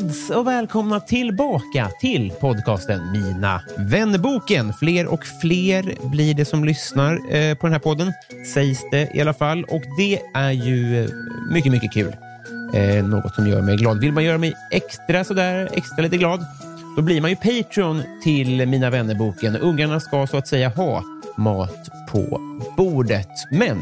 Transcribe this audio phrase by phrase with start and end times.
[0.00, 4.72] Kids och välkomna tillbaka till podcasten Mina vännerboken.
[4.72, 8.12] Fler och fler blir det som lyssnar eh, på den här podden,
[8.54, 9.64] sägs det i alla fall.
[9.64, 11.10] Och det är ju eh,
[11.52, 12.16] mycket, mycket kul.
[12.74, 14.00] Eh, något som gör mig glad.
[14.00, 16.44] Vill man göra mig extra sådär, extra lite glad,
[16.96, 19.56] då blir man ju Patreon till Mina vännerboken.
[19.56, 21.02] Ungarna ska så att säga ha
[21.36, 22.40] mat på
[22.76, 23.30] bordet.
[23.50, 23.78] Men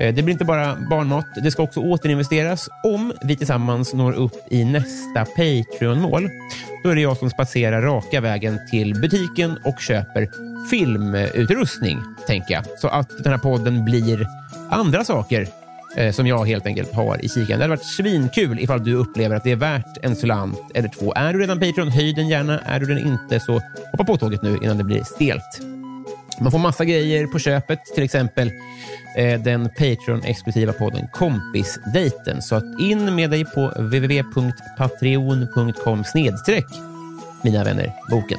[0.00, 1.26] Eh, det blir inte bara barnmat.
[1.42, 6.30] Det ska också återinvesteras om vi tillsammans når upp i nästa Patreon-mål.
[6.84, 10.28] Då är det jag som spatserar raka vägen till butiken och köper
[10.70, 12.64] filmutrustning, tänker jag.
[12.78, 14.26] Så att den här podden blir
[14.70, 15.48] andra saker
[15.96, 17.46] eh, som jag helt enkelt har i kikan.
[17.46, 21.12] Det hade varit svinkul ifall du upplever att det är värt en slant eller två.
[21.14, 22.60] Är du redan Patreon, höj den gärna.
[22.60, 25.71] Är du den inte, så hoppa på tåget nu innan det blir stelt.
[26.40, 28.50] Man får massa grejer på köpet, till exempel
[29.16, 32.42] eh, den Patreon-exklusiva podden Kompisdejten.
[32.42, 36.66] Så att in med dig på www.patreon.com snedstreck
[37.42, 38.38] mina vänner boken.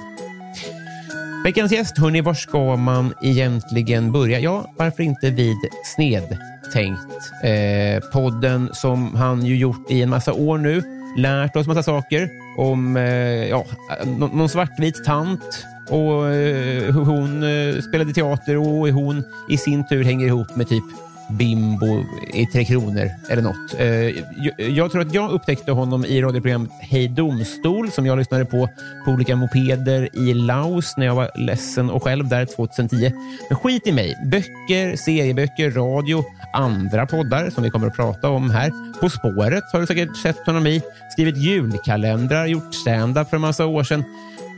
[1.43, 4.39] Veckans gäst, hörni, var ska man egentligen börja?
[4.39, 5.57] Ja, varför inte vid
[5.95, 7.31] Snedtänkt?
[7.43, 10.83] Eh, podden som han ju gjort i en massa år nu.
[11.17, 13.03] Lärt oss massa saker om eh,
[13.49, 13.65] ja,
[14.05, 20.27] någon svartvit tant och eh, hon eh, spelade teater och hon i sin tur hänger
[20.27, 20.83] ihop med typ
[21.29, 23.79] Bimbo i Tre Kronor eller något.
[23.79, 28.45] Eh, jag, jag tror att jag upptäckte honom i radioprogrammet Hej Domstol som jag lyssnade
[28.45, 28.69] på
[29.05, 33.11] på olika mopeder i Laos när jag var ledsen och själv där 2010.
[33.49, 34.17] Men skit i mig.
[34.25, 36.23] Böcker, serieböcker, radio,
[36.53, 38.71] andra poddar som vi kommer att prata om här.
[39.01, 40.81] På spåret har du säkert sett honom i.
[41.11, 44.03] Skrivit julkalendrar, gjort stand-up för en massa år sedan.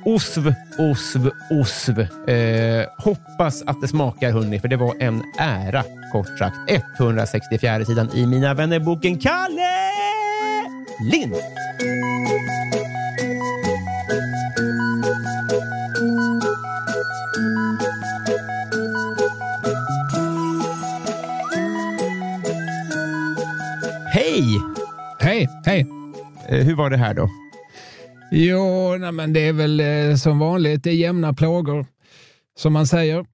[0.05, 1.99] Osv, osv, osv.
[2.29, 6.55] Eh, hoppas att det smakar hörni, för det var en ära kort sagt.
[6.99, 9.71] 164 sidan i Mina vännerboken Kalle
[11.11, 11.35] Lind.
[24.13, 24.61] Hej!
[25.19, 25.87] Hej, hej.
[26.49, 27.29] Eh, hur var det här då?
[28.31, 30.83] Jo, nej, men det är väl eh, som vanligt.
[30.83, 31.85] Det är jämna plågor,
[32.57, 33.25] som man säger.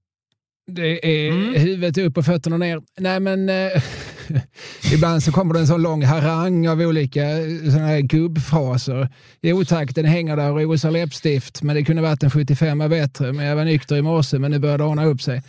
[0.67, 2.81] Det är huvudet upp och fötterna ner.
[2.99, 3.83] Nej, men eh,
[4.93, 9.09] ibland så kommer det en sån lång harang av olika eh, såna här gubbfraser.
[9.41, 13.33] I otakten hänger där och rosar läppstift, men det kunde varit en 75 bättre.
[13.33, 15.43] Men jag var nykter i morse, men nu börjar det ordna upp sig.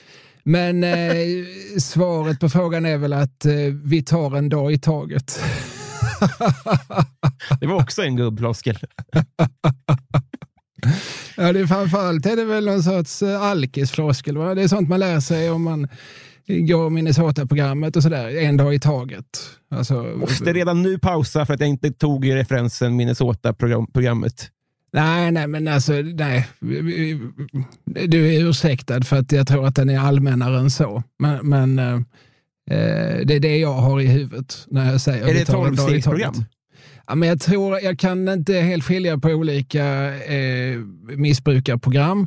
[0.44, 1.16] Men eh,
[1.78, 3.54] svaret på frågan är väl att eh,
[3.84, 5.40] vi tar en dag i taget.
[7.60, 8.78] Det var också en gubbfloskel.
[11.36, 14.38] Ja, det är framförallt är det väl någon sorts eh, alkisfloskel.
[14.38, 14.54] Va?
[14.54, 15.88] Det är sånt man lär sig om man
[16.46, 18.36] går Minnesota-programmet och sådär.
[18.36, 19.24] En dag i taget.
[19.70, 24.50] Alltså, Måste redan nu pausa för att jag inte tog referensen Minnesota-programmet.
[24.92, 26.48] Nej, nej, men alltså, nej.
[27.84, 31.02] Du är ursäktad för att jag tror att den är allmännare än så.
[31.18, 32.00] Men, men eh,
[33.26, 36.44] det är det jag har i huvudet när jag säger Är det ett tolvstegsprogram?
[37.06, 40.78] Ja, men jag tror, jag kan inte helt skilja på olika eh,
[41.16, 42.26] missbrukarprogram.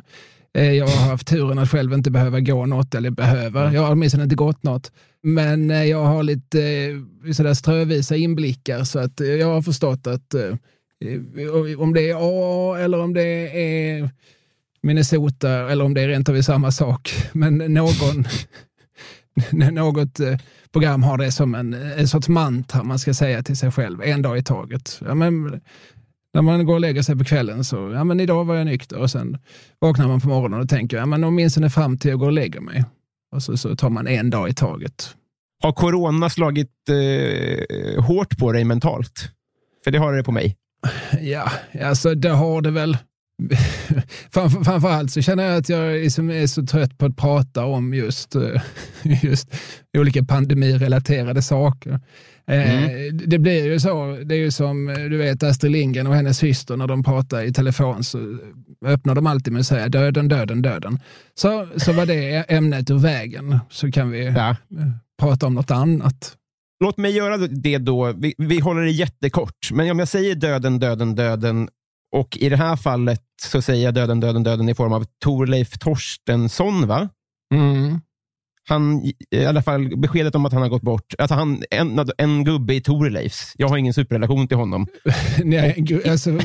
[0.56, 3.92] Eh, jag har haft turen att själv inte behöva gå något, eller behöva, jag har
[3.92, 4.92] åtminstone inte gått något.
[5.22, 6.62] Men eh, jag har lite
[7.26, 12.10] eh, sådär strövisa inblickar så att eh, jag har förstått att eh, eh, om det
[12.10, 14.10] är A eller om det är
[14.82, 17.14] Minnesota eller om det är rent av är samma sak.
[17.32, 18.24] Men någon,
[19.72, 20.36] något eh,
[20.72, 24.22] program har det som en, en sorts mantra man ska säga till sig själv, en
[24.22, 25.00] dag i taget.
[25.04, 25.60] Ja, men,
[26.34, 28.98] När man går och lägger sig på kvällen så, ja men idag var jag nykter
[28.98, 29.38] och sen
[29.78, 32.60] vaknar man på morgonen och tänker, ja men åtminstone fram till jag går och lägger
[32.60, 32.84] mig.
[33.34, 35.16] Och så, så tar man en dag i taget.
[35.62, 39.30] Har corona slagit eh, hårt på dig mentalt?
[39.84, 40.56] För det har det på mig.
[41.20, 41.50] Ja,
[41.82, 42.96] alltså det har det väl.
[44.30, 47.94] Framför, framförallt så känner jag att jag liksom är så trött på att prata om
[47.94, 48.62] just, eh,
[49.22, 49.54] just
[49.98, 52.00] olika pandemirelaterade saker.
[52.46, 53.20] Eh, mm.
[53.24, 56.76] Det blir ju så, det är ju som du vet Astrid Lindgren och hennes syster
[56.76, 58.38] när de pratar i telefon så
[58.84, 60.98] öppnar de alltid med att säga döden, döden, döden.
[61.34, 64.50] Så, så var det ämnet ur vägen så kan vi ja.
[64.50, 64.56] Eh,
[65.20, 66.36] prata om något annat.
[66.84, 68.12] Låt mig göra det då.
[68.12, 69.70] Vi, vi håller det jättekort.
[69.72, 71.68] Men om jag säger döden, döden, döden
[72.16, 75.78] och i det här fallet så säger jag döden, döden, döden i form av Torleif
[75.78, 77.08] Torstensson, va?
[77.54, 78.00] Mm.
[78.68, 81.14] Han, i alla fall beskedet om att han har gått bort.
[81.18, 83.52] Alltså han, en, en gubbe i Torleifs.
[83.56, 84.86] Jag har ingen superrelation till honom.
[85.44, 86.38] Nej, alltså,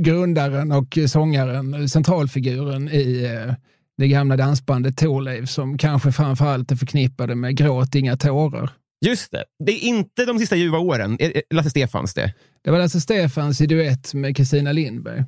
[0.00, 3.54] grundaren och sångaren, centralfiguren i eh,
[3.98, 8.70] det gamla dansbandet Torleif som kanske framförallt är förknippade med Gråt inga tårar.
[9.04, 9.44] Just det.
[9.64, 11.18] Det är inte de sista ljuva åren.
[11.50, 12.34] Lasse Stefans det?
[12.64, 15.24] Det var Lasse Stefans i duett med Kristina Lindberg.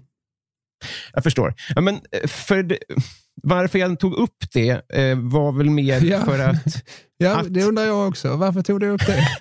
[1.12, 1.54] Jag förstår.
[1.74, 2.78] Ja, men eh, för
[3.42, 6.24] varför jag tog upp det eh, var väl mer ja.
[6.24, 6.84] för att...
[7.18, 8.36] ja, att, det undrar jag också.
[8.36, 9.28] Varför tog du upp det?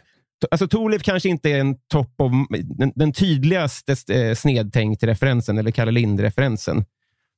[0.52, 5.72] Alltså Torleif kanske inte är en topp av den, den tydligaste eh, snedtänkt referensen, eller
[5.72, 6.86] Kalle Lind-referensen.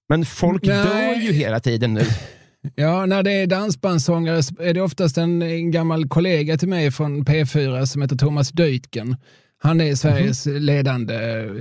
[0.09, 0.85] Men folk Nej.
[0.85, 2.01] dör ju hela tiden nu.
[2.75, 7.25] Ja, när det är dansbandssångare är det oftast en, en gammal kollega till mig från
[7.25, 9.15] P4 som heter Thomas Deutgen.
[9.61, 10.61] Han är Sveriges mm.
[10.61, 11.15] ledande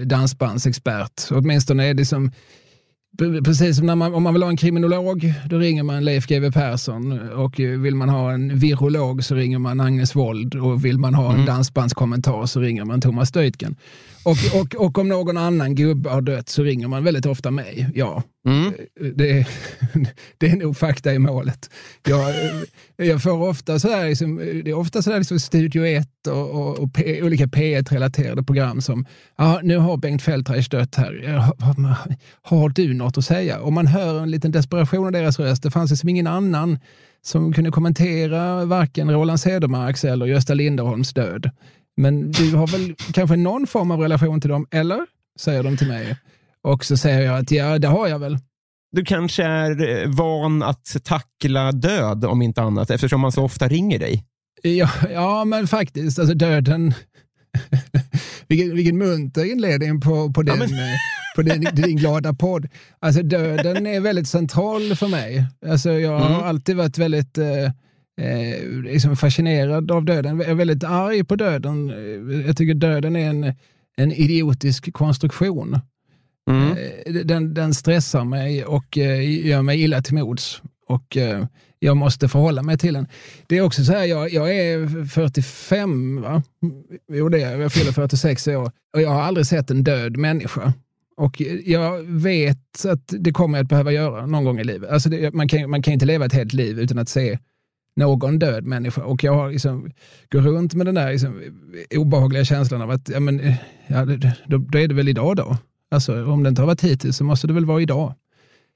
[0.05, 1.23] dansbandsexpert.
[1.31, 2.31] Åtminstone är det som
[3.45, 6.51] Precis som när man, om man vill ha en kriminolog, då ringer man Leif GW
[6.53, 11.15] Persson och vill man ha en virolog så ringer man Agnes Wold och vill man
[11.15, 11.47] ha en mm.
[11.47, 13.77] dansbandskommentar så ringer man Thomas Deutgen.
[14.23, 17.91] Och, och, och om någon annan gubbe har dött så ringer man väldigt ofta mig.
[17.95, 18.73] Ja, mm.
[19.15, 19.47] det,
[20.39, 21.71] det är nog fakta i målet.
[22.09, 22.35] Jag,
[22.97, 26.95] jag får ofta sådär, liksom, det är ofta sådär liksom Studio 1 och, och, och
[26.95, 29.07] P, olika P1-relaterade program som,
[29.37, 31.43] ja, nu har Bengt Feldreich dött här.
[32.43, 33.61] Har du något att säga?
[33.61, 35.63] Och man hör en liten desperation i deras röst.
[35.63, 36.79] Det fanns liksom ingen annan
[37.23, 41.51] som kunde kommentera varken Roland Cedermarks eller Gösta Linderholms död.
[41.99, 45.01] Men du har väl kanske någon form av relation till dem, eller?
[45.41, 46.17] Säger de till mig.
[46.63, 48.39] Och så säger jag att ja, det har jag väl.
[48.93, 53.69] Du kanske är eh, van att tackla död, om inte annat, eftersom man så ofta
[53.69, 54.25] ringer dig.
[54.63, 56.19] Ja, ja men faktiskt.
[56.19, 56.95] Alltså döden.
[58.49, 60.79] vilken, vilken munter inledning på, på, den, ja, men...
[60.79, 60.95] Eh,
[61.37, 62.69] på din, din glada podd.
[62.99, 65.47] Alltså döden är väldigt central för mig.
[65.67, 66.43] Alltså jag har mm.
[66.43, 67.71] alltid varit väldigt eh,
[68.19, 70.41] eh, liksom fascinerad av döden.
[70.41, 71.89] Jag är väldigt arg på döden.
[72.47, 73.55] Jag tycker döden är en,
[73.97, 75.81] en idiotisk konstruktion.
[76.51, 76.77] Mm.
[77.07, 80.63] Eh, den, den stressar mig och eh, gör mig illa till mods.
[80.87, 81.45] Och eh,
[81.79, 83.07] jag måste förhålla mig till den.
[83.47, 86.43] Det är också så här, jag, jag är 45, va?
[87.13, 87.73] Jo, det är jag.
[87.73, 90.73] fyller 46 år och jag har aldrig sett en död människa.
[91.17, 94.91] Och jag vet att det kommer jag att behöva göra någon gång i livet.
[94.91, 97.39] Alltså det, man, kan, man kan inte leva ett helt liv utan att se
[97.99, 99.05] någon död människa.
[99.05, 99.91] Och jag har liksom,
[100.31, 101.43] går runt med den där liksom,
[101.97, 103.55] obehagliga känslan av att ja, men,
[103.87, 104.05] ja,
[104.47, 105.57] då, då är det väl idag då.
[105.91, 108.15] Alltså, om det inte har varit hittills så måste det väl vara idag.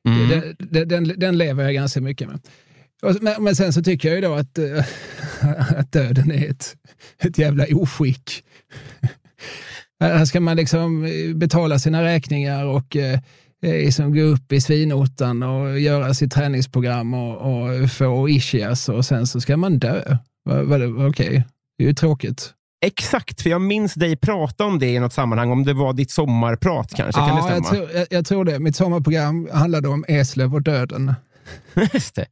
[0.08, 0.28] Mm.
[0.58, 2.40] Den, den, den, lever jag ganska mycket med.
[3.20, 4.84] Men, men, sen så tycker jag ju då att, äh,
[5.78, 6.76] att döden är ett,
[7.18, 8.44] ett jävla oskick.
[10.00, 13.18] Här ska man liksom betala sina räkningar och äh,
[13.62, 19.26] liksom gå upp i svinotan och göra sitt träningsprogram och, och få ischias och sen
[19.26, 20.16] så ska man dö.
[20.48, 21.42] Okej, okay.
[21.78, 22.54] det är ju tråkigt.
[22.84, 26.10] Exakt, för jag minns dig prata om det i något sammanhang, om det var ditt
[26.10, 27.20] sommarprat kanske.
[27.20, 27.56] Ja, kan det stämma?
[27.56, 28.58] Jag tror, jag, jag tror det.
[28.58, 31.14] Mitt sommarprogram handlade om Eslöv och döden.
[31.92, 32.26] Just det.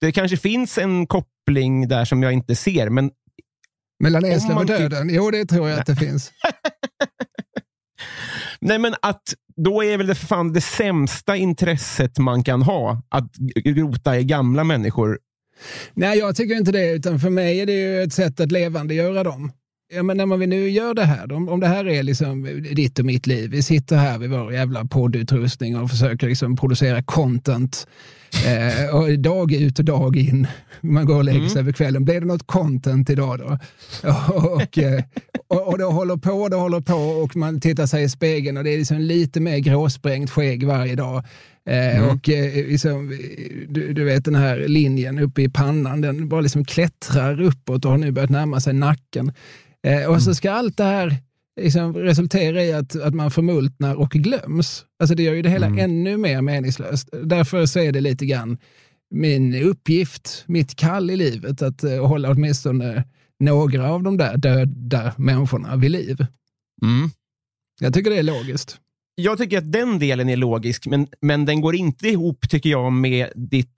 [0.00, 3.10] det kanske finns en koppling där som jag inte ser, men...
[4.02, 5.08] Mellan Eslöv och döden?
[5.12, 6.32] Jo, det tror jag att det finns.
[8.64, 9.22] Nej, men att
[9.56, 13.30] då är väl det fan det sämsta intresset man kan ha, att
[13.64, 15.18] rota i gamla människor.
[15.94, 19.24] Nej, jag tycker inte det, utan för mig är det ju ett sätt att levandegöra
[19.24, 19.52] dem.
[19.88, 22.98] Ja, men när vi nu gör det här, om, om det här är liksom ditt
[22.98, 27.86] och mitt liv, vi sitter här vid vår jävla poddutrustning och försöker liksom producera content
[28.46, 30.46] eh, och dag ut och dag in.
[30.80, 31.64] Man går och lägger sig mm.
[31.64, 32.04] över kvällen.
[32.04, 33.58] Blir det något content idag då?
[34.34, 35.02] och, eh,
[35.48, 38.64] och, och det håller på, det håller på och man tittar sig i spegeln och
[38.64, 41.24] det är liksom lite mer gråsprängt skägg varje dag.
[41.66, 42.10] Eh, mm.
[42.10, 43.18] Och eh, liksom,
[43.68, 47.90] du, du, vet den här linjen uppe i pannan, den bara liksom klättrar uppåt och
[47.90, 49.32] har nu börjat närma sig nacken.
[49.84, 51.16] Eh, och så ska allt det här
[51.60, 54.84] liksom resulterar i att, att man förmultnar och glöms.
[54.98, 55.78] Alltså det gör ju det hela Mm.
[55.78, 57.08] ännu mer meningslöst.
[57.24, 58.58] Därför så är det lite grann
[59.10, 63.04] min uppgift, mitt kall i livet, att eh, hålla åtminstone
[63.40, 66.26] några av de där döda människorna vid liv.
[66.82, 67.10] Mm.
[67.80, 68.78] Jag tycker det är logiskt.
[69.14, 72.92] Jag tycker att den delen är logisk, men, men den går inte ihop tycker jag
[72.92, 73.70] med ditt,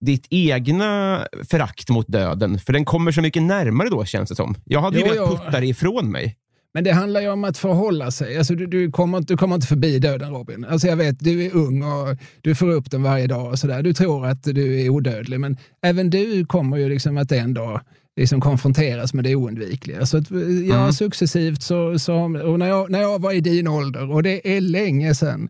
[0.00, 2.58] ditt egna förakt mot döden.
[2.58, 4.54] För den kommer så mycket närmare då, känns det som.
[4.64, 5.36] Jag hade ju Jo, velat jo.
[5.36, 6.36] putta det ifrån mig.
[6.74, 8.38] Men det handlar ju om att förhålla sig.
[8.38, 10.64] Alltså, du, du, kommer, inte- du kommer inte förbi döden Robin.
[10.64, 13.46] Alltså, jag vet, du är ung och du får upp den varje dag.
[13.50, 13.82] och så där.
[13.82, 17.80] Du tror att du är odödlig, men även du kommer ju liksom att en dag
[18.20, 20.06] liksom konfronteras med det oundvikliga.
[20.06, 20.30] Så att,
[20.68, 20.92] ja, Mm.
[20.92, 24.60] successivt så, så och när, jag, när jag var i din ålder, och det är
[24.60, 25.48] länge sedan,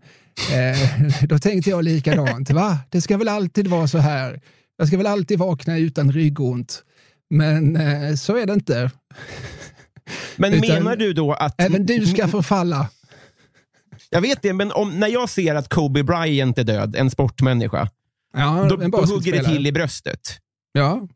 [0.52, 2.50] eh, då tänkte jag likadant.
[2.50, 2.78] Va?
[2.90, 4.40] Det ska väl alltid vara så här.
[4.78, 6.82] Jag ska väl alltid vakna utan ryggont.
[7.30, 8.90] Men eh, så är det inte.
[10.36, 11.60] Men Utan- menar du då att...
[11.60, 12.88] Även du ska förfalla.
[14.10, 17.88] Jag vet det, men om, när jag ser att Kobe Bryant är död, en sportmänniska,
[18.36, 20.20] Ja, då, en då hugger det till i bröstet.
[20.72, 21.08] Ja.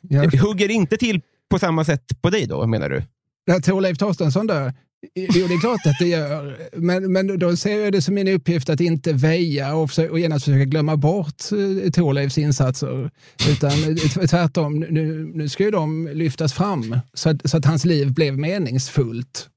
[0.00, 0.26] Ja.
[0.26, 3.02] Det hugger inte till på samma sätt på dig då, menar du?
[3.46, 4.72] När Thorleif Torstensson dör,
[5.14, 8.28] jo det är klart att det gör, men, men då ser jag det som min
[8.28, 13.10] uppgift att inte väja och, försöka, och genast försöka glömma bort eh, Thorleifs insatser.
[13.50, 17.84] Utan eh, tvärtom, nu, nu ska ju de lyftas fram så att, så att hans
[17.84, 19.48] liv blev meningsfullt.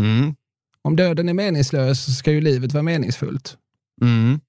[0.00, 0.34] Mm.
[0.82, 3.56] Om döden är meningslös så ska ju livet vara meningsfullt.
[4.02, 4.40] Mm.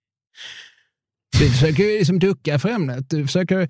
[1.39, 3.10] Du försöker ju liksom ducka för ämnet.
[3.10, 3.62] Du försöker,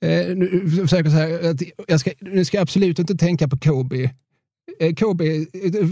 [0.00, 4.10] eh, du försöker säga att jag ska, nu ska jag absolut inte tänka på Kobe.
[4.80, 5.46] Eh, Kobe,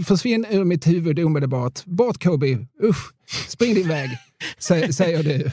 [0.07, 1.85] försvinn ur mitt huvud omedelbart.
[1.85, 3.11] Bort Kobe, usch,
[3.47, 4.09] spring din väg,
[4.59, 5.51] sä, säger du.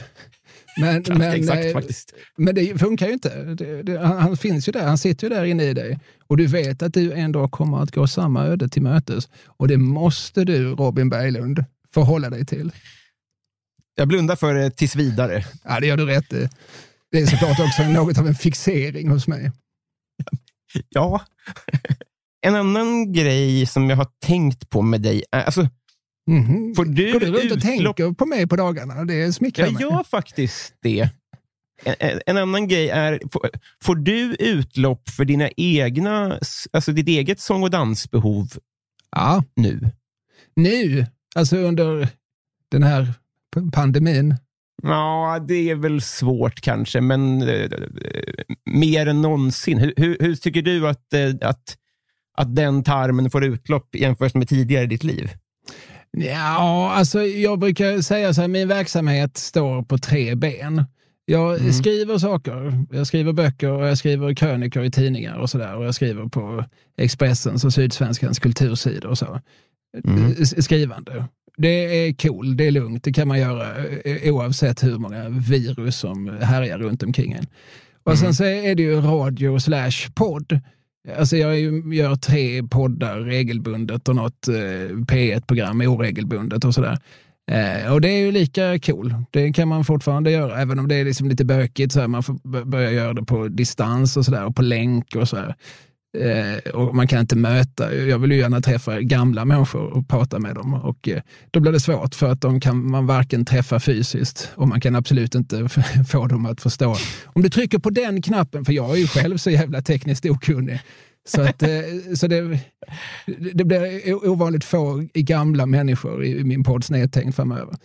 [0.77, 2.13] Men, Ganska men, exakt eh, faktiskt.
[2.37, 3.43] men det funkar ju inte.
[3.43, 5.99] Det, det, han, han finns ju där, han sitter ju där inne i dig.
[6.27, 9.29] Och du vet att du en dag kommer att gå samma öde till mötes.
[9.45, 11.63] Och det måste du, Robin Berglund,
[11.93, 12.71] förhålla dig till.
[13.95, 15.45] Jag blundar för det tills vidare.
[15.63, 16.29] Ja, det gör du rätt.
[17.11, 19.51] Det är såklart också något av en fixering hos mig.
[20.89, 21.21] Ja.
[22.45, 25.43] En annan grej som jag har tänkt på med dig är...
[25.43, 25.67] Alltså,
[26.27, 26.73] Mhm.
[26.75, 27.61] får du Går du runt och utlopp...
[27.61, 29.05] tänker på mig på dagarna?
[29.05, 29.81] Det smickrar Jag mig.
[29.81, 31.09] gör faktiskt det.
[31.83, 33.49] En, en- annan grej är, får,
[33.83, 36.39] får du utlopp för dina egna,
[36.71, 38.47] alltså ditt eget sång och dansbehov
[39.11, 39.91] Ja, nu?
[40.55, 42.07] nu, alltså under
[42.71, 43.13] den här
[43.73, 44.35] pandemin.
[44.83, 47.69] Ja, det är väl svårt kanske, men eh,
[48.65, 49.77] mer än någonsin.
[49.79, 51.77] Hur, hur, hur tycker du att, eh, att,
[52.37, 55.31] att den tarmen får utlopp jämfört med tidigare i ditt liv?
[56.17, 60.83] Ja, alltså jag brukar säga så här, min verksamhet står på tre ben.
[61.25, 61.73] Jag Mm.
[61.73, 62.85] skriver saker.
[62.91, 65.75] Jag skriver böcker och jag skriver krönikor i tidningar och sådär.
[65.75, 66.65] Och jag skriver på
[66.97, 69.39] Expressens och Sydsvenskans kultursidor och så.
[70.07, 70.45] Mm.
[70.45, 71.25] Skrivande.
[71.57, 75.97] Det är cool, det är lugnt, det kan man göra eh, oavsett hur många virus
[75.97, 77.45] som härjar runt omkring en.
[78.03, 80.59] Och sen så är det ju radio slash podd.
[81.17, 81.59] Alltså jag
[81.93, 86.97] gör tre poddar regelbundet och något eh, P1-program oregelbundet och sådär.
[87.51, 89.15] Eh, och det är ju lika cool.
[89.31, 91.93] Det kan man fortfarande göra, även om det är liksom lite bökigt.
[91.93, 95.29] Så här, man får börja göra det på distans och sådär, och på länk och
[95.29, 95.47] sådär.
[95.47, 95.55] Eh,
[96.17, 97.95] Eh, och man kan inte möta.
[97.95, 100.73] Jag vill ju gärna träffa gamla människor och prata med dem.
[100.73, 104.67] Och, eh, då blir det svårt för att de kan man varken träffa fysiskt och
[104.67, 105.69] man kan absolut inte
[106.09, 106.95] få dem att förstå.
[107.25, 110.79] Om du trycker på den knappen, för jag är ju själv så jävla tekniskt okunnig,
[111.25, 111.69] så, att, eh,
[112.15, 112.59] så det,
[113.53, 117.75] det blir ovanligt få gamla människor i min podd Snedtänkt framöver.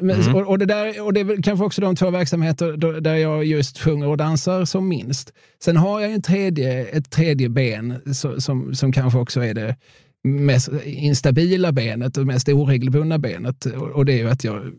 [0.00, 3.44] Men, och, och, det där, och det är kanske också de två verksamheter där jag
[3.44, 5.32] just sjunger och dansar som minst.
[5.62, 9.76] Sen har jag en tredje, ett tredje ben så, som, som kanske också är det
[10.24, 13.66] mest instabila benet och mest oregelbundna benet.
[13.66, 14.72] Och, och det är ju att jag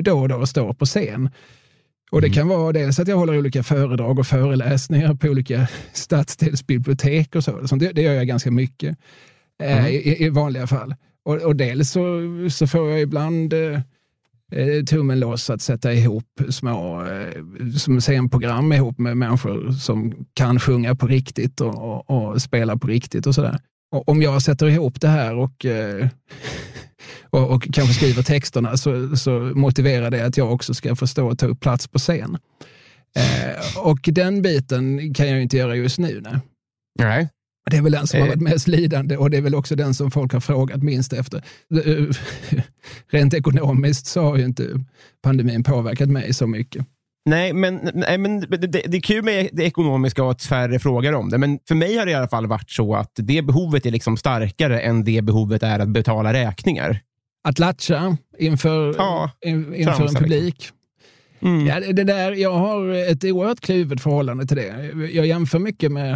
[0.00, 1.30] då och då står på scen.
[2.14, 7.34] Och Det kan vara dels att jag håller olika föredrag och föreläsningar på olika stadsdelsbibliotek
[7.34, 7.68] och så.
[7.68, 8.98] Sånt, det, det gör jag ganska mycket
[9.62, 10.94] eh, i, i vanliga fall.
[11.24, 13.80] Och, och dels så, så får jag ibland eh,
[14.52, 17.42] eh, tummen loss att sätta ihop små eh,
[17.76, 22.86] som scenprogram ihop med människor som kan sjunga på riktigt och, och, och spela på
[22.86, 23.58] riktigt och sådär.
[24.06, 26.08] Om jag sätter ihop det här och, eh,
[27.30, 31.26] och, och kanske skriver texterna så, så motiverar det att jag också ska få stå
[31.28, 32.38] och ta upp plats på scen.
[33.16, 36.20] Eh, och den biten kan jag ju inte göra just nu.
[36.24, 36.38] Nej.
[36.98, 37.28] Nej.
[37.70, 38.30] Det är väl den som har Eh.
[38.30, 41.42] varit mest lidande och det är väl också den som folk har frågat minst efter.
[43.10, 44.84] Rent ekonomiskt så har ju inte
[45.22, 46.86] pandemin påverkat mig så mycket.
[47.26, 51.12] Nej, men, nej, men det, det är kul med det ekonomiska och att färre frågar
[51.12, 51.38] om det.
[51.38, 54.16] Men för mig har det i alla fall varit så att det behovet är liksom
[54.16, 57.00] starkare än det behovet är att betala räkningar.
[57.48, 60.70] Att latcha inför, Ja, in, inför en tramsa, publik.
[61.40, 61.66] Mm.
[61.66, 64.92] Ja, det där, jag har ett oerhört kluvet förhållande till det.
[65.12, 66.12] Jag jämför mycket med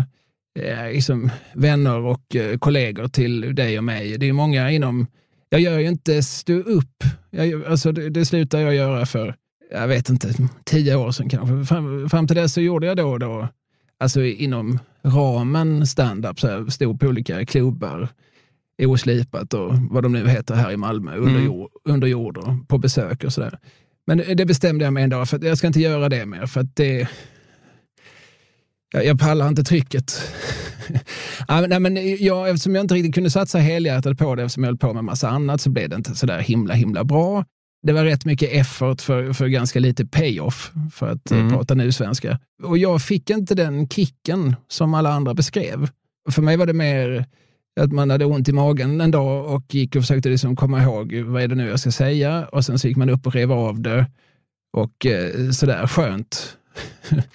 [0.59, 4.19] eh, liksom vänner och eh, kollegor till dig och mig.
[4.19, 5.07] Det är många inom...
[5.51, 7.05] Jag gör ju inte stå upp.
[7.31, 9.35] Jag, alltså det, det slutar jag göra för,
[9.71, 10.35] jag vet inte,
[10.65, 11.65] tio år sedan kanske.
[11.75, 13.49] Fram, fram till dess så gjorde jag då och då,
[14.01, 18.09] alltså inom ramen stand-up, så stod på olika klubbar,
[18.83, 21.45] oslipat och vad de nu heter här i Malmö, under, Mm.
[21.45, 23.59] jord, under jord och på besök och sådär.
[24.07, 26.47] Men det bestämde jag mig en dag för att jag ska inte göra det mer
[26.47, 27.09] för att det...
[28.93, 30.33] Jag, jag pallar inte trycket.
[31.69, 34.79] nej, men jag, eftersom jag inte riktigt kunde satsa helhjärtat på det eftersom jag höll
[34.79, 37.45] på med massa annat så blev det inte sådär himla himla bra.
[37.83, 41.43] Det var rätt mycket effort för, för ganska lite payoff, för att Mm.
[41.47, 41.59] mm.
[41.59, 42.39] prata nu svenska.
[42.63, 45.89] Och jag fick inte den kicken som alla andra beskrev.
[46.31, 47.25] För mig var det mer
[47.81, 51.15] att man hade ont i magen en dag och gick och försökte liksom komma ihåg
[51.15, 53.53] vad är det nu jag ska säga och sen så gick man upp och rev
[53.53, 54.07] av det
[54.73, 56.57] och eh, sådär skönt.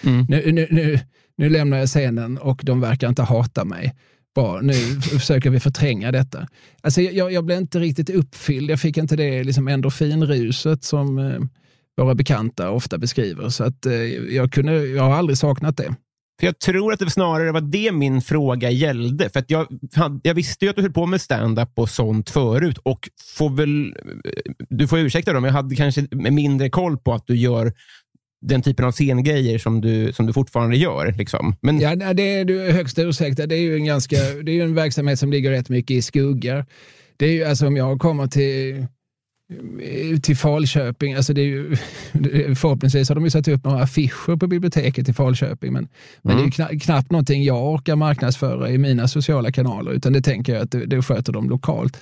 [0.04, 0.26] Mm.
[0.30, 1.00] Nu, nu, nu,
[1.38, 3.96] nu lämnar jag scenen och de verkar inte hata mig.
[4.36, 6.48] Bra, nu försöker vi förtränga detta.
[6.82, 8.70] Alltså jag, jag blev inte riktigt uppfylld.
[8.70, 11.40] Jag fick inte det liksom endorfinruset som eh,
[11.98, 13.50] våra bekanta ofta beskriver.
[13.50, 13.94] Så att, eh,
[14.36, 15.96] jag, kunde, jag har aldrig saknat det.
[16.40, 19.30] För Jag tror att det snarare var det min fråga gällde.
[19.30, 19.68] För att jag,
[20.24, 23.96] jag visste ju att du höll på med stand-up och sånt förut och får väl,
[24.26, 27.74] eh, du får ursäkta då, men jag hade kanske mindre koll på att du gör
[28.44, 31.16] den typen av scengrejer som du, som du fortfarande gör.
[31.18, 31.56] Liksom.
[31.62, 33.48] Men, Ja, det är du högst ursäkta.
[33.48, 36.66] Det är ju en, ganska, det är en verksamhet som ligger rätt mycket i skuggar.
[37.18, 38.86] Det är ju, alltså om jag kommer till,
[40.22, 41.76] till Falköping, alltså det är ju,
[42.56, 45.88] förhoppningsvis har de ju satt upp några affischer på biblioteket i Falköping, men,
[46.22, 50.14] men det är ju kna, knappt någonting jag orkar marknadsföra i mina sociala kanaler, utan
[50.14, 51.98] det tänker jag att det, det sköter de lokalt.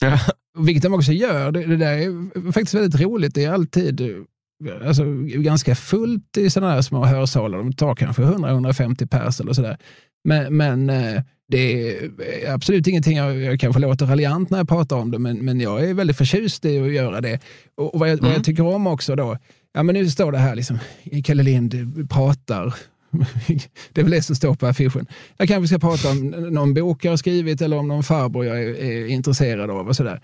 [0.00, 0.18] Ja.
[0.58, 1.52] Vilket de också gör.
[1.52, 3.34] Det, det där är faktiskt väldigt roligt.
[3.34, 4.00] Det är alltid
[4.86, 7.58] alltså, ganska fullt i sådana här små hörsalar.
[7.58, 9.78] De tar kanske 100-150 pers eller sådär.
[10.24, 11.88] Men, men eh, det
[12.46, 15.60] är absolut ingenting jag, jag kanske låter raljant när jag pratar om det, men, men
[15.60, 17.40] jag är väldigt förtjust i att göra det.
[17.74, 19.38] Och, och vad, jag, vad jag tycker om också då,
[19.74, 20.78] ja men nu står det här liksom,
[21.24, 22.74] Kalle Lind pratar
[23.92, 25.06] det är väl det som står på affischen.
[25.36, 28.62] Jag kanske ska prata om någon bok jag har skrivit eller om någon farbror jag
[28.62, 30.20] är, är intresserad av och sådär.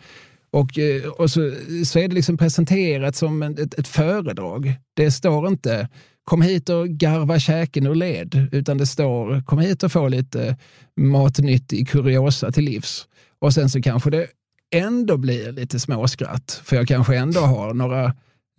[0.52, 1.52] Och, eh, och så,
[1.84, 4.74] så är det liksom presenterat som en- ett, ett föredrag.
[4.96, 5.88] Det står inte
[6.24, 10.56] kom hit och garva käken ur led, utan det står kom hit och få lite
[11.00, 13.06] matnyttig kuriosa till livs.
[13.38, 14.26] Och sen så kanske det
[14.74, 18.04] ändå blir lite småskratt, för jag kanske ändå har några,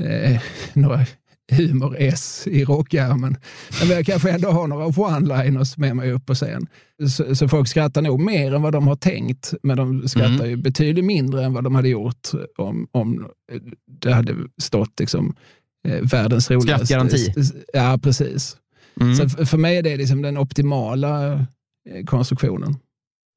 [0.03, 0.41] eh,
[0.73, 1.05] några
[1.51, 3.37] humor-S i rockärmen.
[3.79, 6.67] Men jag kanske ändå har några one-liners med mig upp på scen.
[7.09, 10.49] Så, så folk skrattar nog mer än vad de har tänkt, men de skrattar Mm.
[10.49, 13.27] ju betydligt mindre än vad de hade gjort om, om
[14.01, 15.35] det hade stått liksom,
[15.87, 16.85] eh, världens roligaste...
[16.85, 17.33] Skrattgaranti.
[17.73, 18.57] Ja, precis.
[19.01, 19.15] Mm.
[19.15, 22.75] Så f- för mig är det liksom den optimala eh, konstruktionen.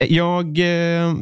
[0.09, 1.14] Jag eh,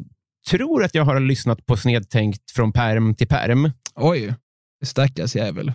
[0.50, 3.70] tror att jag har lyssnat på Snedtänkt från perm till perm.
[3.94, 4.34] Oj,
[4.84, 5.72] stackars jävel.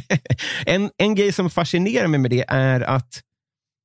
[0.66, 3.20] en, en grej som fascinerar mig med det är att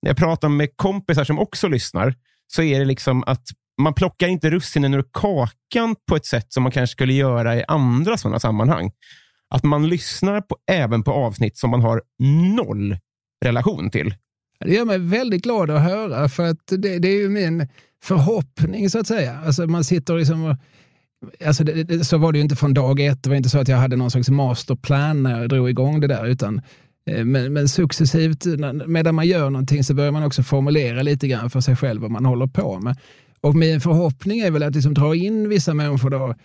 [0.01, 2.15] när jag pratar med kompisar som också lyssnar,
[2.47, 3.43] så är det liksom att
[3.81, 7.63] man plockar inte russinen ur kakan på ett sätt som man kanske skulle göra i
[7.67, 8.91] andra sådana sammanhang.
[9.49, 12.01] Att man lyssnar på, även på avsnitt som man har
[12.55, 12.97] noll
[13.45, 14.15] relation till.
[14.59, 17.67] Det gör mig väldigt glad att höra, för att det, det är ju min
[18.03, 19.39] förhoppning så att säga.
[19.45, 20.57] Alltså man sitter liksom och,
[21.45, 23.23] alltså det, det, så var det ju inte från dag ett.
[23.23, 26.07] Det var inte så att jag hade någon slags masterplan när jag drog igång det
[26.07, 26.61] där, utan
[27.09, 28.45] eh, men, men successivt,
[28.85, 32.11] medan man gör någonting så börjar man också formulera lite grann för sig själv vad
[32.11, 32.97] man håller på med.
[33.41, 36.35] Och min förhoppning är väl att liksom dra in vissa människor då,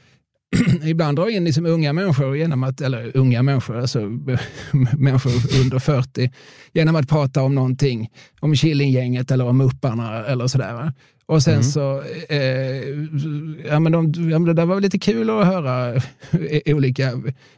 [0.84, 4.00] ibland dra in liksom unga människor genom att, eller unga människor, alltså
[4.98, 6.30] människor under 40,
[6.72, 10.92] genom att prata om någonting, om Killinggänget eller om Upparna eller sådär.
[11.32, 12.38] Och sen så, eh,
[13.66, 15.94] ja, men de, ja, men det där var lite kul att höra
[16.30, 17.12] eh, olika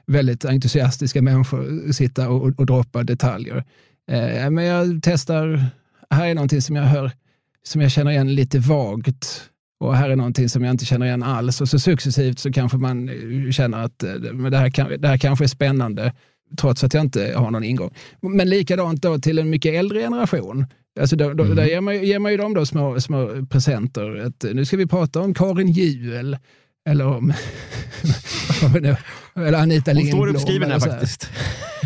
[0.06, 3.64] väldigt entusiastiska människor sitta och, och droppa detaljer.
[4.10, 5.66] Eh, men jag testar,
[6.10, 7.10] här är någonting som jag hör,
[7.62, 9.50] som jag känner igen lite vagt.
[9.80, 11.60] Och här är någonting som jag inte känner igen alls.
[11.60, 15.08] Och så successivt så kanske man eh, känner att eh, men det, här kan, det
[15.08, 16.12] här kanske är spännande,
[16.56, 17.90] trots att jag inte har någon ingång.
[18.20, 20.66] Men likadant då till en mycket äldre generation.
[21.00, 24.26] Alltså då, då, Där ger man, ger man ju dem då små, små presenter.
[24.26, 26.36] Att, eh, nu ska vi prata om Karin Juel.
[26.88, 27.32] Eller om
[29.36, 30.20] eller Anita Hon Lindblom.
[30.20, 31.30] står uppskriven här faktiskt.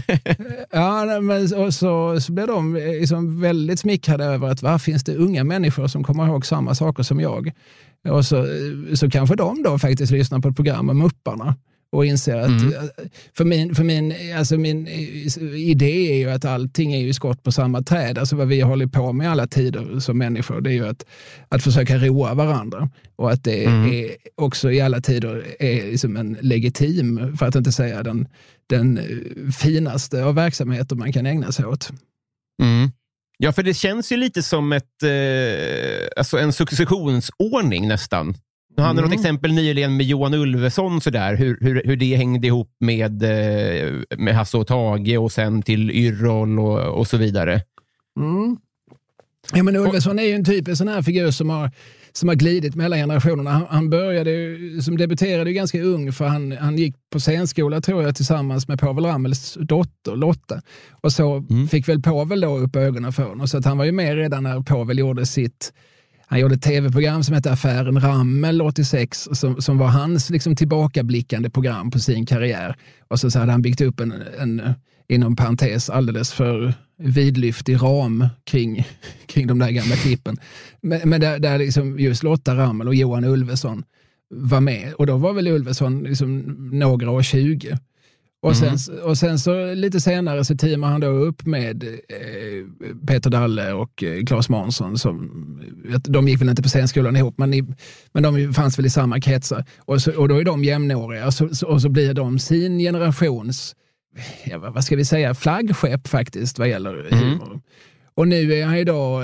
[0.71, 5.15] ja, men och så, så blir de liksom väldigt smickrade över att var finns det
[5.15, 7.53] unga människor som kommer ihåg samma saker som jag?
[8.09, 8.47] Och så,
[8.95, 11.57] så kanske de då faktiskt lyssnar på ett program om Mupparna
[11.93, 12.73] och inser att, mm.
[13.37, 14.89] för, min, för min, alltså min
[15.57, 18.19] idé är ju att allting är ju skott på samma träd.
[18.19, 21.05] Alltså vad vi håller på med alla tider som människor, det är ju att,
[21.49, 22.91] att försöka roa varandra.
[23.17, 23.93] Och att det mm.
[23.93, 28.29] är också i alla tider är liksom en legitim, för att inte säga den,
[28.67, 29.01] den
[29.61, 31.91] finaste av verksamheter man kan ägna sig åt.
[32.63, 32.91] Mm.
[33.39, 38.35] Ja, för det känns ju lite som ett, eh, alltså en successionsordning nästan.
[38.79, 39.05] Du hade mm.
[39.05, 43.93] något exempel nyligen med Johan Ulveson, sådär, hur, hur, hur det hängde ihop med, eh,
[44.19, 47.63] med Hasse och Tage och sen till Yrrol och, och så vidare.
[48.21, 48.57] Mm.
[49.53, 51.71] Ja, men Ulveson är ju en typisk sån här figur som har,
[52.13, 53.51] som har glidit mellan generationerna.
[53.51, 54.33] Han, han började,
[54.83, 59.05] som debuterade ganska ung, för han, han gick på scenskola tror jag tillsammans med Povel
[59.05, 60.63] Ramels dotter Lotta.
[61.01, 61.69] Och så mm.
[61.69, 63.49] fick väl Povel då upp ögonen för honom.
[63.49, 65.73] Så att han var ju med redan när Povel gjorde sitt
[66.31, 71.51] han gjorde ett tv-program som hette Affären Rammel 86 som, som var hans liksom, tillbakablickande
[71.51, 72.77] program på sin karriär.
[73.09, 74.63] Och så, så hade han byggt upp en, en
[75.09, 78.87] inom parentes, alldeles för vidlyftig ram kring,
[79.27, 80.37] kring de där gamla klippen.
[80.81, 83.85] Men, men där, där liksom just Lotta Rammel och Johan Ulveson
[84.31, 84.95] var med.
[84.95, 86.39] Och då var väl Ulveson liksom
[86.73, 87.79] några år 20.
[88.41, 89.05] Och sen, mm.
[89.05, 94.03] och sen så lite senare så teamar han då upp med eh, Peter Dalle och
[94.03, 94.99] eh, Claes Månsson.
[94.99, 95.31] Som,
[96.05, 97.65] de gick väl inte på scenskolan ihop, men, i,
[98.13, 99.65] men de fanns väl i samma kretsar.
[99.79, 103.77] Och, så, och då är de jämnåriga och så, och så blir de sin generations,
[104.45, 107.25] ja, vad ska vi säga, flaggskepp faktiskt vad gäller mm.
[107.25, 107.61] humor.
[108.15, 109.23] Och nu är han ju då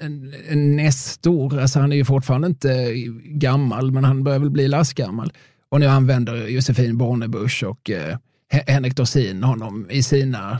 [0.00, 2.92] en, en nästor, alltså han är ju fortfarande inte
[3.24, 5.32] gammal, men han börjar väl bli lastgammal.
[5.68, 8.16] Och nu använder Josefin Bornebusch och eh,
[8.52, 10.58] Henrik Dorsin honom i sina,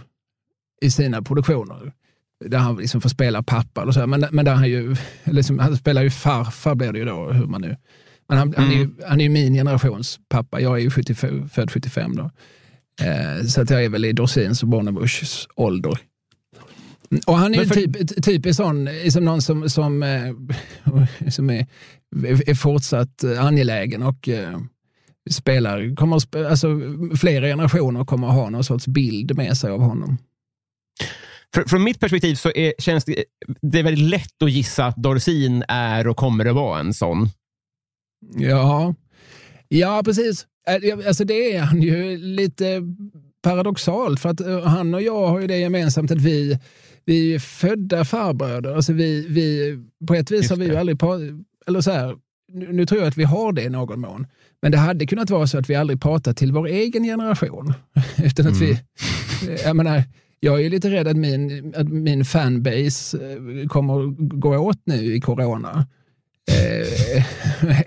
[0.81, 1.93] i sina produktioner.
[2.45, 3.85] Där han liksom får spela pappa.
[3.85, 7.05] Och så, men, men där han ju, liksom, han spelar ju farfar blir det ju
[7.05, 7.77] då, hur man nu...
[8.29, 8.63] Men han, mm.
[8.63, 8.97] han, är ju, mm.
[9.09, 10.61] han är ju min generations pappa.
[10.61, 12.31] Jag är ju 75, född 75 då.
[13.05, 15.99] Eh, så att jag är väl i Dorsins och Bornebuschs ålder.
[17.27, 17.75] Och han är ju för...
[17.75, 20.33] typ, typiskt sån, liksom någon som, som, eh,
[21.31, 21.67] som är,
[22.51, 24.59] är fortsatt angelägen och eh,
[25.31, 26.81] spelar, kommer spe, alltså,
[27.17, 30.19] flera generationer kommer att ha någon sorts bild med sig av honom.
[31.55, 33.25] För, från mitt perspektiv så är, känns det,
[33.61, 37.29] det är väldigt lätt att gissa att Dorsin är och kommer att vara en sån.
[38.37, 38.95] Ja,
[39.69, 40.47] ja precis.
[41.07, 42.83] Alltså det är han ju lite
[43.43, 46.59] paradoxalt för att eh, han och jag har ju det gemensamt att vi,
[47.05, 48.75] vi är födda farbröder.
[48.75, 50.99] Alltså vi, vi, på ett vis har vi ju aldrig,
[51.67, 52.17] eller så här,
[52.53, 54.27] nu, nu tror jag att vi har det i någon mån.
[54.63, 57.75] Men det hade kunnat vara så att vi aldrig pratat till vår egen generation.
[58.25, 58.69] Utan att mm.
[58.69, 58.79] vi,
[59.65, 60.05] jag menar,
[60.41, 64.07] jag är lite rädd att min, att min fanbase eh, kommer
[64.39, 65.87] gå åt nu i corona.
[66.51, 67.25] Eh,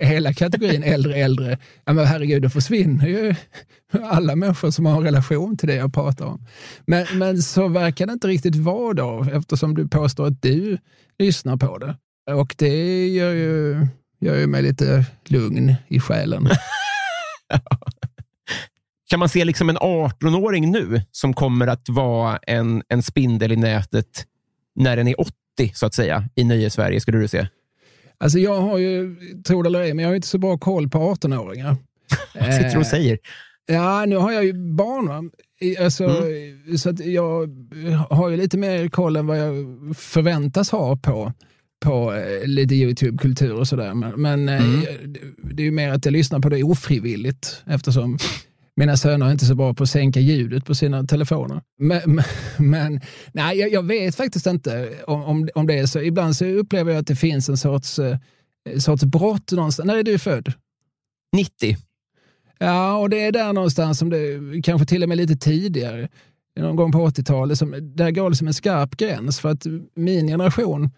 [0.00, 1.58] hela kategorin äldre, äldre.
[1.84, 3.34] Ja, men herregud, då försvinner ju
[4.02, 6.46] alla människor som har en relation till det jag pratar om.
[6.86, 10.78] Men, men så verkar det inte riktigt vara då, eftersom du påstår att du
[11.18, 11.96] lyssnar på det.
[12.34, 13.86] Och det gör ju
[14.20, 16.48] gör ju mig lite lugn i själen.
[19.10, 23.56] Kan man se liksom en 18-åring nu som kommer att vara en, en spindel i
[23.56, 24.24] nätet
[24.74, 25.32] när den är 80,
[25.74, 27.46] så att säga, i Nöjesverige, skulle du se?
[28.18, 30.88] Alltså jag har ju, tro det eller ej, men jag har inte så bra koll
[30.88, 31.76] på 18-åringar.
[32.34, 33.18] Vad sitter du och säger?
[33.66, 35.30] Ja, nu har jag ju barn.
[35.80, 36.78] Alltså, mm.
[36.78, 37.48] Så att jag
[38.10, 39.54] har ju lite mer koll än vad jag
[39.96, 41.32] förväntas ha på
[41.84, 43.94] på eh, lite YouTube-kultur och sådär.
[43.94, 45.14] Men, men eh, mm.
[45.42, 48.18] det är ju mer att jag lyssnar på det ofrivilligt eftersom
[48.76, 51.62] mina söner är inte så bra på att sänka ljudet på sina telefoner.
[51.78, 52.22] Men,
[52.58, 53.00] men
[53.32, 56.00] nej, jag, jag, vet faktiskt inte om, om, om det är så.
[56.00, 58.18] Ibland så upplever jag att det finns en sorts, eh,
[58.78, 59.86] sorts brott någonstans.
[59.86, 60.52] När är du född?
[61.36, 61.76] 90.
[62.58, 66.08] Ja, och det är där någonstans som det kanske till och med lite tidigare,
[66.60, 67.58] någon gång på 80-talet,
[67.96, 69.40] där går det som en skarp gräns.
[69.40, 70.90] För att min generation,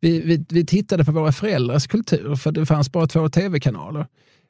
[0.00, 4.06] vi, vi, vi tittade på våra föräldrars kultur, för det fanns bara två tv-kanaler.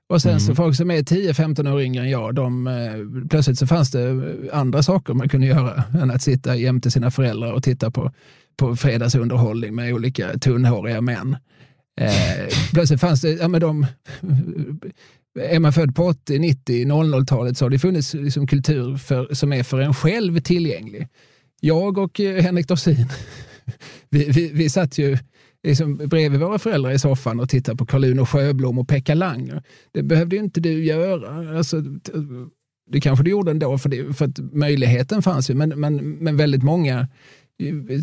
[0.08, 0.40] Och sen mm.
[0.40, 4.22] så folk som är 10-15 år yngre än jag, de, eh, plötsligt så fanns det
[4.52, 8.12] andra saker man kunde göra än att sitta jämte sina föräldrar och titta på,
[8.56, 11.36] på fredagsunderhållning med olika tunnhåriga män.
[12.00, 13.86] Eh, plötsligt fanns det, ja men de,
[15.40, 19.52] är man född på 80, 90, 00-talet så har det funnits liksom kultur för, som
[19.52, 21.08] är för en själv tillgänglig.
[21.60, 23.08] Jag och eh, Henrik Dorsin,
[24.10, 25.18] vi, vi, vi satt ju
[25.66, 29.62] liksom bredvid våra föräldrar i soffan och titta på Karl-Uno Sjöblom och Pekka Langer.
[29.92, 31.58] Det behövde ju inte du göra.
[31.58, 31.80] Alltså,
[32.90, 36.36] det kanske det gjorde ändå, för, det, för att möjligheten fanns ju, men, men, men
[36.36, 37.08] väldigt många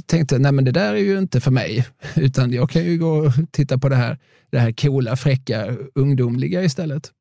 [0.06, 3.10] tänkte, nej men det där är ju inte för mig, utan jag kan ju gå
[3.10, 4.18] och titta på det här,
[4.52, 7.12] det här coola, fräcka, ungdomliga istället.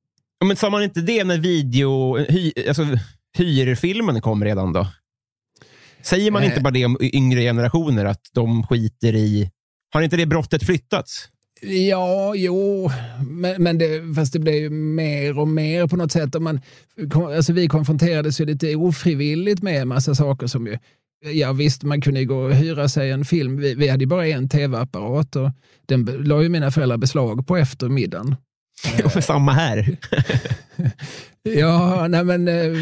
[0.45, 2.87] Men sa man inte det när video, hy, alltså,
[3.39, 4.87] hyrfilmen kom redan då?
[6.03, 9.51] Säger man inte bara det om yngre generationer, att de skiter i...
[9.93, 11.29] Har inte det brottet flyttats?
[11.63, 12.91] Ja, jo,
[13.31, 16.35] men, men det, fast det blev ju mer och mer på något sätt.
[16.35, 16.61] Och man,
[17.15, 20.79] alltså vi konfronterades ju lite ofrivilligt med en massa saker som ju,
[21.33, 23.57] ja visst, man kunde gå och hyra sig en film.
[23.57, 25.51] Vi, vi hade ju bara en tv-apparat och
[25.87, 28.37] den la ju mina föräldrar beslag på efter middagen.
[28.99, 29.97] Ja, samma här.
[31.43, 32.73] ja, nej men eh,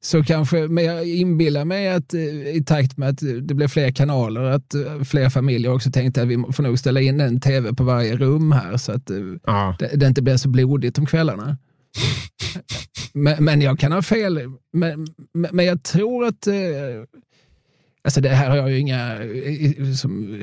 [0.00, 3.90] så kanske, men jag inbillar mig att eh, i takt med att det blev fler
[3.90, 7.74] kanaler, att eh, fler familjer också tänkte att vi får nog ställa in en tv
[7.74, 9.10] på varje rum här så att
[9.46, 9.76] ja.
[9.78, 11.56] det, det inte blir så blodigt om kvällarna.
[13.12, 14.40] men, men, jag kan ha fel.
[14.72, 16.48] Men, men jag tror att
[18.04, 19.18] Alltså det här har jag ju inga
[19.96, 20.40] som,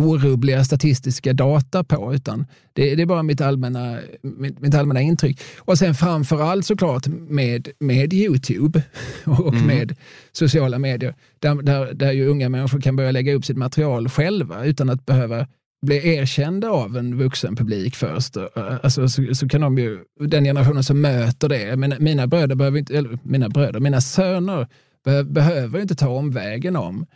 [0.00, 5.40] orubbliga statistiska data på, utan det, det, är bara mitt allmänna, mitt, mitt allmänna intryck.
[5.58, 8.82] Och sen framför allt såklart med, med Youtube
[9.24, 9.66] och mm.
[9.66, 9.96] med
[10.32, 14.64] sociala medier, där, där, där ju unga människor kan börja lägga upp sitt material själva
[14.64, 15.46] utan att behöva
[15.84, 18.36] bli erkända av en vuxen publik först.
[18.82, 22.78] Alltså, så, så kan de ju, den generationen som möter det, mina, mina bröder behöver
[22.78, 24.66] inte, eller mina bröder, mina söner
[25.04, 27.06] be, behöver inte ta omvägen om eh,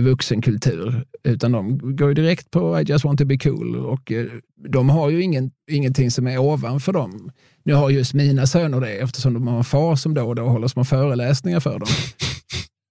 [0.00, 4.26] vuxenkultur, utan de går direkt på I just want to be cool och eh,
[4.68, 7.32] de har ju ingen, ingenting som är ovanför dem.
[7.64, 10.48] Nu har just mina söner det eftersom de har en far som då och då
[10.48, 11.88] håller små föreläsningar för dem.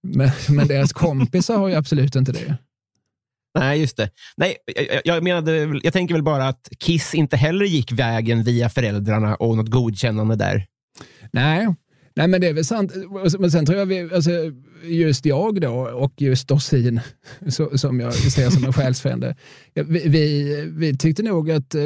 [0.02, 2.56] Men, men deras kompisar har ju absolut inte det.
[3.58, 4.10] Nej, just det.
[4.36, 8.68] Nej, jag, jag, menade, jag tänker väl bara att Kiss inte heller gick vägen via
[8.68, 10.66] föräldrarna och något godkännande där.
[11.32, 11.74] Nej,
[12.18, 12.92] Nej, men det är väl sant.
[13.38, 14.30] Men sen tror jag vi, alltså,
[14.84, 17.00] just jag då och just Dorsin,
[17.74, 19.36] som jag ser som en själsfrände,
[19.74, 21.82] vi, vi, vi, tyckte nog att eh,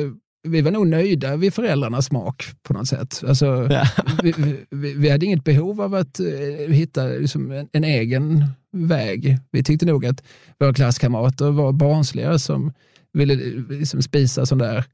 [0.48, 3.22] vi var nog nöjda vid föräldrarnas smak på något sätt.
[3.26, 3.86] Alltså, ja.
[4.22, 4.34] vi,
[4.70, 9.38] vi, vi, hade inget behov av att uh, hitta liksom, en, en, egen väg.
[9.50, 10.22] Vi tyckte nog att
[10.58, 12.72] våra klasskamrater var barnsliga som
[13.12, 13.34] ville
[13.70, 14.84] liksom, spisa sån där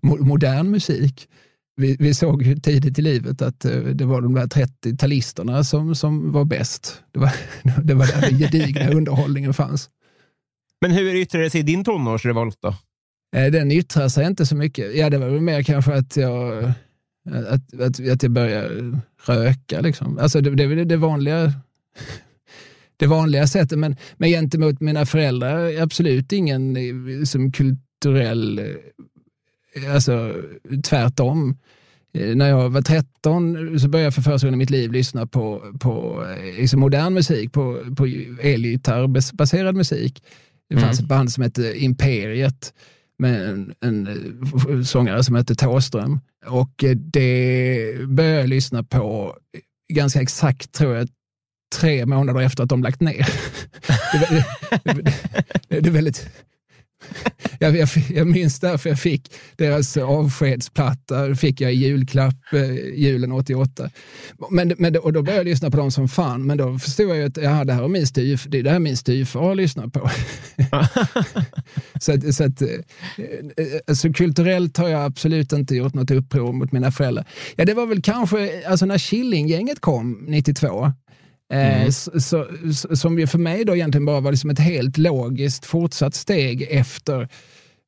[0.00, 1.28] modern musik
[1.82, 6.32] vi, vi såg tidigt i livet att eh, det var de där 30-talisterna som, som
[6.32, 7.02] var bäst.
[7.12, 7.32] Det var,
[7.84, 9.90] det var där den gedigna underhållningen fanns.
[10.80, 12.74] Men hur yttrade sig din tonårsrevolt då?
[13.36, 14.96] Eh, den yttrar sig inte så mycket.
[14.96, 16.64] Ja, det var väl mer kanske att jag,
[17.30, 19.80] att, att, att jag började röka.
[19.80, 20.18] Liksom.
[20.18, 21.52] Alltså det, det är väl det vanliga,
[22.96, 23.78] det vanliga sättet.
[23.78, 28.60] Men, men gentemot mina föräldrar, absolut ingen eh, som kulturell
[29.94, 30.34] alltså
[30.84, 31.56] tvärtom.
[32.14, 35.26] Eh, när jag var 13 så började jag för första gången i mitt liv lyssna
[35.26, 36.26] på, på
[36.58, 38.06] liksom modern musik, på, på
[38.42, 40.22] elgitarrbaserad musik.
[40.68, 41.04] Det fanns mm.
[41.04, 42.74] ett band som hette Imperiet
[43.18, 46.20] med en, en eh, sångare som hette Tåström.
[46.46, 49.36] Och det började jag lyssna på
[49.92, 51.08] ganska exakt, tror jag,
[51.80, 53.28] tre månader efter att de lagt ner.
[55.68, 56.30] det är väldigt
[57.58, 63.32] jag, jag, jag minns därför jag fick deras avskedsplatta, fick jag i julklapp eh, julen
[63.32, 63.90] 88.
[64.50, 67.22] Men, men, och då började jag lyssna på dem som fan, men då förstod jag
[67.22, 70.10] att ja, det här är min styv, det här är min styvfar lyssnar på.
[72.00, 72.68] så att, så att, eh,
[73.86, 77.26] alltså, kulturellt har jag absolut inte gjort något uppror mot mina föräldrar.
[77.56, 80.92] Ja, det var väl kanske, alltså när Killinggänget kom 92,
[81.52, 81.92] Eh, mm.
[81.92, 86.14] Så, så, som ju för mig då egentligen bara var liksom ett helt logiskt fortsatt
[86.14, 87.28] steg efter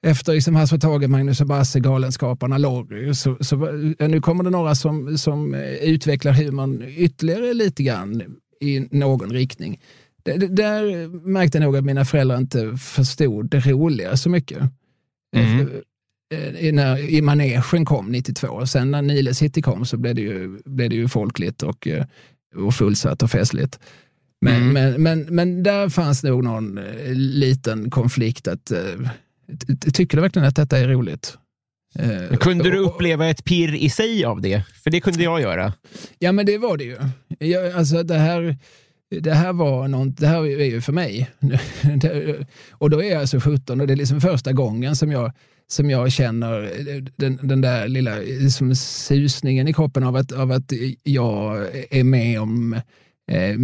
[0.06, 3.56] efter liksom Hasse Tage, Magnus och Basse, Galenskaparna, Lorry, så, så,
[3.98, 8.22] nu kommer det några som, som utvecklar humorn ytterligare lite grann
[8.60, 9.80] i någon riktning.
[10.22, 14.58] Det, det, där märkte jag nog att mina föräldrar inte förstod det roliga så mycket.
[15.36, 15.68] Mm.
[16.58, 20.58] I, när, I manegen kom 92, sen när Nile City kom så blev det ju,
[20.64, 21.88] blev det ju folkligt och
[22.56, 23.78] och fullsatt och festligt.
[24.40, 24.72] Men, mm.
[24.72, 28.48] men, men, men där fanns nog någon eh, liten konflikt.
[28.48, 29.08] att uh,
[29.92, 31.38] Tycker du verkligen att detta är roligt?
[32.02, 34.62] Uh, kunde du uppleva ett pirr i sig av det?
[34.84, 35.72] För det kunde jag göra.
[36.18, 36.96] Ja, men det var det ju.
[37.38, 38.56] Jag, alltså det här,
[39.20, 41.30] det här var något, det här är ju för mig.
[42.70, 45.32] och då är jag alltså 17 och det är liksom första gången som jag
[45.66, 46.60] som jag känner
[47.16, 50.72] den, den där lilla liksom, susningen i kroppen av att, av att
[51.02, 52.72] jag är med om
[53.30, 53.58] eh,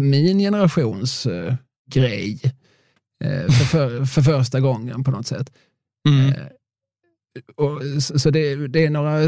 [0.00, 1.54] min generations eh,
[1.90, 2.40] grej
[3.24, 5.52] eh, för, för, för, första gången på något sätt.
[6.08, 6.28] Mm.
[6.28, 6.46] Eh,
[7.56, 9.20] och, så det, det, är några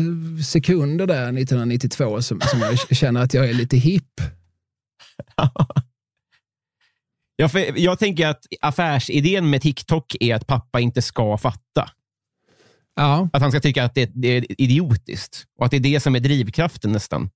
[0.45, 4.21] sekunder där 1992 som, som jag känner att jag är lite hipp.
[7.37, 11.91] ja, jag tänker att affärsidén med TikTok är att pappa inte ska fatta.
[12.99, 13.29] Ja.
[13.33, 16.17] Att han ska tycka att det, det är idiotiskt och att det är det som
[16.17, 17.31] är drivkraften nästan.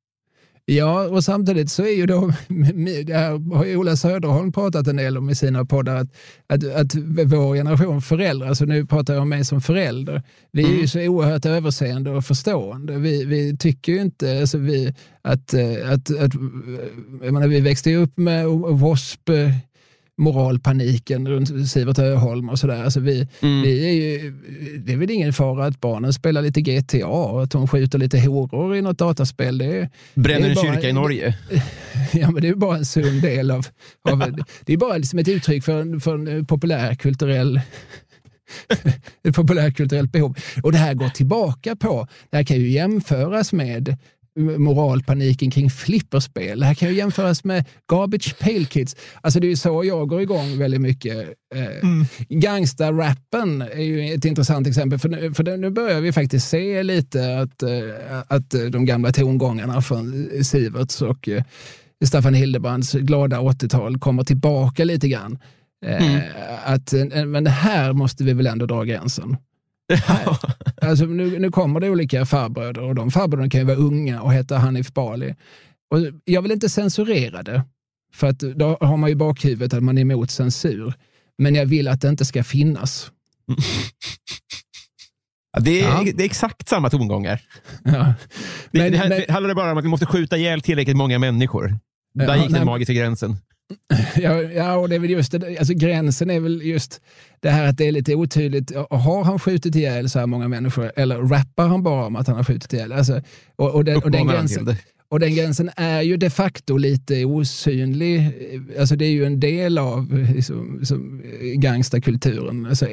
[0.64, 2.33] Ja, och samtidigt så är ju då,
[3.07, 6.09] det här har ju Ola Söderholm pratat en del om i sina poddar, att,
[6.48, 6.94] att, att
[7.25, 10.22] vår generation föräldrar, alltså nu pratar jag om mig som förälder,
[10.53, 10.88] vi är ju mm.
[10.88, 12.98] så oerhört överseende och förstående.
[12.98, 16.33] Vi, vi tycker ju inte, alltså vi, att, att, att
[17.22, 19.33] jag menar, vi växte ju upp med W.A.S.P
[20.22, 22.85] moralpaniken runt Sivert Öholm och sådär.
[22.85, 23.62] Alltså vi, mm.
[23.62, 24.30] vi är ju,
[24.78, 28.20] det är väl ingen fara att barnen spelar lite GTA och att de skjuter lite
[28.20, 29.58] horor i något dataspel.
[29.58, 31.38] Det Bränner en kyrka i Norge.
[32.12, 33.66] Ja, men det är bara en sund del av...
[34.11, 37.61] av det är bara liksom ett uttryck för en, för en populärkulturell
[39.24, 40.37] ett populärkulturellt behov.
[40.62, 43.96] Och det här går tillbaka på, det här kan ju jämföras med
[44.36, 46.60] moralpaniken kring flipperspel.
[46.60, 48.96] Det här kan ju jämföras med Garbage Pail Kids.
[49.20, 51.16] Alltså det är ju så jag går igång väldigt mycket.
[51.54, 52.04] Eh, mm.
[52.28, 57.38] Gangsta-rappen är ju ett intressant exempel, för nu, för nu börjar vi faktiskt se lite
[57.38, 57.70] att, eh,
[58.28, 61.42] att de gamla tongångarna från Siverts och eh,
[62.04, 65.38] Staffan Hildebrands glada 80-tal kommer tillbaka lite grann.
[65.86, 66.20] Mm.
[66.64, 66.92] Att,
[67.26, 69.36] men här måste vi väl ändå dra gränsen.
[70.81, 74.33] Alltså, nu, nu kommer det olika farbröder och de farbröderna kan ju vara unga och
[74.33, 75.35] heta Hanif Bali.
[75.90, 77.64] Och jag vill inte censurera det,
[78.14, 80.94] för att då har man ju bakhuvudet att man är emot censur.
[81.38, 83.11] Men jag vill att det inte ska finnas.
[85.52, 86.12] Ja, det, är, ja.
[86.14, 87.40] det är exakt samma tongångar.
[87.85, 88.14] Ja.
[88.70, 91.78] Men, det, det, det handlar bara om att vi måste skjuta ihjäl tillräckligt många människor.
[92.14, 93.37] Där gick den magiska gränsen.
[94.16, 97.00] Ja, ja, och det är väl just det, alltså gränsen är väl just
[97.40, 98.72] det här att det är lite otydligt.
[98.90, 102.37] Har han skjutit ihjäl så här många människor eller rappar han bara om att han
[102.37, 102.92] har skjutit ihjäl?
[102.92, 103.20] Alltså,
[103.56, 104.76] och, och, den, och, den gränsen,
[105.08, 108.30] och den gränsen är ju de facto lite osynlig.
[108.78, 111.22] Alltså det är ju en del av liksom, liksom,
[111.54, 112.66] gangsterkulturen.
[112.66, 112.87] Alltså,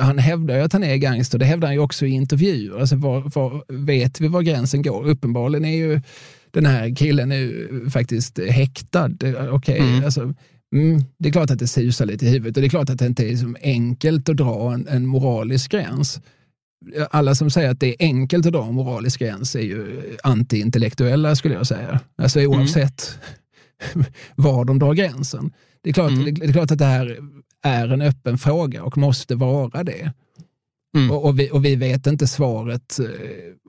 [0.00, 2.80] han hävdar ju att han är gangster, det hävdar han ju också i intervjuer.
[2.80, 5.08] Alltså, var, var, vet vi var gränsen går?
[5.08, 6.00] Uppenbarligen är ju
[6.56, 9.10] den här killen är faktiskt häktad.
[9.50, 10.04] Okay, mm.
[10.04, 10.34] alltså,
[10.74, 12.98] mm, det är klart att det susar lite i huvudet och det är klart att
[12.98, 16.20] det inte är så enkelt att dra en, en moralisk gräns.
[17.10, 21.36] Alla som säger att det är enkelt att dra en moralisk gräns är ju antiintellektuella
[21.36, 22.00] skulle jag säga.
[22.18, 22.50] Alltså mm.
[22.50, 23.18] oavsett
[23.94, 24.06] mm.
[24.34, 25.52] var de drar gränsen.
[25.82, 26.34] Det är, klart, mm.
[26.34, 27.18] det är klart att det här
[27.62, 30.12] är en öppen fråga och måste vara det.
[30.96, 31.10] Mm.
[31.10, 33.06] Och, och, vi, och, vi, vet inte svaret eh,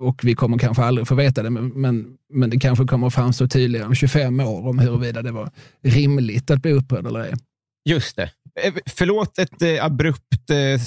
[0.05, 3.47] och vi kommer kanske aldrig få veta det, men, men, men det kanske kommer framstå
[3.47, 5.51] tydligare om 25 år om huruvida det var
[5.83, 7.33] rimligt att bli upprörd eller ej.
[7.89, 8.31] Just det.
[8.63, 10.23] Eh, förlåt ett eh, abrupt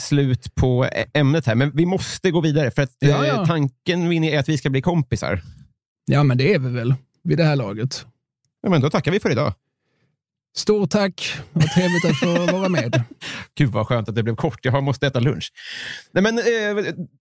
[0.00, 3.46] slut på ämnet här, men vi måste gå vidare för att ja, ja.
[3.46, 5.42] tanken är att vi ska bli kompisar.
[6.07, 8.07] Ja, men det är vi väl vid det här laget.
[8.62, 9.53] Ja, men då tackar vi för idag.
[10.57, 11.35] Stort tack.
[11.53, 13.03] Vad trevligt att få vara med.
[13.59, 14.65] Gud vad skönt att det blev kort.
[14.65, 15.53] Jag måste äta lunch.
[16.13, 16.45] Nej, men, eh,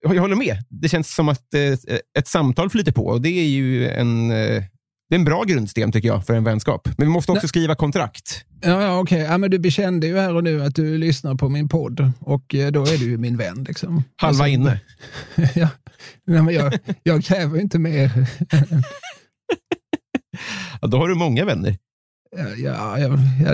[0.00, 0.64] jag håller med.
[0.68, 4.62] Det känns som att eh, ett samtal flyter på och det är ju en, eh,
[5.08, 6.88] det är en bra grundsten tycker jag för en vänskap.
[6.98, 7.48] Men vi måste också Nej.
[7.48, 8.44] skriva kontrakt.
[8.60, 9.24] Ja, ja okej.
[9.24, 9.40] Okay.
[9.40, 12.70] Ja, du bekände ju här och nu att du lyssnar på min podd och eh,
[12.70, 13.64] då är du ju min vän.
[13.68, 14.04] Liksom.
[14.16, 14.80] Halva alltså, inne.
[15.54, 15.68] ja.
[16.26, 18.10] Nej, men jag, jag kräver inte mer.
[20.80, 21.76] ja, då har du många vänner.
[22.36, 23.08] Ja, ja,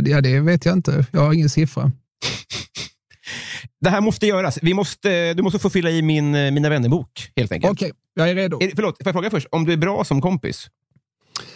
[0.05, 1.07] ja, det vet jag inte.
[1.12, 1.93] Jag har ingen siffra.
[3.81, 4.59] Det här måste göras.
[4.62, 7.73] Vi måste, du måste få fylla i min eh, Mina vänner-bok, helt enkelt.
[7.73, 8.62] Okej, okay, jag är redo.
[8.62, 9.49] Är, förlåt, får jag fråga först?
[9.51, 10.71] Om du är bra som kompis,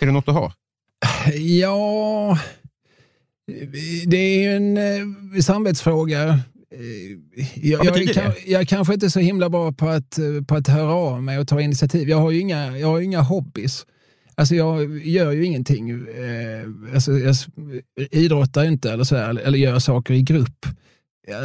[0.01, 0.53] är det något att ha?
[1.37, 2.39] Ja,
[4.07, 6.29] det är en eh, samvetsfråga.
[6.29, 6.39] Eh,
[7.55, 10.95] jag, jag, jag, jag är kanske inte så himla bra på att, på att höra
[10.95, 12.09] av mig och ta initiativ.
[12.09, 13.87] Jag har ju inga, jag har inga hobbys.
[14.35, 15.91] Alltså jag gör ju ingenting.
[15.91, 17.37] Eh, alltså jag
[18.11, 20.67] idrottar inte eller, så här, eller gör saker i grupp.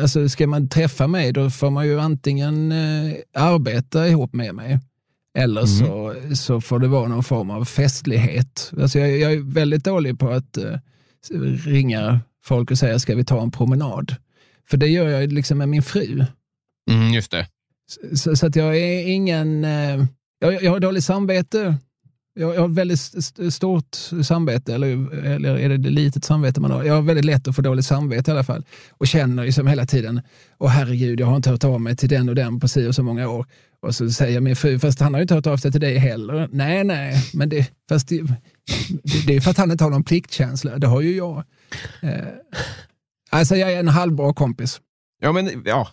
[0.02, 4.80] Alltså ska man träffa mig då får man ju antingen eh, arbeta ihop med mig
[5.38, 5.68] eller mm.
[5.68, 8.72] så, så får det vara någon form av festlighet.
[8.80, 10.80] Alltså jag, jag är väldigt dålig på att eh,
[11.66, 14.16] ringa folk och säga ska vi ta en promenad?
[14.70, 16.26] För det gör jag liksom med min fru.
[16.92, 17.48] Mm, just det.
[18.16, 19.66] Så, så, att jag är ingen...
[19.66, 20.06] Eh,
[20.40, 21.76] jag, jag har dåligt samvete
[22.36, 23.00] jag, har väldigt
[23.54, 26.84] stort samvete, eller, eller är det litet samvete man har?
[26.84, 28.66] Jag har väldigt lätt att få dåligt samvete i alla fall.
[28.92, 30.22] Och känner liksom hela tiden,
[30.58, 32.96] åh herregud, jag har inte hört av mig till den och den på si och
[32.96, 33.46] så många år.
[33.82, 35.98] Och så säger min fru, fast han har ju inte hört av sig till dig
[35.98, 36.50] heller.
[36.52, 40.04] Nej, nej, men det, fast det, det, det är för att han inte har någon
[40.04, 40.78] pliktkänsla.
[40.78, 41.44] Det har ju jag.
[42.02, 42.26] Eh,
[43.30, 44.82] alltså jag är en halvbra kompis.
[45.22, 45.88] Ja, men ja,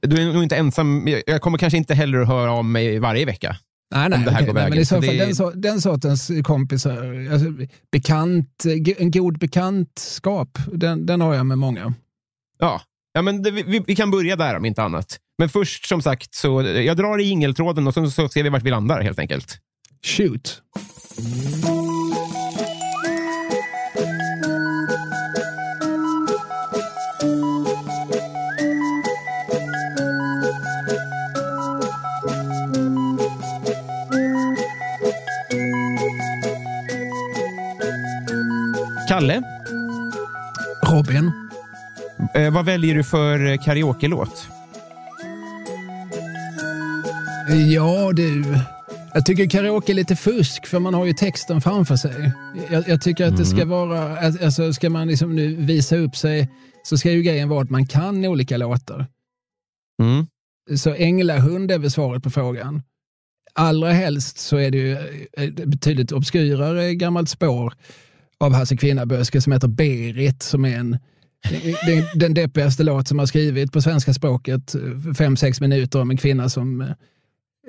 [0.00, 1.08] du är nog inte ensam.
[1.26, 3.56] Jag kommer kanske inte heller att höra av mig varje vecka.
[3.94, 4.70] Nej, nej, det här okej, går nej, vägen.
[4.70, 7.48] men i så Så fall det- den, så, den sortens kompisar, alltså,
[7.92, 8.64] bekant,
[8.98, 11.94] en god bekantskap, den, den har jag med många.
[12.58, 12.80] Ja,
[13.12, 15.18] ja men det, vi, vi kan börja där om inte annat.
[15.38, 18.62] Men först som sagt, så jag drar i jingeltråden och sen så ser vi vart
[18.62, 19.58] vi landar helt enkelt.
[20.02, 20.62] Shoot.
[39.14, 39.42] Kalle,
[40.82, 41.32] Robin.
[42.34, 44.48] eh, vad väljer du för eh, karaoke-låt?
[47.72, 48.44] Ja du,
[49.14, 52.32] jag tycker karaoke är lite fusk för man har ju texten framför sig.
[52.70, 56.50] Jag, jag tycker att det ska vara, alltså ska man liksom nu visa upp sig
[56.82, 59.06] så ska ju grejen vara att man kan olika låtar.
[60.02, 60.26] Mm.
[60.76, 62.82] Så Änglahund är väl svaret på frågan.
[63.52, 64.96] Allra helst så är det ju
[65.32, 67.74] ett betydligt obskyrare gammalt spår
[68.44, 70.98] av Hasse Kvinnaböske som heter Berit som är en
[71.86, 74.74] den, den deppigaste låt som har skrivit på svenska språket.
[75.18, 76.94] Fem, sex minuter om en kvinna som,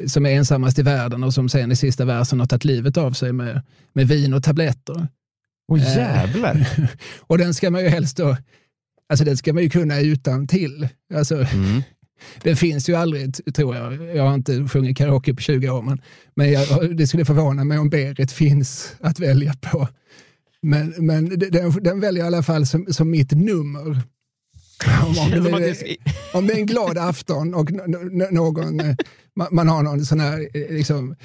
[0.07, 3.11] som är ensammast i världen och som sen i sista versen har tagit livet av
[3.11, 3.61] sig med,
[3.93, 5.07] med vin och tabletter.
[5.67, 5.97] Åh Eh.
[5.97, 6.67] jävlar!
[7.19, 8.37] Och den ska man ju helst då,
[9.09, 10.87] alltså den ska man ju kunna utan till.
[11.13, 11.81] Alltså, Mm.
[12.43, 14.15] det finns ju aldrig, tror jag.
[14.15, 16.01] Jag har inte sjungit karaoke på 20 år, men,
[16.35, 19.87] men jag, det skulle förvåna mig om Berit finns att välja på.
[20.65, 24.01] Men, men den, den väljer jag i alla fall som, som mitt nummer.
[25.05, 25.97] Om, om, det är,
[26.33, 27.71] om det är en glad afton och
[28.31, 28.95] någon, eh,
[29.51, 31.15] man, har någon sån här eh, liksom,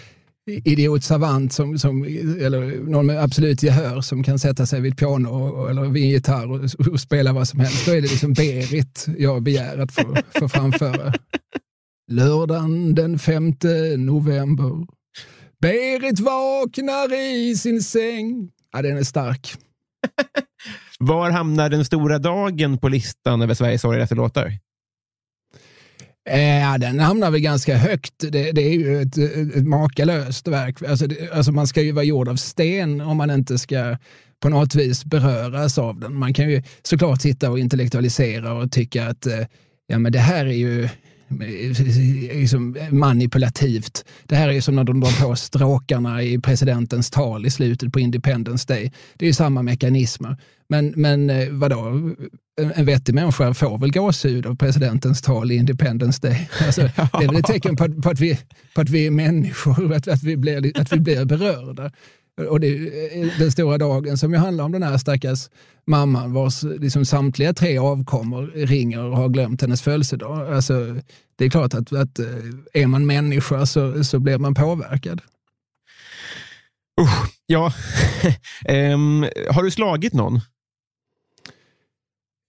[0.64, 2.04] idiot savant som, som,
[2.40, 6.04] eller någon med absolut gehör som kan sätta sig vid ett piano och, eller vid
[6.04, 7.86] en gitarr och, och spela vad som helst.
[7.86, 11.12] Då är det liksom Berit jag begär att få, få framföra.
[12.10, 13.54] Lördagen den 5
[13.96, 14.86] november.
[15.60, 18.50] Berit vaknar i sin säng.
[18.72, 19.54] Ja, den är stark.
[20.98, 24.58] Var hamnar den stora dagen på listan över Sveriges sorgligaste låtar?
[26.28, 28.14] Eh, den hamnar väl ganska högt.
[28.18, 29.18] Det, det är ju ett,
[29.56, 30.82] ett makalöst verk.
[30.82, 33.96] Alltså, det, alltså man ska ju vara gjord av sten om man inte ska
[34.40, 36.14] på något vis beröras av den.
[36.14, 39.46] Man kan ju såklart sitta och intellektualisera och tycka att eh,
[39.86, 40.88] ja, men det här är ju
[41.30, 44.04] Eh, liksom eh, manipulativt.
[44.26, 47.92] Det här är ju som när de drar på stråkarna i presidentens tal i slutet
[47.92, 48.92] på Independence Day.
[49.16, 50.36] Det är ju samma mekanismer.
[50.68, 51.78] Men, men eh, vadå,
[52.60, 56.48] en, en vettig människa får väl gåshud av presidentens tal i Independence Day.
[56.66, 58.38] Alltså, det är väl ett tecken på, att- på, att, vi,
[58.74, 61.90] på att vi är människor, att, att, vi, blir, att vi blir berörda.
[62.46, 65.48] Och det är den stora dagen som ju handlar om den här stackars
[65.86, 70.54] mamman vars liksom samtliga tre avkommor ringer och har glömt hennes födelsedag.
[70.54, 70.96] Alltså,
[71.36, 72.26] det är klart att, att eh,
[72.72, 75.20] är man människa så, så blir man påverkad.
[77.00, 77.72] Usch, ja.
[78.64, 80.40] Ehm, har du slagit någon?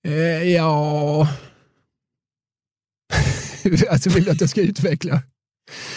[0.08, 1.28] Eh, ja...
[3.90, 5.22] alltså vill du att jag ska utveckla?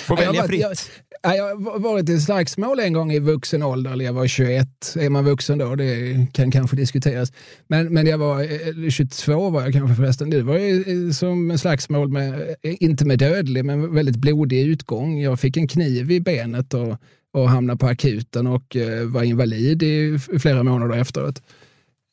[0.07, 0.64] Får Ja, jag välja fritt.
[0.64, 4.27] varit- Ja, jag har varit i slagsmål en gång i vuxen ålder, eller jag var
[4.27, 4.68] 21.
[4.97, 5.75] Är man vuxen då?
[5.75, 7.33] Det kan kanske diskuteras.
[7.66, 10.31] Men, men jag var eh, eh, 22 var jag kanske förresten.
[10.31, 15.20] Det var ju eh, som en slagsmål med, inte med dödlig, men väldigt blodig utgång.
[15.20, 16.97] Jag fick en kniv i benet och,
[17.33, 21.43] och hamnade på akuten och var invalid i flera månader efteråt.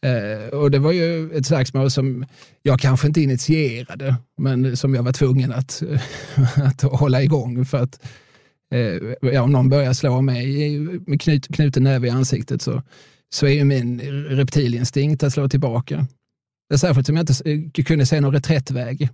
[0.05, 2.25] Eh, och det var ju ett slagsmål som
[2.61, 5.83] jag kanske inte initierade, men som jag var tvungen att,
[6.55, 7.99] att hålla igång för att
[9.21, 12.81] ja, om någon börjar slå mig med knut, knuten näve i ansiktet så,
[13.33, 16.07] så är ju min reptilinstinkt att slå tillbaka.
[16.77, 17.49] Särskilt som jag inte
[17.79, 19.09] eh, kunde se någon reträttväg.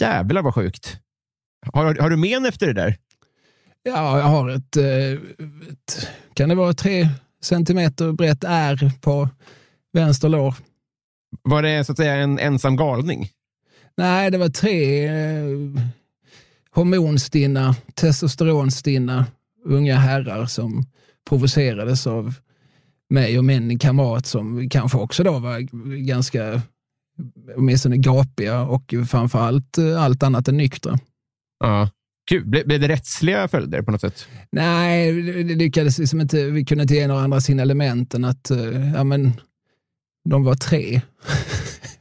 [0.00, 0.98] Jävlar vad sjukt.
[1.72, 2.96] Har, har du men efter det där?
[3.82, 5.12] Ja, jag har ett, eh,
[5.72, 7.08] ett kan det vara tre
[7.42, 9.28] centimeter brett ärr på
[9.92, 10.54] vänster lår.
[11.42, 13.28] Var det så att säga en ensam galning?
[13.96, 15.46] Nej, det var tre eh,
[16.74, 19.26] hormonstinna, testosteronstinna
[19.64, 20.86] unga herrar som
[21.28, 22.34] provocerades av
[23.10, 25.58] mig och min kamrat som kanske också då var
[25.96, 26.62] ganska
[27.56, 30.98] åtminstone gapiga och framförallt eh, allt annat än nyktra.
[31.60, 31.90] Ja.
[32.28, 32.44] Kul.
[32.46, 34.26] Ble, blev det rättsliga följder på något sätt?
[34.52, 38.92] Nej, det lyckades liksom inte, vi kunde inte ge några andra signalement än att eh,
[38.94, 39.32] ja, men,
[40.28, 41.00] de var tre.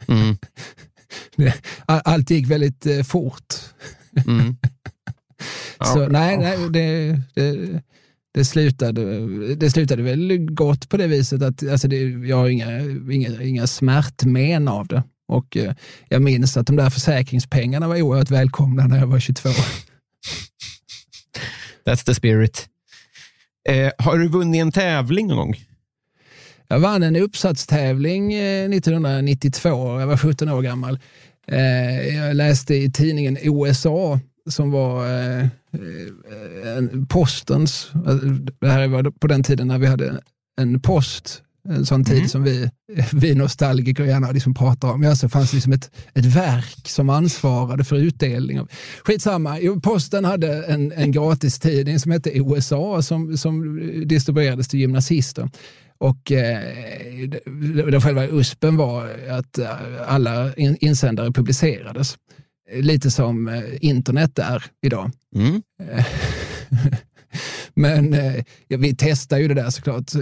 [0.07, 0.38] Mm.
[1.86, 3.55] All- Allt gick väldigt eh, fort.
[4.28, 4.55] Mm.
[5.80, 6.07] Ja, Så bra.
[6.07, 7.82] nej, nej det, det,
[8.34, 9.01] det, slutade,
[9.55, 11.97] det slutade väl gott på det viset att alltså det,
[12.28, 12.80] jag har inga,
[13.12, 15.03] inga, inga smärtmen av det.
[15.28, 15.74] Och eh,
[16.09, 19.49] jag minns att de där försäkringspengarna var oerhört välkomna när jag var 22.
[21.86, 22.68] That's the spirit.
[23.70, 25.55] Eh, har du vunnit en tävling någon gång?
[26.68, 30.99] Jag vann en uppsatstävling 1992, eh, jag var 17 år gammal.
[31.48, 34.20] Eh, jag läste i tidningen OSA
[34.50, 38.16] som var eh, eh postens, eh,
[38.62, 40.22] det här var på den tiden när vi hade
[40.62, 42.30] en post, en sån tid mm.
[42.30, 42.70] som vi,
[43.14, 45.03] vi nostalgiker gärna liksom pratar om.
[45.03, 48.59] Ja, så fanns det liksom ett, ett verk som ansvarade för utdelning.
[48.59, 48.70] Av,
[49.03, 55.49] skitsamma, posten hade en, en gratis tidning som hette OSA som, som distribuerades till gymnasister.
[55.97, 56.59] Och eh,
[57.91, 59.70] det, själva USPen var att eh,
[60.07, 62.18] alla insändare publicerades.
[62.74, 65.12] Lite som eh, internet är idag.
[65.36, 65.62] Mm.
[67.74, 70.15] Men eh, ja, vi testade ju det där såklart.
[70.15, 70.22] Eh,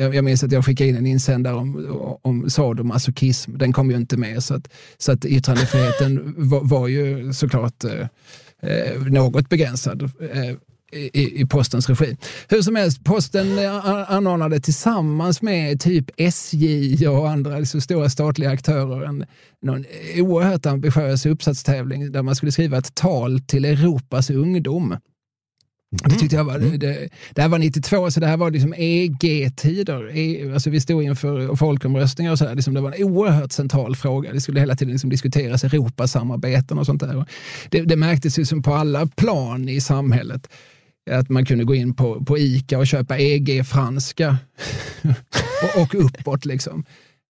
[0.00, 3.58] jag, jag minns att jag skickade in en insändare om, om sadomasochism.
[3.58, 4.44] Den kom ju inte med.
[4.44, 4.68] Så att,
[4.98, 8.06] så att yttrandefriheten var, var ju såklart eh,
[8.62, 10.02] eh, något begränsad.
[10.02, 10.54] Eh,
[10.92, 12.16] i, i postens regi.
[12.48, 13.58] Hur som helst, posten
[14.08, 19.24] anordnade tillsammans med typ SJ och andra så stora statliga aktörer en
[19.62, 19.84] någon
[20.16, 24.96] oerhört ambitiös uppsatstävling där man skulle skriva ett tal till Europas ungdom.
[25.90, 26.78] Det tyckte jag var, mm.
[26.78, 30.16] det, det här var 92, så det här var liksom EG-tider.
[30.16, 32.54] E, alltså vi stod inför folkomröstningar och så här.
[32.54, 34.32] Liksom det var en oerhört central fråga.
[34.32, 37.24] Det skulle hela tiden liksom diskuteras Europasamarbeten och sånt där.
[37.68, 40.48] Det, det märktes liksom på alla plan i samhället
[41.10, 44.36] att man kunde gå in på, på ICA och köpa EG-franska
[45.62, 46.44] och, och uppåt.
[46.44, 46.84] Liksom.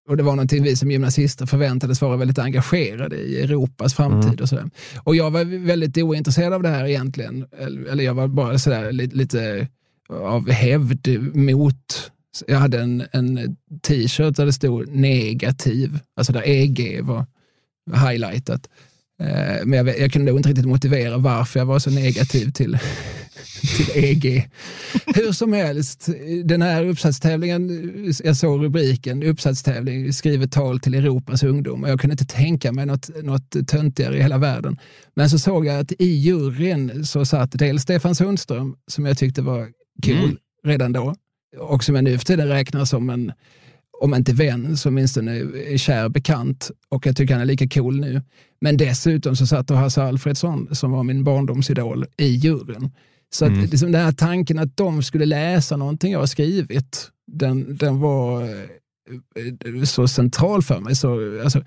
[0.09, 4.31] Och det var någonting vi som gymnasister förväntades vara väldigt engagerade i Europas framtid.
[4.31, 4.43] Mm.
[4.43, 4.71] och sådär.
[5.03, 7.47] Och jag var väldigt ointresserad av det här egentligen.
[7.91, 9.69] Eller jag var bara sådär lite, lite
[10.09, 12.11] av hävd mot
[12.47, 17.27] jag hade en, en t-shirt där det stod negativ, alltså där EG var
[18.09, 18.69] highlightat.
[19.21, 22.79] Eh, men jag, jag kunde inte riktigt motivera varför jag var så negativ till,
[23.77, 24.51] till EG.
[25.07, 26.09] Hur som helst,
[26.45, 27.71] den här uppsatstävlingen,
[28.25, 31.85] jag såg rubriken, uppsatstävling, skrivet tal till Europas ungdom.
[31.89, 34.79] Jag kunde inte tänka mig något, något töntigare i hela världen.
[35.15, 39.43] Men så såg jag att i juryn så satt dels Stefan Sundström, som jag tyckte
[39.43, 39.69] var
[40.05, 40.37] cool mm.
[40.65, 41.15] redan då,
[41.59, 43.33] och som jag nu för tiden räknar som en
[44.01, 45.43] om inte vän, så åtminstone
[45.79, 46.71] kär bekant.
[46.89, 48.23] Och jag tycker han är lika cool nu.
[48.61, 52.91] Men dessutom så satt Hasse Alfredsson, som var min barndomsidol, i juryn.
[53.31, 53.65] Så att, mm.
[53.65, 58.43] liksom den här tanken att de skulle läsa någonting jag har skrivit, den, den var
[58.43, 60.97] eh, så central för mig.
[60.97, 61.63] Så, alltså,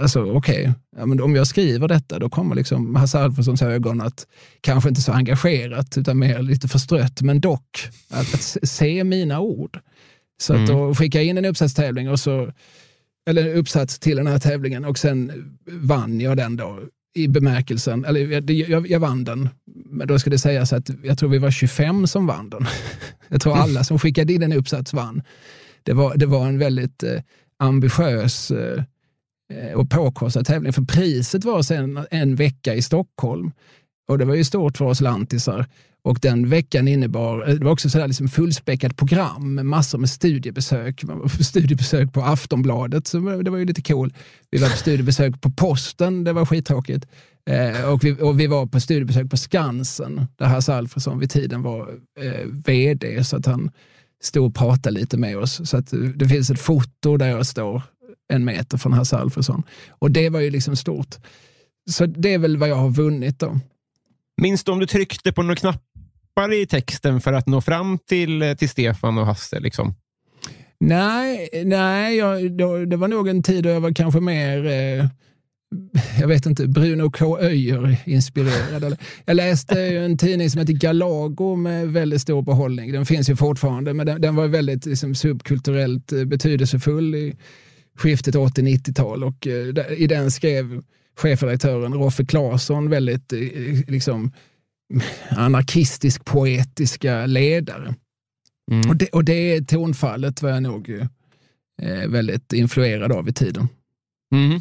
[0.00, 1.16] alltså, Okej, okay.
[1.18, 4.26] ja, om jag skriver detta då kommer liksom Hasse Alfredsons ögon att,
[4.60, 9.80] kanske inte så engagerat, utan mer lite förstrött, men dock att, att se mina ord.
[10.40, 10.64] Så mm.
[10.64, 12.52] att då skickade jag in en uppsatstävling och så,
[13.30, 15.32] eller en uppsats till den här tävlingen och sen
[15.66, 16.80] vann jag den då
[17.14, 19.48] i bemärkelsen, eller jag, jag, jag vann den,
[19.86, 22.66] men då ska det sägas att jag tror vi var 25 som vann den.
[23.28, 25.22] Jag tror alla som skickade in en uppsats vann.
[25.82, 27.20] Det var, det var en väldigt eh,
[27.58, 28.84] ambitiös eh,
[29.74, 33.52] och påkostad tävling, för priset var sen en vecka i Stockholm.
[34.08, 35.66] Och det var ju stort för oss lantisar.
[36.04, 40.10] Och den veckan innebar, eh, det var också sådär liksom fullspäckat program med massor med
[40.10, 41.04] studiebesök.
[41.40, 44.14] Studiebesök på Aftonbladet, så det var ju lite cool.
[44.50, 47.06] Vi var på studiebesök på Posten, det var skittråkigt.
[47.50, 51.62] Eh, och, vi, och vi var på studiebesök på Skansen, där Hasse Alfredsson vid tiden
[51.62, 51.88] var
[52.20, 53.70] eh, vd, så att han
[54.22, 55.70] stod och pratade lite med oss.
[55.70, 57.82] Så att eh, det finns ett foto där jag står
[58.28, 59.62] en meter från Hasse Alfredsson.
[59.90, 61.16] Och det var ju liksom stort.
[61.90, 63.58] Så det är väl vad jag har vunnit då.
[64.36, 65.91] Minns du om du tryckte på några knappar
[66.52, 69.60] i texten för att nå fram till, eh, till Stefan och Hasse?
[69.60, 69.94] Liksom?
[70.80, 75.06] Nej, nej jag, då, det var nog en tid då jag var kanske mer eh,
[76.20, 77.38] jag vet inte, Bruno K.
[77.38, 78.96] Öijer inspirerad.
[79.24, 82.92] Jag läste en tidning som heter Galago med väldigt stor behållning.
[82.92, 87.36] Den finns ju fortfarande, men den, den var väldigt liksom, subkulturellt eh, betydelsefull i
[87.96, 90.82] skiftet 80-90-tal och eh, i den skrev
[91.16, 93.38] chefredaktören Roffe Claesson väldigt eh,
[93.88, 94.32] liksom,
[95.30, 97.94] anarkistisk poetiska ledare.
[98.70, 98.90] Mm.
[98.90, 100.90] Och, det, och det tonfallet var jag nog
[101.82, 103.68] eh, väldigt influerad av i tiden.
[104.34, 104.60] Mm.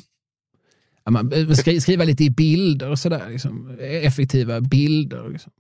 [1.04, 5.30] Ja, man ska skriva lite i bilder och sådär, liksom, effektiva bilder.
[5.30, 5.52] Liksom.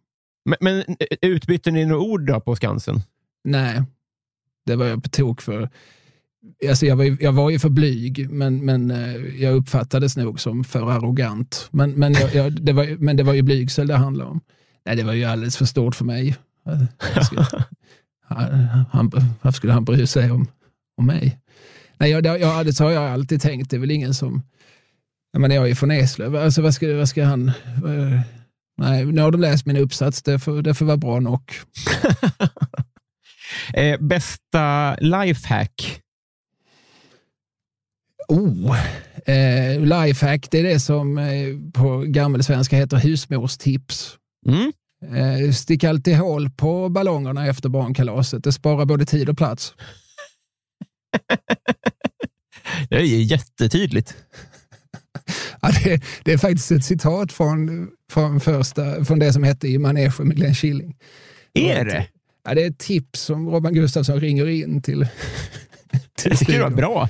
[0.45, 3.01] Men, men eh, utbytte ni några ord då på Skansen?
[3.43, 3.83] Nej,
[4.65, 5.69] det var jag på tok för.
[6.69, 10.39] Alltså jag, var ju, jag var ju för blyg, men, men eh, jag uppfattades nog
[10.39, 11.69] som för arrogant.
[11.71, 14.41] Men, men, jag, jag, det, var, men det var ju blygsel det handlade om.
[14.85, 16.35] Nej, det var ju alldeles för stort för mig.
[18.91, 19.09] han,
[19.41, 20.47] varför skulle han bry sig om,
[20.97, 21.39] om mig?
[21.97, 23.69] Nej, jag, ja, det har jag alltid tänkt.
[23.69, 24.41] Det är väl ingen som...
[25.31, 26.35] Jag menar, jag är från Eslöv.
[26.35, 27.49] Alltså, vad, ska, vad ska han...
[27.49, 28.21] Eh,
[28.77, 30.23] nej, nu har de läst min uppsats.
[30.23, 31.41] Det får, det får vara bra nog.
[33.73, 36.01] eh, bästa lifehack?
[38.27, 38.77] Oh,
[39.25, 44.17] eh, lifehack, det är det som eh, på gammelsvenska heter husmorstips.
[44.47, 44.71] Mm.
[45.15, 48.43] Eh, stick alltid hål på ballongerna efter barnkalaset.
[48.43, 49.73] Det sparar både tid och plats.
[52.89, 54.15] det är jättetydligt.
[55.61, 59.77] Ja, det, det, är faktiskt ett citat från, från, första, från det som hette I
[59.77, 60.97] manegen med Glenn Killing.
[61.53, 62.07] Är det?
[62.43, 65.07] Ja, det är ett tips som Robin Gustafsson ringer in till.
[66.15, 67.09] till det var bra.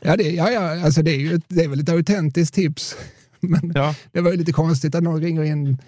[0.00, 2.96] Ja, det, ja, ja alltså det, är ju, det är väl ett autentiskt tips.
[3.40, 3.94] Men ja.
[4.12, 5.78] det var ju lite konstigt att någon ringer in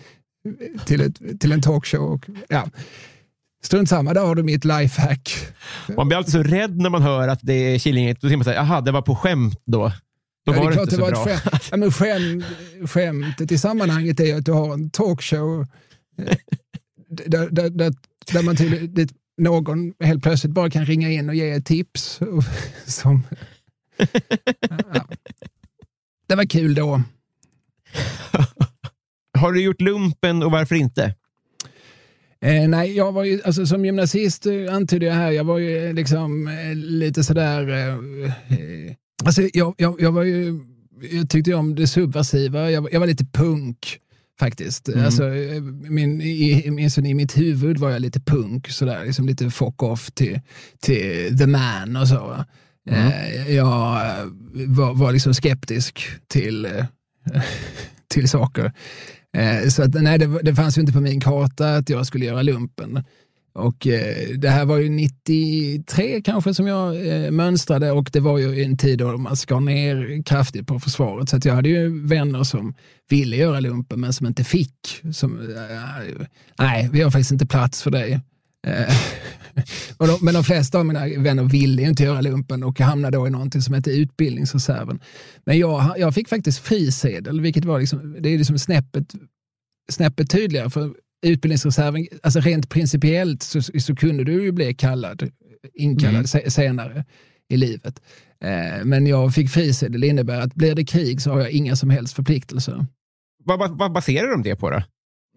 [0.84, 2.12] till, ett, till en talkshow.
[2.12, 2.68] Och, ja.
[3.64, 5.46] Strunt samma, där har du mitt lifehack.
[5.96, 8.20] Man blir alltid så rädd när man hör att det är Killinggänget.
[8.20, 9.92] Då tänker man så jaha, det var på skämt då.
[10.46, 11.24] Då ja, var det, det inte så bra.
[11.24, 11.68] Skämt.
[11.70, 12.44] Ja, men skämt,
[12.86, 15.66] skämtet i sammanhanget är att du har en talkshow
[16.18, 16.36] eh,
[17.08, 17.94] där, där, där,
[18.32, 22.20] där man till, någon helt plötsligt bara kan ringa in och ge ett tips.
[22.86, 23.22] Som,
[24.94, 25.06] ja.
[26.26, 27.02] Det var kul då.
[29.38, 31.14] Har du gjort lumpen och varför inte?
[32.40, 35.86] Eh, nej, jag var ju, alltså, som gymnasist eh, antydde jag här, jag var ju
[35.86, 37.68] eh, liksom eh, lite sådär...
[37.68, 37.88] Eh,
[38.58, 40.60] eh, alltså, jag, jag, jag, var ju,
[41.10, 43.98] jag tyckte om det subversiva, jag, jag var lite punk
[44.40, 44.88] faktiskt.
[44.88, 45.04] Mm.
[45.04, 45.22] Alltså,
[45.88, 50.10] min, i, i, i mitt huvud var jag lite punk, sådär, liksom lite fuck off
[50.10, 50.40] till,
[50.80, 52.44] till the man och så.
[52.90, 53.06] Mm.
[53.06, 53.66] Eh, jag
[54.66, 56.68] var, var liksom skeptisk till,
[58.08, 58.72] till saker.
[59.36, 62.24] Eh, så att, nej, det, det fanns ju inte på min karta att jag skulle
[62.24, 63.04] göra lumpen.
[63.54, 66.94] Och eh, det här var ju 93 kanske som jag
[67.32, 71.28] mönstrade och det var ju en tid då man skar ner kraftigt på försvaret.
[71.28, 72.74] Så att jag hade ju vänner som
[73.08, 75.02] ville göra lumpen men som inte fick.
[75.12, 75.54] Som,
[76.58, 78.20] nej, vi har faktiskt inte plats för dig.
[80.00, 83.30] Eh, men de flesta av mina vänner ville inte göra lumpen och hamnade då i
[83.30, 85.00] någonting som heter utbildningsreserven.
[85.44, 89.14] Men jag, jag fick faktiskt frisedel, vilket var liksom, det är liksom snäppet,
[89.90, 90.70] snäppet tydligare.
[90.70, 90.94] För
[91.26, 95.30] utbildningsreserven, alltså rent principiellt så, så kunde du ju bli kallad,
[95.74, 96.50] inkallad mm.
[96.50, 97.04] senare
[97.48, 98.02] i livet.
[98.44, 101.76] Eh, men jag fick frisedel, det innebär att blir det krig så har jag inga
[101.76, 102.86] som helst förpliktelser.
[103.44, 104.82] Vad, vad, vad baserar de det på då?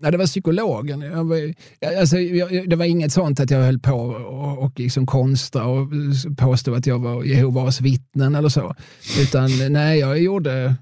[0.06, 1.02] Nej, det var psykologen.
[1.02, 1.54] Jag var,
[2.00, 5.90] alltså, jag, det var inget sånt att jag höll på och, och liksom konstra och
[6.38, 8.76] påstod att jag var Jehovas vittnen eller så.
[9.22, 10.76] Utan nej, jag gjorde,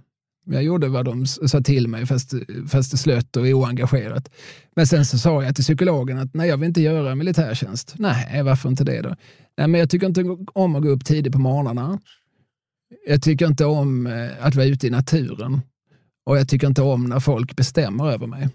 [0.45, 2.33] jag gjorde vad de sa till mig fast,
[2.67, 4.29] fast slött och oengagerat.
[4.75, 7.95] Men sen så sa jag till psykologen att nej, jag vill inte göra militärtjänst.
[7.97, 9.15] Nej, varför inte det då?
[9.57, 11.99] Nej, men jag tycker inte om att gå upp tidigt på morgnarna.
[13.07, 15.61] Jag tycker inte om eh, att vara ute i naturen.
[16.25, 18.49] Och jag tycker inte om när folk bestämmer över mig.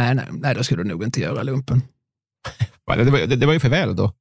[0.00, 1.82] Nej, nej, nej, då skulle du nog inte göra lumpen.
[2.86, 4.12] det, var, det, det var ju för väl då.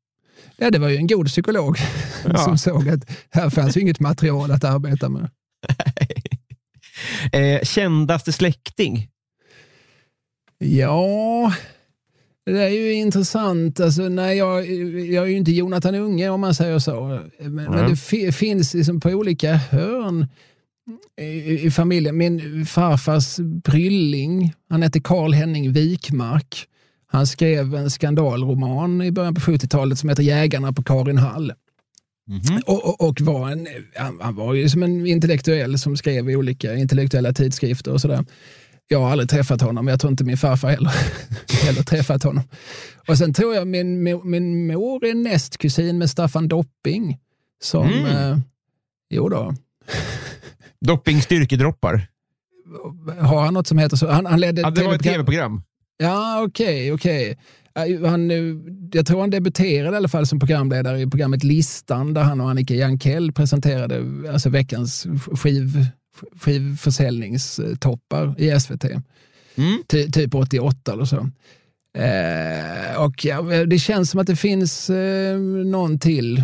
[0.58, 1.78] Ja, det var ju en god psykolog
[2.26, 2.38] ja.
[2.46, 5.30] som såg att här fanns inget material att arbeta med.
[7.32, 9.10] eh, kändaste släkting?
[10.58, 11.54] Ja,
[12.46, 13.80] det är ju intressant.
[13.80, 14.68] Alltså, nej, jag,
[15.12, 17.02] jag är ju inte Jonathan Unge om man säger så.
[17.40, 17.72] Men, mm.
[17.72, 20.28] men det finns liksom på olika hörn
[21.22, 22.18] i, i familjen.
[22.18, 26.66] Min farfars brylling, han hette Karl Henning Wikmark.
[27.12, 31.54] Han skrev en skandalroman i början på 70-talet som heter Jägarna på Karinhall.
[32.30, 32.62] Mm -hmm.
[32.66, 36.36] och, och, och, var en, han, han, var ju som en intellektuell som skrev i
[36.36, 38.26] olika intellektuella tidskrifter och sådär.
[38.88, 40.92] Jag har aldrig träffat honom, jag tror inte min farfar heller,
[41.66, 42.44] heller träffat honom.
[43.08, 47.18] Och sen tror jag min, min mor är nästkusin med Staffan Dopping.
[47.62, 48.06] Som, mm.
[48.06, 48.38] eh,
[49.10, 49.54] jo då,
[50.86, 52.08] Dopping styrkedroppar.
[53.20, 54.08] Har han något som heter så?
[54.12, 55.62] Han, han ledde Ja, det var ett TV-program.
[55.98, 57.38] Ja, okej, okej.
[57.74, 58.38] Ja, Han, eh,
[58.92, 62.50] jag tror han debuterade i alla fall som programledare i programmet Listan där han och
[62.50, 65.86] Annika Jankell presenterade alltså veckans skiv,
[66.42, 68.84] skivförsäljningstoppar i SVT.
[69.56, 69.84] Mm.
[69.88, 71.30] Ty, typ 88 eller så.
[71.98, 76.44] Eh, och ja, det känns som att det finns eh, någon till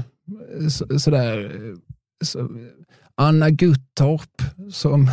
[0.69, 1.45] så, sådär.
[1.55, 1.75] eh,
[2.23, 2.49] Så,
[3.17, 4.41] Anna Guttorp
[4.71, 5.11] som,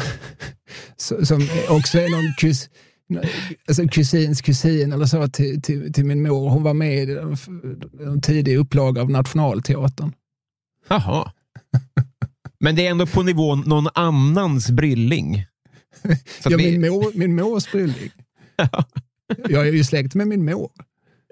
[1.23, 2.71] som också är någon kus,
[3.69, 6.51] alltså kusins kusin eller så till, till, till min mor.
[6.51, 7.19] Hon var med i
[8.03, 10.13] en tidig upplaga av Nationalteatern.
[10.89, 11.33] Jaha.
[12.61, 15.47] Men det är ändå på nivån någon annans brylling.
[16.43, 18.11] Så Ja, vi- min, mor, min mors brylling.
[19.49, 20.71] Jag är ju släkt med min mor.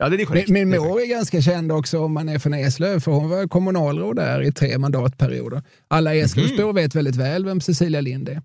[0.00, 0.48] Ja, det är Min, korrekt.
[0.48, 3.48] min är mor är ganska känd också om man är från Eslöv, för hon var
[3.48, 5.62] kommunalråd där i tre mandatperioder.
[5.88, 8.42] Alla Eslövsbor vet väldigt väl vem Cecilia Lind är.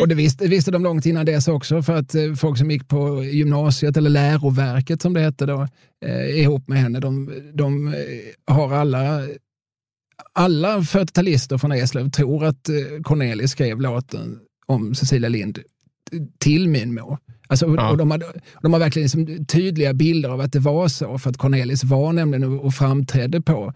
[0.00, 2.88] Och det visste, visste de långt innan dess också, för att eh, folk som gick
[2.88, 5.68] på gymnasiet, eller läroverket som det hette då,
[6.06, 7.94] eh, ihop med henne, de, de eh,
[8.54, 9.20] har alla
[10.32, 15.58] alla 40-talister från Eslöv tror att eh, Cornelis skrev låten om Cecilia Lind
[16.38, 17.18] till min mor.
[17.54, 17.90] Alltså, och- Ja.
[17.90, 18.26] och de, hade,
[18.62, 22.12] de har verkligen liksom tydliga bilder av att det var så, för att Cornelis var
[22.12, 23.72] nämligen och, och framträdde på,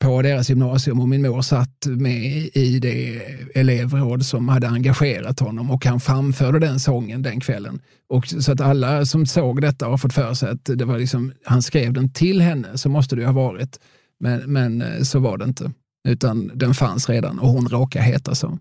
[0.00, 3.20] på deras gymnasium och min mor satt med i det
[3.54, 7.80] elevråd som hade engagerat honom och han framförde den sången den kvällen.
[8.08, 11.32] Och så att alla som såg detta har fått för sig att det var liksom,
[11.44, 13.80] han skrev den till henne, så måste det ju ha varit.
[14.20, 15.72] Men, men eh, så var det inte,
[16.08, 18.58] utan den fanns redan och hon råkade heta så.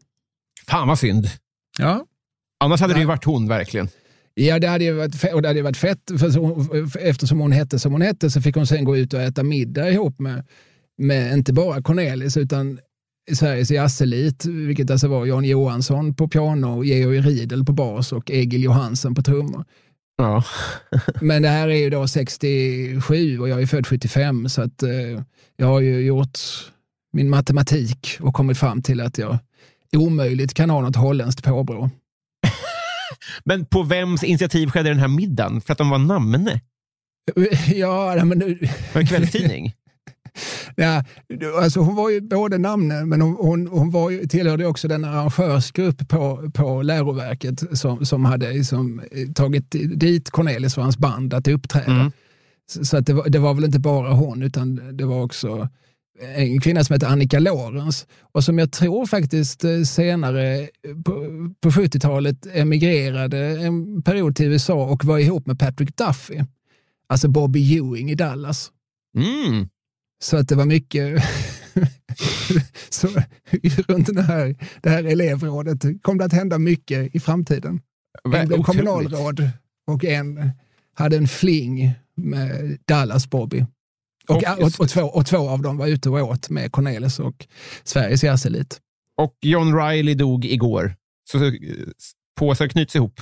[0.67, 1.27] Fan vad synd.
[1.79, 2.05] Ja,
[2.63, 3.07] Annars hade det ju Ja.
[3.07, 3.87] varit hon verkligen.
[4.35, 6.11] Ja, det hade ju varit, fe- och det hade varit fett.
[6.19, 6.65] För så,
[6.99, 9.89] eftersom hon hette som hon hette så fick hon sen gå ut och äta middag
[9.89, 10.45] ihop med,
[10.97, 12.79] med inte bara Cornelis utan
[13.31, 18.63] Sveriges jazzelit, vilket alltså var Jan Johansson på piano, Georg Riedel på bas och Egil
[18.63, 19.65] Johansen på trummor.
[20.17, 20.43] Ja.
[21.21, 25.21] Men det här är ju då 67 och jag är född 75 så att eh,
[25.57, 26.39] jag har ju gjort
[27.13, 29.37] min matematik och kommit fram till att jag
[29.97, 31.89] omöjligt kan ha något holländskt påbrå.
[33.45, 35.61] Men på vems initiativ skedde den här middagen?
[35.61, 36.61] För att de var namne?
[37.75, 38.59] Ja, men nu,
[38.93, 39.73] en kvällstidning?
[40.75, 41.03] Ja,
[41.61, 45.05] alltså hon var ju både namnen, men hon, hon, hon var ju, tillhörde också den
[45.05, 49.01] arrangörsgrupp på, på läroverket som, som hade liksom,
[49.35, 49.65] tagit
[49.95, 51.91] dit Cornelis och hans band att uppträda.
[51.91, 52.11] Mm.
[52.71, 55.69] Så, så att det, var, det var väl inte bara hon, utan det var också
[56.19, 60.69] en kvinna som hette Annika Lorenz och som jag tror faktiskt eh, senare
[61.05, 61.13] på,
[61.61, 66.41] på 70-talet emigrerade en period till USA och var ihop med Patrick Duffy.
[67.07, 68.71] Alltså Bobby Ewing i Dallas.
[69.17, 69.69] Mm.
[70.23, 71.23] Så att det var mycket
[72.89, 73.07] så,
[73.87, 77.81] runt det här, det här elevrådet kom det att hända mycket i framtiden.
[78.23, 79.49] En blev kommunalråd
[79.87, 80.51] och en
[80.93, 83.65] hade en fling med Dallas Bobby.
[84.29, 87.47] Och, Och- och, två, och två av dem var ute och åt med Cornelis och
[87.83, 88.79] Sveriges jazzelit.
[89.21, 90.95] Och John Riley dog igår.
[91.31, 91.53] Så eh,
[92.39, 93.21] påsar knyts ihop.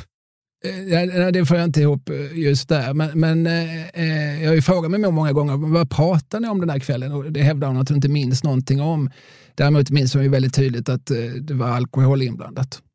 [0.66, 2.94] Eh, ja, Det får jag inte ihop eh, just där.
[2.94, 6.70] Men, men eh, jag har ju frågat mig många gånger, vad pratar ni om den
[6.70, 7.12] här kvällen?
[7.12, 9.10] Och det hävdar hon att hon inte minns någonting om.
[9.56, 12.82] Däremot minns hon ju väldigt tydligt att eh, det var alkohol inblandat.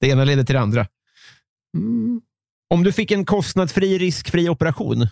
[0.00, 0.86] Det ena leder till det andra.
[1.76, 2.20] Mm.
[2.74, 5.06] Om du fick en kostnadsfri, riskfri operation,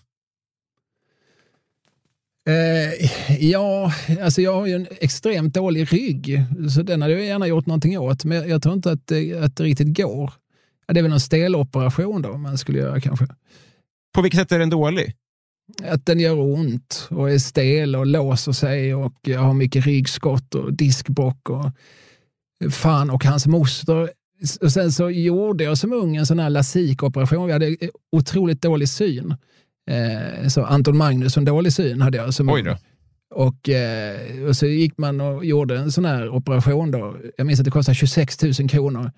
[2.47, 3.93] Eh, ja,
[4.23, 6.45] alltså jag har ju en extremt dålig rygg,
[6.75, 9.57] så den hade jag gärna gjort någonting åt, men jag, tror inte att det, att
[9.57, 10.33] det riktigt går.
[10.87, 13.27] Ja, det är väl en steloperation då man skulle göra kanske.
[14.15, 15.15] på vilket sätt är den dålig?
[15.85, 20.55] Att den gör ont och är stel och låser sig och jag har mycket ryggskott
[20.55, 21.71] och diskbråck och
[22.73, 24.11] fan och hans moster.
[24.61, 27.49] Och sen så gjorde jag som ung en sån här lasikoperation.
[27.49, 27.77] Jag hade
[28.13, 29.35] otroligt dålig syn.
[29.91, 32.77] Eh, så Anton Magnusson dålig syn hade jag som Oj då.
[33.31, 36.91] Och, eh, och så gick man och gjorde en sån här operation.
[36.91, 37.17] Då.
[37.37, 39.11] Jag minns att det kostade 26 000 kronor.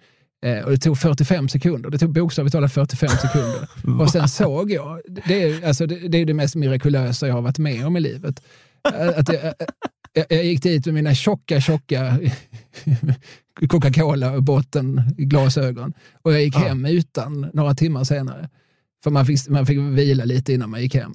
[0.46, 1.90] Eh, och det tog 45 sekunder.
[1.90, 3.68] Det tog bokstavligt talat 45 sekunder.
[4.02, 7.42] och sen såg jag, det är, alltså, det, det är det mest mirakulösa jag har
[7.42, 8.42] varit med om i livet.
[9.16, 9.54] Att jag,
[10.12, 12.18] jag, jag gick dit med mina tjocka, tjocka
[13.68, 15.92] Coca-Cola-botten glasögon
[16.22, 18.48] och jag gick hem utan några timmar senare.
[19.04, 21.14] För man fick, man fick vila lite innan man gick hem.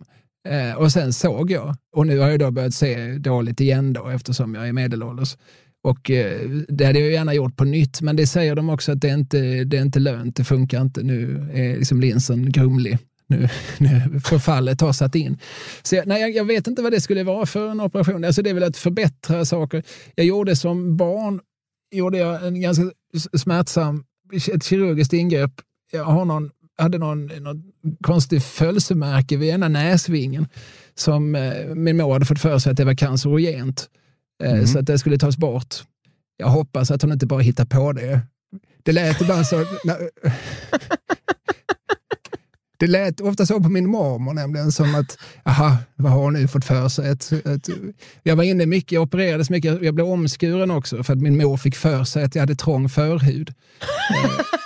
[0.50, 4.08] Eh, och sen såg jag, och nu har jag då börjat se dåligt igen då
[4.08, 5.38] eftersom jag är medelålders.
[5.84, 9.02] Och eh, det hade jag gärna gjort på nytt, men det säger de också att
[9.02, 11.04] det är inte det är inte lönt, det funkar inte.
[11.04, 12.98] Nu är liksom linsen grumlig.
[13.28, 15.38] Nu, nu förfallet har satt in.
[15.84, 18.24] Så jag, nej, jag, jag vet inte vad det skulle vara för en operation.
[18.24, 19.84] Alltså det är väl att förbättra saker.
[20.16, 21.42] Jag gjorde som barn
[21.92, 22.84] gjorde jag en ganska
[23.38, 24.04] smärtsam,
[24.54, 25.52] ett kirurgiskt ingrepp.
[25.92, 27.64] Jag har någon, hade någon, någon
[28.02, 30.48] konstig födelsemärke vid ena näsvingen
[30.96, 33.90] som eh, min mor hade fått för sig att det var cancerogent.
[34.44, 34.68] Mm.
[34.68, 35.76] Så att det skulle tas bort.
[36.38, 38.22] Jag hoppas att hon inte bara hittar på det.
[38.84, 39.66] Det lät ibland så...
[42.80, 46.48] Det lät ofta så på min mormor nämligen, som att, aha, vad har hon nu
[46.48, 47.10] fått för sig?
[47.10, 47.70] Ett, ett,
[48.24, 51.58] jag var inne mycket, jag opererades mycket, jag blev omskuren också för att min mor
[51.58, 53.54] fick för sig att jag hade trång förhud.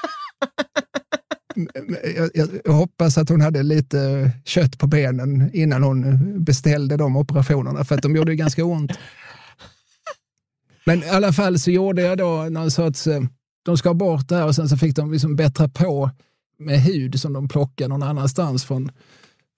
[2.16, 7.18] jag, jag, jag, hoppas att hon hade lite kött på benen innan hon beställde de
[7.18, 8.92] operationerna, för att de gjorde ganska ont.
[10.86, 13.22] Men i alla fall så gjorde jag då någon sorts, eh,
[13.66, 16.10] de skar bort det här och sen så fick de liksom bättra på
[16.60, 18.92] med hud som de plockade någon annanstans från,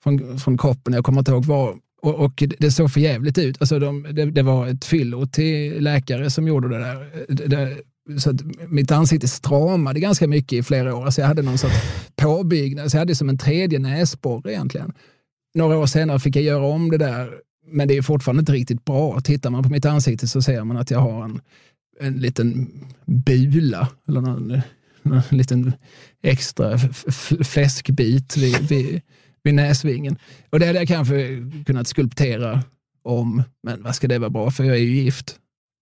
[0.03, 0.93] från, från kroppen.
[0.93, 1.75] Jag kommer inte ihåg var.
[2.01, 3.57] Och, och det såg för jävligt ut.
[3.59, 7.25] Alltså de, det, det, var ett fyllo till läkare som gjorde det där.
[7.27, 7.77] Det, det,
[8.17, 8.37] så
[8.67, 11.05] mitt ansikte stramade ganska mycket i flera år.
[11.05, 11.75] Alltså jag hade någon sorts
[12.15, 12.91] påbyggnad.
[12.91, 14.93] Så jag hade som en tredje näsborre egentligen.
[15.55, 17.29] Några år senare fick jag göra om det där,
[17.67, 19.21] men det är fortfarande inte riktigt bra.
[19.21, 21.41] Tittar man på mitt ansikte så ser man att jag har en,
[21.99, 22.71] en liten
[23.05, 24.61] bula, eller någon,
[25.03, 25.73] någon liten
[26.23, 26.77] extra
[27.43, 29.01] fläskbit vid, vid,
[29.43, 30.17] vid näsvingen.
[30.49, 32.63] Och det hade jag kanske kunnat skulptera
[33.03, 34.63] om, men vad ska det vara bra för?
[34.63, 35.39] Jag är ju gift.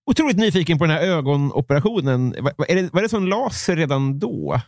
[0.07, 2.35] Otroligt nyfiken på den här ögonoperationen.
[2.39, 4.61] Var, det, var det som laser redan då?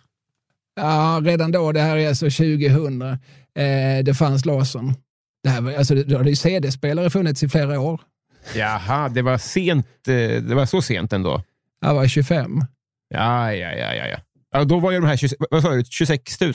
[0.76, 1.72] Ja, redan då.
[1.72, 3.02] Det här är alltså 2000.
[3.02, 3.18] Eh,
[4.04, 4.94] det fanns lasern.
[5.44, 8.02] Det, här var, alltså, det hade ju CD-spelare funnits i flera år.
[8.56, 9.88] Jaha, det var sent.
[10.08, 11.44] Eh, det var så sent ändå?
[11.82, 12.62] Jag var 25.
[13.10, 13.94] Ja, ja, ja.
[13.94, 14.18] ja, ja.
[14.52, 16.54] ja då var ju de här 20, vad sa du, 26 000?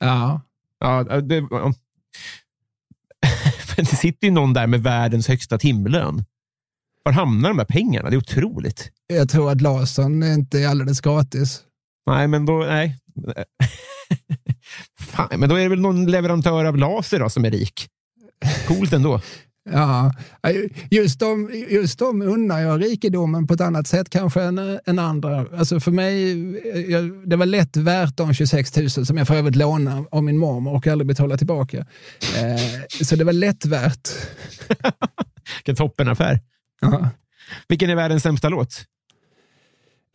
[0.00, 0.40] Ja.
[0.80, 1.40] Ja, det,
[3.76, 6.24] det sitter ju någon där med världens högsta timlön.
[7.02, 8.10] Var hamnar de här pengarna?
[8.10, 8.90] Det är otroligt.
[9.06, 11.62] Jag tror att lasern inte är alldeles gratis.
[12.06, 12.58] Nej, men då...
[12.58, 12.98] Nej.
[15.00, 17.88] Fan, men då är det väl någon leverantör av laser då, som är rik.
[18.68, 19.20] Coolt ändå.
[19.72, 20.12] Ja,
[20.90, 25.46] just de, just de unnar jag rikedomen på ett annat sätt kanske än, än andra.
[25.58, 26.40] Alltså för mig,
[26.90, 30.38] jag, det var lätt värt de 26 000 som jag för övrigt lånade av min
[30.38, 31.78] mormor och aldrig betalade tillbaka.
[31.78, 34.08] Eh, så det var lätt värt.
[35.56, 36.40] Vilken toppenaffär.
[36.80, 37.10] Ja.
[37.68, 38.84] Vilken är världens sämsta låt?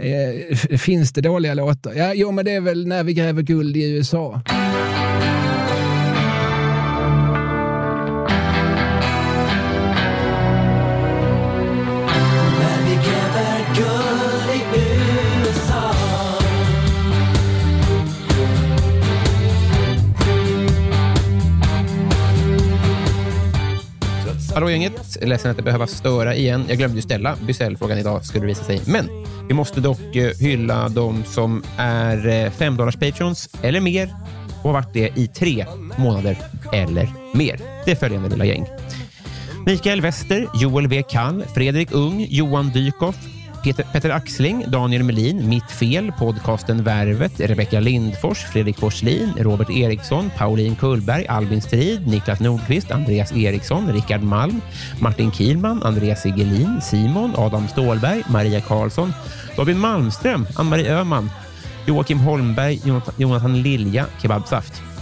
[0.01, 1.93] Eh, finns det dåliga låtar?
[1.93, 4.41] Ja, jo, men det är väl När vi gräver guld i USA.
[24.65, 26.65] Hallå gänget, ledsen att det behöver störa igen.
[26.67, 28.81] Jag glömde ju ställa Bysell-frågan idag, skulle det visa sig.
[28.87, 29.09] Men
[29.47, 34.15] vi måste dock eh, hylla de som är eh, 5 dollars patrons eller mer
[34.57, 35.65] och har varit det i tre
[35.97, 36.37] månader
[36.73, 37.59] eller mer.
[37.85, 38.65] Det är följande lilla gäng.
[39.65, 41.03] Mikael Wester, Joel W.
[41.09, 43.15] Kall, Fredrik Ung, Johan Dykhoff,
[43.65, 50.29] Peter, Peter Axling, Daniel Melin, Mitt fel, podcasten Värvet, Rebecka Lindfors, Fredrik Forslin, Robert Eriksson,
[50.37, 54.61] Pauline Kullberg, Albin Strid, Niklas Nordqvist, Andreas Eriksson, Rickard Malm,
[55.01, 59.13] Martin Kielman, Andreas Sigelin, Simon, Adam Stålberg, Maria Karlsson,
[59.57, 61.31] David Malmström, Ann-Marie Öhman,
[61.87, 62.77] Joakim Holmberg,
[63.17, 64.94] Jonathan Lilja, Kebabsaft.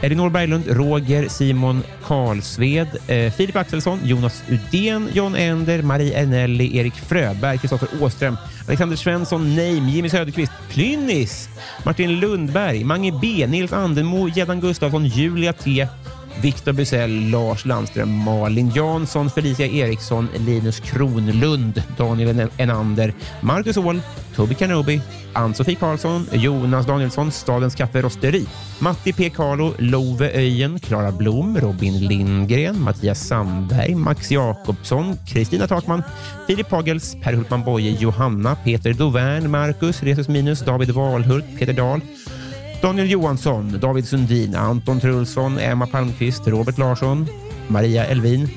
[0.00, 6.94] Elinor Berglund, Roger, Simon Karlsved, eh, Filip Axelsson, Jonas Udén, John Ender, Marie Ernelli, Erik
[6.94, 8.36] Fröberg, Kristoffer Åström,
[8.66, 11.48] Alexander Svensson, Neim, Jimmy Söderqvist, Plynnis,
[11.84, 15.88] Martin Lundberg, Mange B, Nils Andenmo, Gäddan Gustafsson, Julia T,
[16.40, 23.12] Viktor Bysell, Lars Landström, Malin Jansson, Felicia Eriksson, Linus Kronlund, Daniel Enander,
[23.42, 24.00] Marcus Åhl,
[24.36, 25.00] Toby Kanobi,
[25.34, 28.46] Ann-Sofie Karlsson, Jonas Danielsson, Stadens Kafferosteri,
[28.80, 29.30] Matti P.
[29.30, 36.04] Carlo, Love Öjen, Klara Blom, Robin Lindgren, Mattias Sandberg, Max Jakobsson, Kristina Takman,
[36.46, 42.00] Filip Hagels, Per Hultman Boye, Johanna, Peter Dovern, Marcus, Resus Minus, David Wahlhult, Peter Dahl,
[42.80, 47.26] Daniel Johansson, David Sundin, Anton Trulsson, Emma Palmqvist, Robert Larsson,
[47.68, 48.48] Maria Elvin,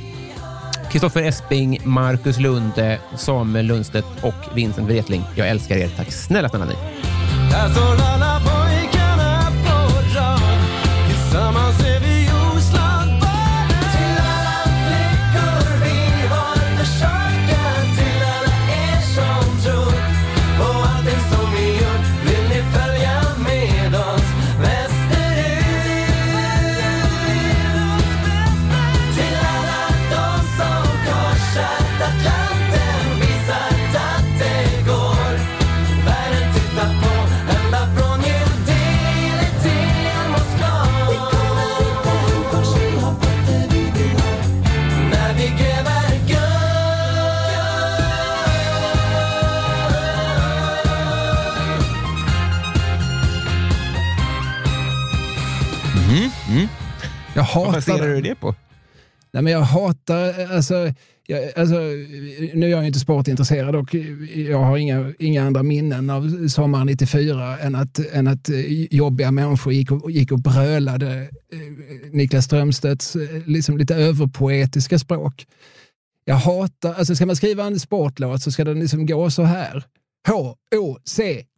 [0.91, 5.23] Kristoffer Esping, Marcus Lunde, Samuel Lundstedt och Vincent Wretling.
[5.35, 5.89] Jag älskar er.
[5.97, 6.75] Tack snälla, snälla ni.
[57.39, 58.55] Hatar Vad baserar du det på?
[59.33, 60.93] Nej, men jag hatar, alltså,
[61.27, 61.75] jag, alltså,
[62.53, 63.95] nu är jag inte sportintresserad och
[64.35, 68.49] jag har inga, inga andra minnen av sommaren 94 än att, än att
[68.91, 71.27] jobbiga människor gick och, gick och brölade eh,
[72.11, 75.45] Niklas Strömstedts eh, liksom lite överpoetiska språk.
[76.25, 79.83] Jag hatar, alltså ska man skriva en sportlåt så ska den liksom gå så här.
[80.27, 81.51] H-O-C-K-E-Y,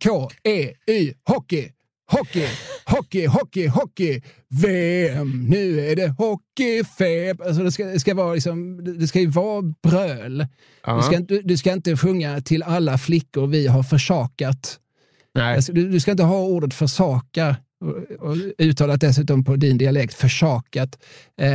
[1.23, 1.71] hockey,
[2.11, 2.47] hockey,
[2.85, 7.41] hockey, hockey, hockey, VM, nu är det hockeyfeb.
[7.41, 10.47] Alltså det, ska, det, ska vara liksom, det ska ju vara bröl.
[10.85, 10.97] Ja.
[10.97, 14.79] Du, ska, inte- du ska inte sjunga till alla flickor vi har försakat.
[15.35, 15.55] Nej.
[15.55, 17.55] Alltså, du, du ska inte ha ordet försaka
[17.85, 20.99] och, och uttalat dessutom på din dialekt, försakat.
[21.41, 21.47] Eh,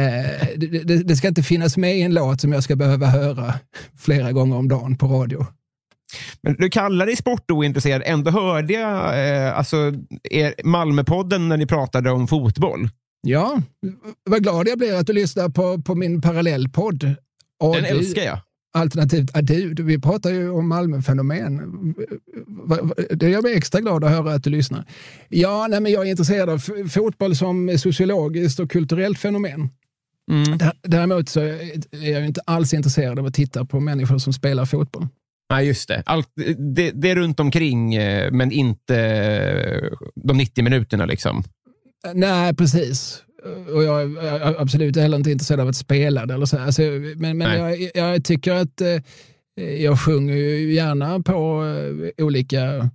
[0.57, 3.55] det, det, det ska inte finnas med i en låt som jag ska behöva höra
[3.99, 5.47] flera gånger om dagen på radio.
[6.43, 8.03] Men du kallar dig sportointresserad.
[8.05, 9.77] Ändå hörde jag eh, alltså,
[10.31, 12.89] er Malmöpodden när ni pratade om fotboll.
[13.21, 13.63] Ja,
[14.31, 17.15] vad glad jag blir att du lyssnar på, på min parallellpodd.
[17.61, 18.39] Och Den du- älskar jag.
[18.73, 19.75] Alternativt Adu.
[19.83, 21.95] Vi pratar ju om Malmöfenomen.
[23.11, 24.85] Det gör mig extra glad att höra att du lyssnar.
[25.29, 29.69] Ja, nej, men jag är intresserad av fotboll som sociologiskt och kulturellt fenomen.
[30.31, 30.59] Mm.
[30.59, 34.65] Dä- Däremot så är jag inte alls intresserad av att titta på människor som spelar
[34.67, 35.07] fotboll.
[35.51, 36.03] Nej, just det.
[36.07, 36.33] Allt,
[36.75, 36.91] det.
[36.91, 41.07] Det är runt omkring, eh, men inte eh, de 90 minuterna.
[41.07, 41.43] liksom.
[42.15, 43.23] Nej, precis.
[43.75, 46.35] Och jag är absolut heller inte intresserad av att spela det.
[46.35, 46.59] Eller så.
[46.59, 46.83] Alltså,
[47.17, 49.03] men men jag, jag tycker att eh,
[49.83, 51.65] jag sjunger ju gärna på
[52.19, 52.91] olika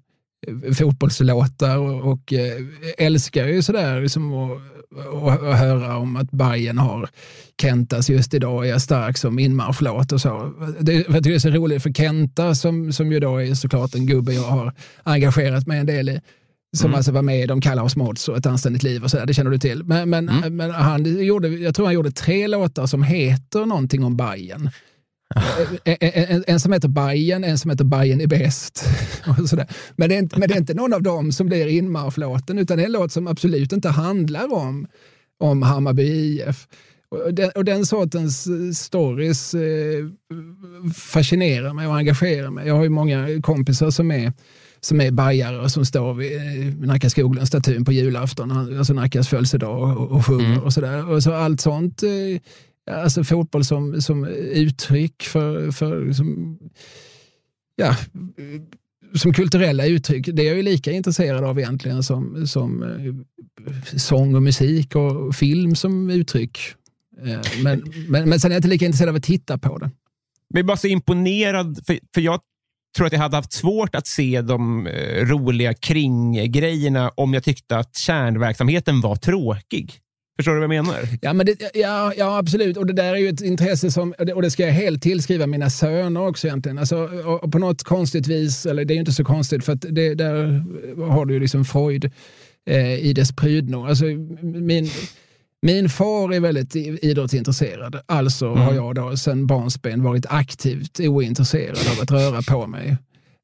[0.77, 2.33] fotbollslåtar och, och
[2.97, 7.09] älskar ju sådär liksom att, att, att höra om att Bayern har
[7.61, 10.53] Kentas just idag är jag stark som inmarschlåt och så.
[10.79, 13.95] Det, jag tycker det är så roligt för Kenta som, som ju då är såklart
[13.95, 14.73] en gubbe jag har
[15.03, 16.21] engagerat mig en del i.
[16.75, 19.17] Som alltså var med i De kallar oss mods och Ett anständigt liv och så
[19.17, 19.83] där, det känner du till.
[19.83, 20.25] Men, men,
[20.55, 24.69] men han gjorde, jag tror han gjorde tre låtar som heter någonting om Bayern.
[25.83, 28.85] En, en, en som heter Bayern, en som heter Bayern är bäst.
[29.39, 29.67] Och sådär.
[29.95, 32.77] Men, det är inte, men det är inte någon av dem som blir inmarschlåten utan
[32.77, 34.87] det är en låt som absolut inte handlar om,
[35.39, 36.67] om Hammarby IF.
[37.09, 40.05] Och den, och den sortens eh, stories eh,
[40.95, 42.67] fascinerar mig och engagerar mig.
[42.67, 44.33] Jag har ju många kompisar som är
[44.85, 49.97] som är bajare och som står vid eh, Nacka Skoglund-statyn på julafton, alltså Nackas födelsedag
[49.97, 51.09] och, och sjunger och sådär.
[51.09, 52.41] Och så allt sånt, eh,
[52.91, 56.59] alltså fotboll som, som uttryck för, för som,
[57.75, 57.95] ja,
[59.13, 63.13] som kulturella uttryck, det är jag ju lika intresserad av egentligen som, som eh,
[63.97, 66.59] sång och musik och film som uttryck.
[67.25, 69.85] Eh, men, men, men sen är jag inte lika intresserad av att titta på det.
[70.49, 72.39] Men jag är bara så imponerad, för, för jag
[72.97, 77.77] tror att jag hade haft svårt att se de eh, roliga kringgrejerna om jag tyckte
[77.77, 79.99] att kärnverksamheten var tråkig.
[80.37, 81.07] Förstår du vad jag menar?
[81.21, 82.77] Ja, men det, ja, ja, absolut.
[82.77, 85.69] Och det där är ju ett intresse som, och det, ska jag helt tillskriva mina
[85.69, 86.77] söner också egentligen.
[86.77, 89.73] Alltså, och, och på något konstigt vis, eller det är ju inte så konstigt för
[89.73, 90.63] att det, där
[91.09, 92.11] har du ju liksom Freud
[92.69, 93.85] eh, i dess prydno.
[93.85, 94.05] Alltså,
[94.41, 94.89] min,
[95.61, 97.99] min far är väldigt idrottsintresserad.
[98.05, 102.97] Alltså har jag då sedan barnsben varit aktivt ointresserad av att röra på mig.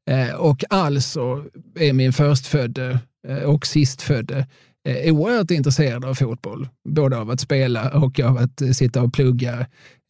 [0.09, 1.45] Eh, och alltså
[1.79, 4.47] är min förstfödde eh, och sistfödde
[4.89, 6.67] eh, oerhört intresserad av fotboll.
[6.89, 9.59] Både av att spela och av att eh, sitta och plugga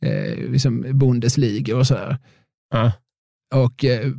[0.06, 2.18] eh, liksom Bundesliga och så här.
[2.74, 2.92] Ja.
[3.56, 4.12] Och eh,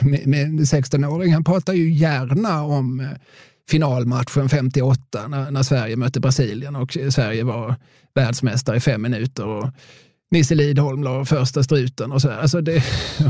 [0.00, 3.06] min- min 16-åring han pratar ju gärna om eh,
[3.70, 7.74] finalmatchen 58 när, när Sverige mötte Brasilien och Sverige var
[8.14, 9.46] världsmästare i fem minuter.
[9.46, 9.68] Och
[10.30, 12.30] Nisse Lidholm la första struten och så.
[12.30, 12.38] här.
[12.38, 12.82] Alltså det,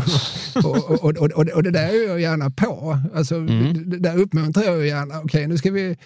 [0.65, 2.99] och, och, och, och, det där är jag gärna på.
[3.15, 3.91] Alltså, Mm.
[3.91, 5.21] det, där uppmuntrar jag gärna.
[5.21, 5.97] Okej, nu ska vi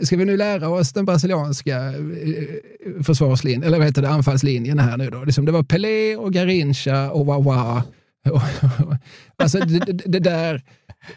[0.00, 4.96] Ska vi nu lära oss den brasilianska eh, försvarslinjen, eller vad heter det, anfallslinjen här
[4.96, 5.24] nu då?
[5.24, 7.82] Liksom det var Pelé och Garincha och Wawa.
[9.36, 10.62] Alltså det, det, där,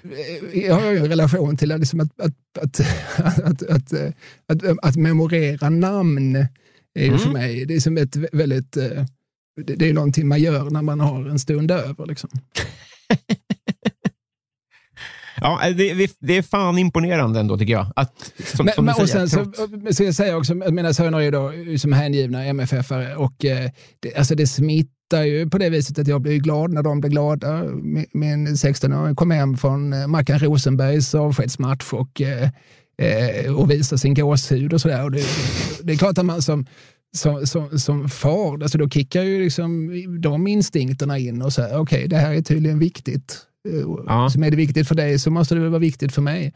[0.04, 2.80] eh, jag har ju en relation till liksom att, att, att,
[3.44, 3.94] att, att,
[4.48, 6.36] att, att memorera namn
[7.00, 9.06] är ju för mig, det är som ett vä- väldigt, eh,
[9.66, 12.06] det det är någonting man gör när man har en stund över.
[12.06, 12.30] Liksom.
[15.42, 17.88] Ja, det, det, det är fan imponerande ändå tycker jag.
[17.96, 20.94] Att, som, Men, som men, och säger, sen så trots- ska jag säga också mina
[20.94, 23.70] söner är då som hängivna MFF-are och eh,
[24.00, 27.10] det, alltså det smittar ju på det viset att jag blir glad när de blir
[27.12, 27.64] glada.
[27.64, 32.50] Min, min 16-åring kom hem från eh, Mackan Rosenbergs avskedsmatch och, eh,
[33.02, 35.10] eh, och visar sin gåshud och sådär.
[35.10, 35.24] Det,
[35.84, 36.66] det är klart att man som
[37.18, 42.08] som, som, som far, alltså då kickar ju liksom de instinkterna in och säger okej,
[42.08, 43.48] det här är tydligen viktigt.
[43.74, 44.30] Eh, Ja.
[44.30, 46.54] Som är det viktigt för dig så måste det väl vara viktigt för mig.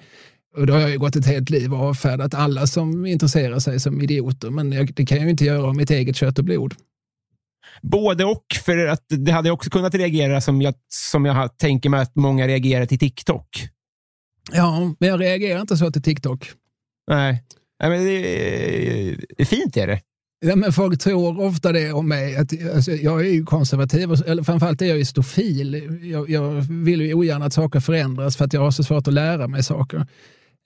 [0.57, 3.80] och då har jag ju gått ett helt liv och avfärdat alla som intresserar sig
[3.80, 4.49] som idioter.
[4.49, 6.74] Men jag, det kan jag ju inte göra av mitt eget kött och blod.
[7.82, 12.01] Både och, för att det hade också kunnat reagera som jag, som jag tänker mig
[12.01, 13.68] att många reagerar till TikTok.
[14.51, 16.51] Ja, men jag reagerar inte så till TikTok.
[17.12, 17.43] Nej,
[17.82, 19.99] Nej men det, är, det är fint är det.
[20.46, 22.36] Ja, men folk tror ofta det om mig.
[22.36, 26.00] Att, alltså, jag är ju konservativ, eller framförallt är jag ju stofil.
[26.04, 29.14] Jag, jag vill ju ogärna att saker förändras för att jag har så svårt att
[29.14, 30.06] lära mig saker.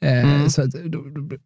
[0.03, 0.49] Eh, mm.
[0.49, 0.71] Så att,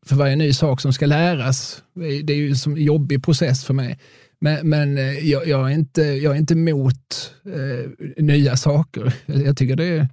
[0.05, 1.83] för varje ny sak som ska läras,
[2.23, 3.99] det är ju en jobbig process för mig.
[4.41, 9.13] Men, men eh, jag, jag, är inte, jag är inte emot eh, nya saker.
[9.25, 10.07] Jag tycker det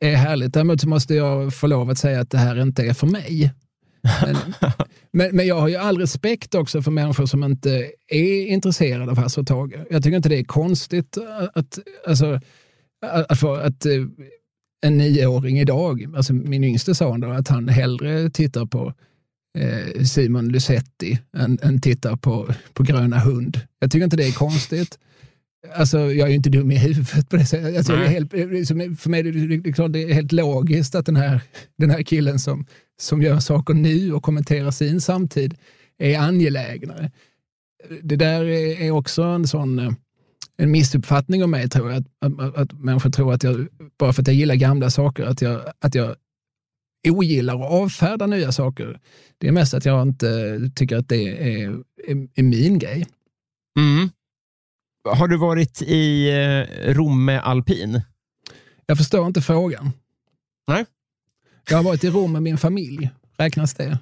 [0.00, 0.54] är härligt.
[0.54, 3.52] Däremot måste jag få lov att säga att det här inte är för mig.
[4.26, 4.36] Men,
[5.12, 9.18] men, men, jag har ju all respekt också för människor som inte är intresserade av
[9.18, 9.72] Hasse och Tage.
[9.90, 11.18] Jag tycker inte det är konstigt
[11.54, 12.40] att, alltså,
[13.06, 13.92] att, att, att eh,
[14.86, 18.94] en nioåring idag, alltså min yngste son, då, att han hellre tittar på
[19.58, 23.60] eh, Simon Lusetti än, än tittar på, på Gröna hund.
[23.78, 24.98] Jag tycker inte det är konstigt.
[25.74, 27.76] Alltså, jag är ju inte dum i huvudet på det sättet.
[27.76, 31.40] Alltså, helt, för mig är det, det, är det är helt logiskt att den här,
[31.78, 32.66] den här killen som,
[33.00, 35.54] som gör saker nu och kommenterar sin samtid
[35.98, 37.10] är angelägnare.
[38.02, 39.90] Det där är också en sån eh,
[40.56, 42.04] en missuppfattning om mig, tror jag.
[42.20, 45.42] Att, att, att människor tror att jag, bara för att jag gillar gamla saker, att
[45.42, 46.16] jag, att jag
[47.08, 49.00] ogillar och avfärdar nya saker.
[49.38, 51.70] Det är mest att jag inte tycker att det är,
[52.08, 53.06] är, är min grej.
[53.78, 54.08] Mm.
[55.14, 58.02] Har du varit i eh, Romme alpin?
[58.86, 59.90] Jag förstår inte frågan.
[60.68, 60.84] Nej.
[61.70, 63.10] Jag har varit i Rom med min familj.
[63.38, 63.98] Räknas det?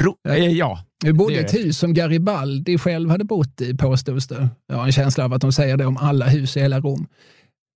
[0.00, 0.84] Ro, eh, ja.
[1.04, 4.48] Vi bodde i ett hus som Garibaldi själv hade bott i, påstås det.
[4.66, 7.06] Jag har en känsla av att de säger det om alla hus i hela Rom.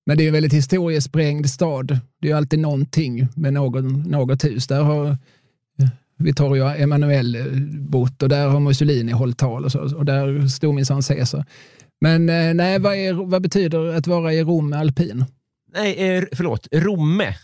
[0.06, 1.98] Men det är en väldigt historiesprängd stad.
[2.20, 4.66] Det är alltid någonting med någon, något hus.
[4.66, 5.18] Där har
[6.18, 7.44] Vittorio Emanuele
[7.80, 11.44] bott och där har Mussolini hållit tal och, så, och där stod minsann Caesar.
[12.00, 15.24] Men eh, nej, vad, är, vad betyder att vara i Rom alpin?
[15.74, 17.34] Nej, eh, förlåt, Romme.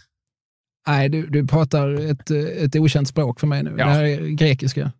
[0.86, 3.74] Nej, du, du pratar ett, ett okänt språk för mig nu.
[3.78, 3.86] Ja.
[3.86, 4.92] Det här är grekiska.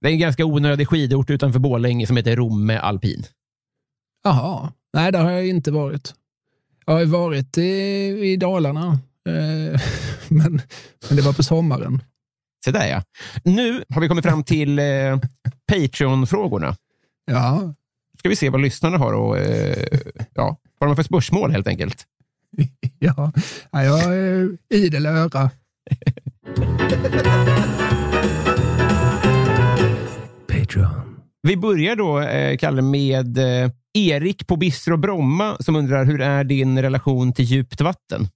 [0.00, 3.24] Det är en ganska onödig skidort utanför Borlänge som heter Romme alpin.
[4.24, 6.14] Jaha, nej, där har jag inte varit.
[6.86, 7.62] Jag har varit i,
[8.32, 8.98] i Dalarna,
[9.28, 9.80] eh,
[10.28, 10.60] men,
[11.08, 12.02] men det var på sommaren.
[12.64, 13.02] Se där ja.
[13.44, 14.84] Nu har vi kommit fram till eh,
[15.72, 16.76] Patreon-frågorna.
[17.24, 17.74] Ja.
[18.18, 19.86] ska vi se vad lyssnarna har och eh,
[20.34, 22.04] ja, vad de har för spörsmål helt enkelt.
[22.98, 23.32] ja,
[23.70, 25.50] ja jag är idel öra.
[30.48, 31.20] Patreon.
[31.42, 36.44] Vi börjar då, eh, Kalle, med eh, Erik på Bistro Bromma som undrar hur är
[36.44, 38.28] din relation till djupt vatten?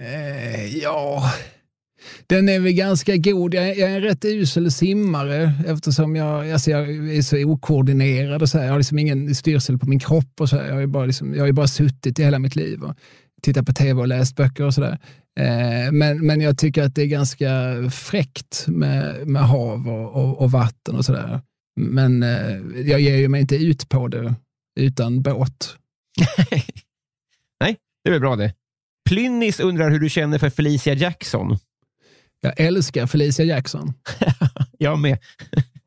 [0.00, 1.32] Eh, ja,
[2.26, 3.54] den är väl ganska god.
[3.54, 8.42] Jag är, en rätt usel simmare eftersom jag, alltså jag är så okoordinerad.
[8.42, 8.64] Och så här.
[8.64, 10.40] Jag har liksom ingen styrsel på min kropp.
[10.40, 10.68] och så här.
[10.68, 12.94] Jag, har bara liksom, jag har bara suttit i hela mitt liv och
[13.42, 14.98] tittat på tv och läst böcker och sådär.
[15.40, 20.40] Eh, men, men jag tycker att det är ganska fräckt med, med hav och, och,
[20.40, 21.40] och vatten och sådär.
[21.80, 24.34] Men eh, jag ger ju mig inte ut på det
[24.80, 25.76] utan båt.
[27.60, 28.54] Nej, det är väl bra det.
[29.08, 31.58] Plynnis undrar hur du känner för Felicia Jackson.
[32.40, 33.92] Jag älskar Felicia Jackson.
[34.78, 35.18] jag med.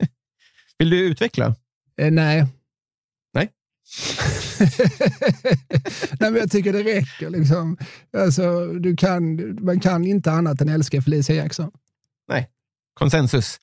[0.77, 1.55] Vill du utveckla?
[1.97, 2.45] Eh, nej.
[3.33, 3.49] Nej?
[6.19, 7.29] nej, men jag tycker det räcker.
[7.29, 7.77] Liksom.
[8.17, 11.71] Alltså, du kan, man kan inte annat än älska Felicia Jackson.
[12.27, 12.49] Nej,
[12.93, 13.57] konsensus.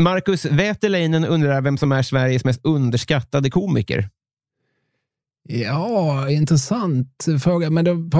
[0.00, 4.08] Marcus Wäterleinen undrar vem som är Sveriges mest underskattade komiker.
[5.48, 8.10] Ja, intressant fråga, men då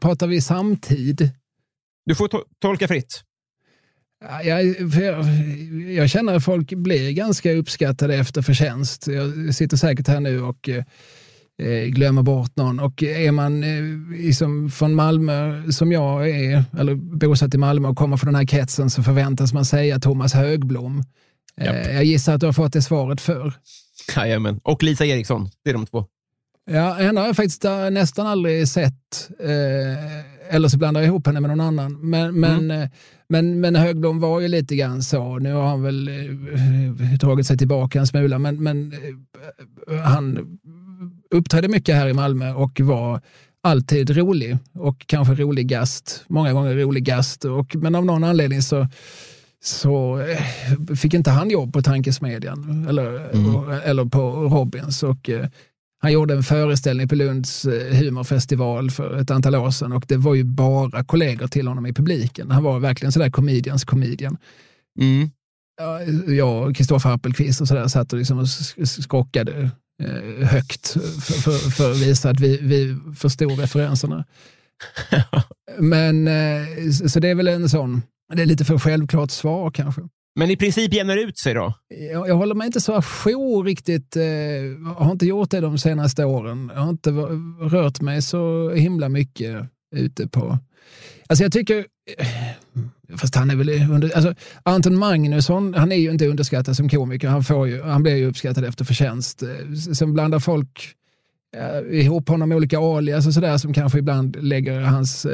[0.00, 1.30] pratar vi samtid.
[2.06, 3.24] Du får to tolka fritt.
[4.20, 5.24] Jag, jag,
[5.96, 9.06] jag känner att folk blir ganska uppskattade efter förtjänst.
[9.06, 10.68] Jag sitter säkert här nu och
[11.60, 12.80] eh, glömmer bort någon.
[12.80, 17.96] Och är man eh, liksom från Malmö, som jag är, eller bosatt i Malmö och
[17.96, 21.04] kommer från den här kretsen, så förväntas man säga Thomas Högblom.
[21.60, 23.52] Eh, jag gissar att du har fått det svaret förr.
[24.16, 25.50] Jajamän, och Lisa Eriksson.
[25.64, 26.06] Det är de två.
[26.70, 29.30] Ja, henne har jag faktiskt äh, nästan aldrig sett.
[29.40, 31.92] Eh, eller så blandar jag ihop henne med någon annan.
[31.92, 32.82] Men, men, mm.
[32.82, 32.88] Eh,
[33.28, 35.38] men, men Högblom var ju lite grann så.
[35.38, 38.92] Nu har han väl eh, dragit sig tillbaka en smula, men, men
[39.90, 40.58] eh, han
[41.30, 43.20] uppträdde mycket här i Malmö och var
[43.62, 46.24] alltid rolig och kanske rolig gast.
[46.28, 47.44] Många gånger rolig gast.
[47.44, 48.86] Och, men av någon anledning så
[49.62, 53.80] så eh, fick inte han jobb på Tankesmedjan eller, mm.
[53.84, 55.02] eller på Robins.
[55.02, 55.30] Och,
[56.02, 60.16] Han gjorde en föreställning på Lunds eh, humorfestival för ett antal år sedan och det
[60.16, 62.50] var ju bara kollegor till honom i publiken.
[62.50, 64.36] Han var verkligen sådär comedians comedian.
[65.00, 65.30] Mm.
[66.36, 68.46] Jag och Kristoffer Appelqvist och sådär satt och liksom
[68.86, 69.70] skockade
[70.02, 74.24] eh, högt för, för, för, att visa att vi, vi förstod referenserna.
[75.78, 78.02] Men eh, så det är väl en sån,
[78.34, 80.02] det är lite för självklart svar kanske.
[80.34, 81.74] Men i princip jämnar ut sig då?
[82.12, 84.16] Jag, jag håller mig inte så ajour riktigt.
[84.16, 86.70] Eh, jag har inte gjort det de senaste åren.
[86.74, 87.10] Jag har inte
[87.76, 89.66] rört mig så himla mycket
[89.96, 90.58] ute på...
[91.26, 91.86] Alltså jag tycker...
[92.18, 96.88] Eh, fast han är väl under, alltså Anton Magnusson, han är ju inte underskattad som
[96.88, 97.28] komiker.
[97.28, 99.42] Han, får ju, han blir ju uppskattad efter förtjänst.
[99.42, 99.48] Eh,
[99.94, 100.94] sen blandar folk
[101.90, 105.26] ihop honom med olika alias och sådär som kanske ibland lägger hans...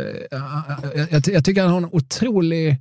[1.11, 2.77] Jag, jag, tycker han har en otrolig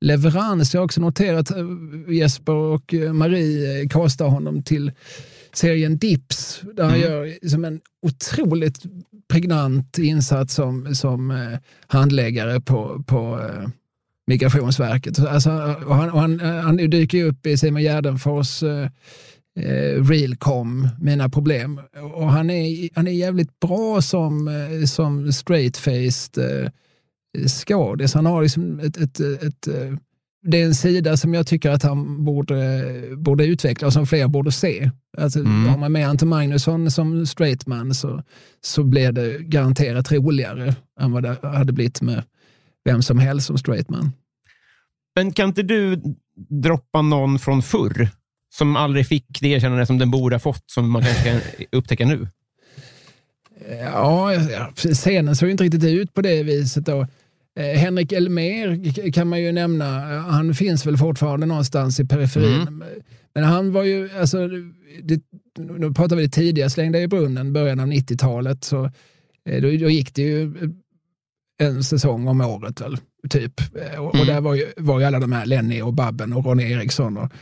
[0.00, 0.74] leverans.
[0.74, 1.66] Jag har också noterat eh,
[2.08, 4.92] Jesper och eh, Marie kastar eh, honom till
[5.52, 7.10] serien Dips där han mm.
[7.10, 8.82] gör som en otroligt
[9.28, 11.48] pregnant insats som, som
[11.86, 13.40] handläggare på, på
[14.26, 15.18] Migrationsverket.
[15.18, 15.50] Alltså,
[15.86, 18.88] och han, och han, han dyker upp i Simon Gärdenfors eh,
[20.04, 21.80] Realcom, Mina problem.
[22.14, 24.50] Och han är, han är jävligt bra som,
[24.86, 26.70] som straight-faced
[27.46, 28.14] skådis.
[28.14, 29.94] Han har liksom ett, ett, ett, eh,
[30.42, 32.84] det är en sida som jag tycker att han borde,
[33.16, 34.90] borde utveckla och som fler borde se.
[35.18, 35.66] Alltså, mm.
[35.66, 38.22] Har man med Anton Magnusson som straightman så,
[38.60, 42.22] så blir det garanterat roligare än vad det hade blivit med
[42.84, 44.12] vem som helst som straightman.
[45.16, 46.02] Men kan inte du
[46.62, 48.08] droppa någon från förr
[48.54, 51.40] som aldrig fick det erkännande som den borde ha fått, som man kanske kan
[51.72, 52.28] upptäcka nu?
[53.82, 54.32] Ja,
[54.74, 56.86] scenen såg inte riktigt ut på det viset.
[56.86, 57.06] Då.
[57.58, 59.84] Eh, Henrik Elmer kan man ju nämna.
[60.20, 62.60] Han finns väl fortfarande någonstans i periferin.
[62.60, 62.84] Mm.
[63.34, 64.48] Men han var ju, alltså,
[65.02, 65.22] det,
[65.58, 68.64] nu pratar vi det tidiga, slängde i brunnen, början av 90-talet.
[68.64, 68.84] Så
[69.44, 70.52] eh, då, då, gick det ju
[71.58, 72.98] en säsong om året väl,
[73.30, 73.60] typ.
[73.60, 74.20] Eh, och, mm.
[74.20, 77.16] och där var ju, var ju alla de här, Lenny och Babben och Ronny Eriksson
[77.16, 77.32] och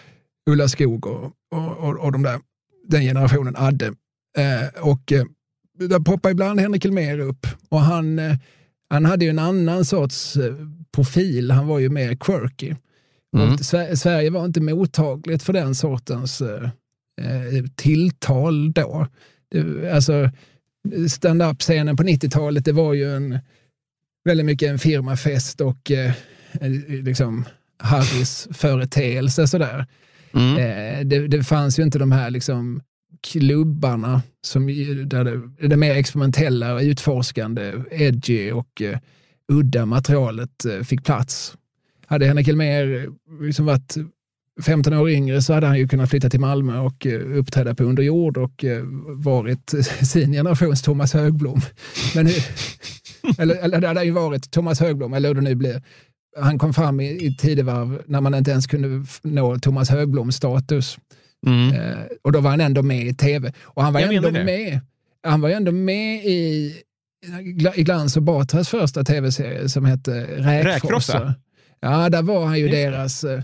[0.51, 2.41] Ulla Skog och, och, och, och de där,
[2.89, 3.87] den generationen Adde.
[4.39, 5.25] Eh, och eh,
[5.79, 8.37] där poppar ibland Henrik Elmer upp och han eh,
[8.91, 10.55] han hade ju en annan sorts eh,
[10.93, 11.51] profil.
[11.51, 12.75] Han var ju mer quirky.
[13.37, 13.59] Mm.
[13.97, 16.65] Sverige var inte mottagligt för den sortens eh,
[17.21, 19.07] eh tilltal då.
[19.51, 20.31] Det, alltså,
[21.09, 23.39] stand-up-scenen på 90-talet, det var ju en,
[24.25, 26.13] väldigt mycket en firmafest och eh,
[26.89, 27.45] liksom
[27.79, 29.87] Harrys företeelse sådär.
[30.35, 30.57] Mm.
[30.57, 32.83] Eh, det, det fanns ju inte de här liksom
[33.33, 34.67] klubbarna som,
[35.07, 38.97] där det, det mer experimentella och utforskande, edgy och uh,
[39.53, 41.57] udda materialet uh, fick plats.
[42.07, 43.09] Hade Henrik Elmér
[43.41, 43.97] liksom varit
[44.63, 48.37] 15 år yngre så hade han ju kunnat flytta till Malmö och uppträda på underjord
[48.37, 48.65] och
[49.09, 51.61] varit sin generations Thomas Högblom.
[52.15, 52.27] Men,
[53.39, 55.83] eller, eller det hade ju varit Thomas Högblom, eller hur det nu blir.
[56.39, 60.99] Han kom fram i, i tidevarv när man inte ens kunde nå Thomas Högbloms status.
[61.47, 61.75] Mm.
[61.75, 63.53] Eh, och då var han ändå med i tv.
[63.63, 64.81] Och han var, ändå med,
[65.23, 66.75] han var ändå med i,
[67.75, 71.35] i Glans och Batras första tv-serie som hette Räkfrossa.
[71.81, 73.41] Ja, där var han ju deras uh,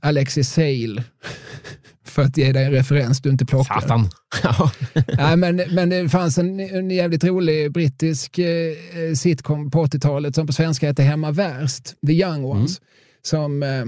[0.00, 1.04] Alexis Sale.
[2.04, 3.80] För att ge dig en referens du inte plockar.
[3.80, 4.10] Satan.
[5.18, 8.74] ja, men, men det fanns en, en jävligt rolig brittisk eh,
[9.14, 12.78] sitcom på 80-talet som på svenska hette Hemma Värst, The Young Ones.
[12.78, 12.88] Mm.
[13.22, 13.84] Som eh,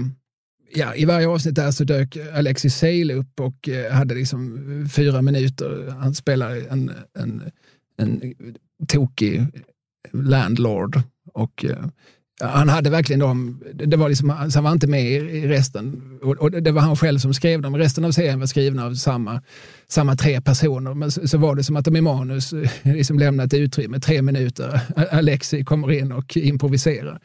[0.73, 4.89] ja, i varje avsnitt där så dök Alexis Sale upp och eh, hade liksom eh,
[4.89, 5.95] fyra minuter.
[5.99, 7.43] Han spelar en, en,
[7.97, 8.35] en
[8.87, 9.47] tokig
[10.11, 11.01] landlord
[11.33, 11.85] och eh,
[12.41, 16.01] han hade verkligen dem, det var liksom, han var inte med i resten.
[16.21, 17.77] Och, och, det var han själv som skrev dem.
[17.77, 19.41] Resten av serien var skrivna av samma,
[19.87, 20.93] samma tre personer.
[20.93, 24.21] Men så, så var det som att de i manus eh, liksom lämnat utrymme, tre
[24.21, 24.81] minuter.
[25.11, 27.19] Alexi kommer in och improviserar.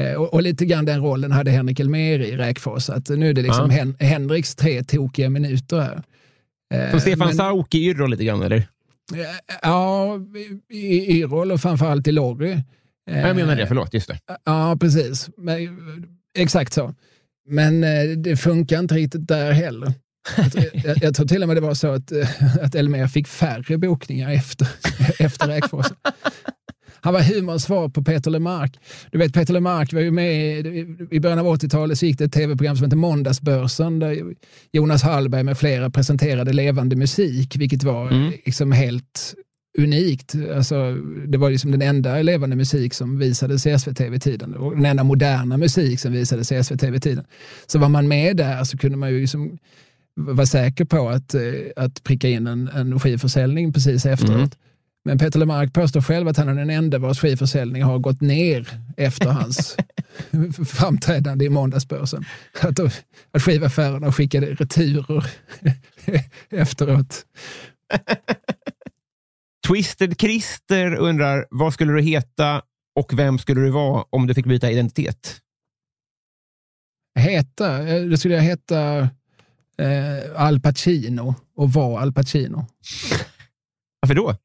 [0.00, 2.90] Eh, och, och, lite grann den rollen hade Henrik Elmer i Räkfors.
[2.90, 3.76] Att nu är det liksom ja.
[3.76, 6.02] Hen Henriks tre tokiga minuter här.
[6.90, 8.56] Som eh, Stefan Sauk i Yrrol lite grann, eller?
[8.56, 9.20] Eh,
[9.62, 10.18] ja,
[10.68, 12.58] i Yrrol och framförallt i Lorry.
[13.10, 13.94] Jag menar det, förlåt.
[13.94, 14.18] Just det.
[14.44, 15.30] Ja, precis.
[15.36, 15.78] Men,
[16.38, 16.94] exakt så.
[17.48, 17.80] Men
[18.22, 19.92] det funkar inte riktigt där heller.
[20.84, 22.12] Jag, jag, tror till och med det var så att,
[22.62, 24.68] att Elmer fick färre bokningar efter,
[25.18, 25.86] efter Räkfors.
[27.00, 28.78] Han var humorns svar på Peter Lemark.
[29.10, 30.66] Du vet, Peter Lemark var ju med
[31.10, 34.22] i början av 80-talet så gick det ett tv-program som hette Måndagsbörsen där
[34.72, 38.32] Jonas Hallberg med flera presenterade levande musik, vilket var mm.
[38.44, 39.34] liksom helt
[39.78, 40.34] unikt.
[40.56, 40.94] Alltså,
[41.26, 44.84] det var liksom den enda levande musik som visades i SVT vid tiden och den
[44.84, 47.24] enda moderna musik som visades i SVT vid tiden.
[47.66, 49.58] Så var man med där så kunde man ju liksom
[50.14, 51.42] var säker på att, eh,
[51.76, 54.34] att pricka in en, en skivförsäljning precis efteråt.
[54.34, 54.50] Mm.
[55.04, 58.68] Men Peter Lemark påstår själv att han är den enda vars skivförsäljning har gått ner
[58.96, 59.76] efter hans
[60.68, 62.24] framträdande i måndagsbörsen.
[62.60, 62.78] Att,
[63.32, 65.26] att skivaffärerna skickade returer
[66.50, 67.26] efteråt.
[69.68, 72.62] Twisted Christer undrar, vad skulle du heta
[72.94, 75.40] och vem skulle du vara om du fick byta identitet?
[77.18, 77.88] Heta?
[77.88, 78.98] Eh, det skulle jag heta
[79.78, 82.66] eh, Al Pacino och vara Al Pacino.
[84.00, 84.36] Varför då?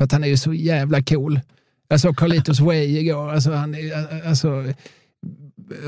[0.00, 1.40] För att han är ju så jävla cool.
[1.88, 3.30] Jag såg Carlitos Way igår.
[3.30, 3.74] Alltså, han,
[4.26, 4.64] alltså,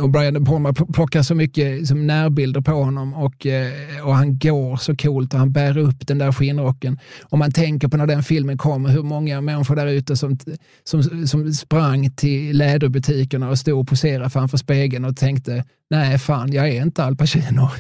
[0.01, 3.73] och Brian De Palma plockar så mycket som närbilder på honom och, eh,
[4.03, 6.99] och han går så coolt och han bär upp den där skinnrocken.
[7.23, 10.39] Om man tänker på när den filmen kom, hur många människor där ute som,
[10.85, 16.53] som, som sprang till läderbutikerna och stod och poserade framför spegeln och tänkte nej fan,
[16.53, 17.69] jag är inte Al Pacino.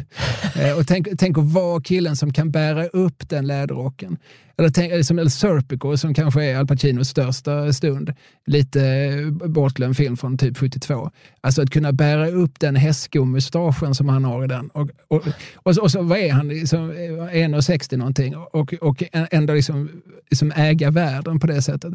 [0.56, 4.16] Eh, och tänk, tänk att vara killen som kan bära upp den läderrocken.
[4.58, 8.12] Eller tänk, som El Serpico som kanske är Al Pacinos största stund.
[8.46, 11.10] Lite eh, bortglömd film från typ 72.
[11.40, 14.68] Alltså att kunna bära upp den hästskomustaschen som han har i den.
[14.68, 15.22] Och, och,
[15.54, 20.52] och, så, och så vad är han, liksom, 1,60 någonting och, och ändå liksom, liksom
[20.56, 21.94] äga världen på det sättet.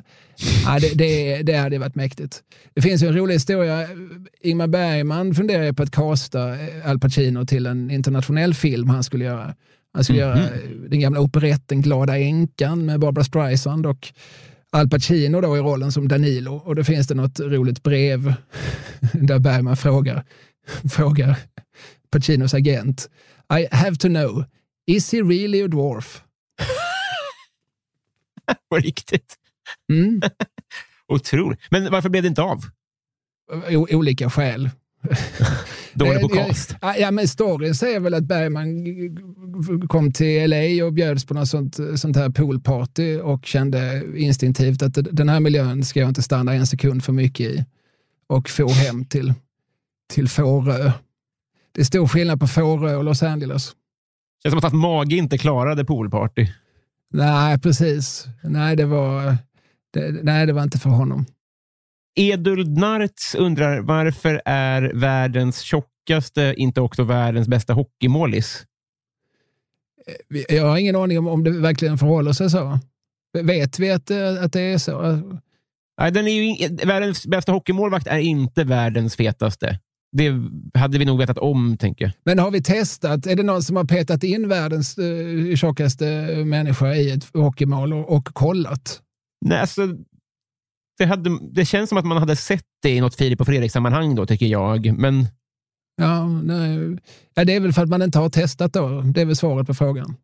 [0.66, 2.44] Ja, det, det, det hade varit mäktigt.
[2.74, 3.88] Det finns en rolig historia.
[4.42, 6.56] Ingmar Bergman funderar på att kasta
[6.86, 9.56] Al Pacino till en internationell film han skulle göra.
[9.94, 10.42] Han skulle mm -hmm.
[10.42, 14.14] göra den gamla operetten Glada änkan med Barbara Streisand och
[14.78, 16.56] Al Pacino då i rollen som Danilo.
[16.56, 18.34] Och då finns det något roligt brev
[19.14, 20.24] där Bergman frågar,
[20.92, 21.38] frågar
[22.10, 23.10] Pacinos agent.
[23.60, 24.46] I have to know,
[24.86, 26.24] is he really a dwarf?
[28.70, 29.36] På riktigt?
[29.92, 30.22] Mm.
[31.08, 31.60] Otroligt.
[31.70, 32.66] Men varför blev det inte av?
[33.70, 34.70] O olika skäl.
[35.94, 36.76] Dålig på cast.
[36.82, 38.86] Ja, men storyn säger väl att Bergman
[39.88, 44.98] kom till LA och bjöds på något sånt, sånt här poolparty och kände instinktivt att
[45.12, 47.66] den här miljön ska jag inte stanna en sekund för mycket i.
[48.30, 49.34] Och få hem till,
[50.14, 50.92] till Fårö.
[51.72, 53.68] Det är stor skillnad på Fårö och Los Angeles.
[54.44, 56.48] Det känns som att Mage inte klarade poolparty.
[57.14, 58.26] Nej, precis.
[58.44, 59.38] Nej, det var,
[59.94, 61.26] det, nej, det var inte för honom.
[62.20, 68.66] Eduld Narts undrar varför är världens tjockaste inte också världens bästa hockeymålis?
[70.34, 72.80] Eh, jag har ingen aning om, om det verkligen förhåller sig så.
[73.44, 75.22] Vet vi att, eh, att det är så?
[76.00, 79.80] Nej, den är ju, världens bästa hockeymålvakt är inte världens fetaste.
[80.12, 80.34] Det
[80.74, 82.12] hade vi nog vetat om, tänker jag.
[82.26, 83.26] Men har vi testat?
[83.26, 86.06] Är det någon som har petat in världens uh, tjockaste
[86.46, 89.02] människa i ett hockeymål och, och kollat?
[89.46, 89.82] Nej, alltså,
[90.98, 94.16] det, hade, det känns som att man hade sett det i något Filip och Fredrik-sammanhang
[94.16, 94.98] då, tycker jag.
[94.98, 95.28] Men...
[96.02, 96.98] Ja, nej.
[97.34, 99.02] ja, det är väl för att man inte har testat då.
[99.02, 100.16] Det är väl svaret på frågan.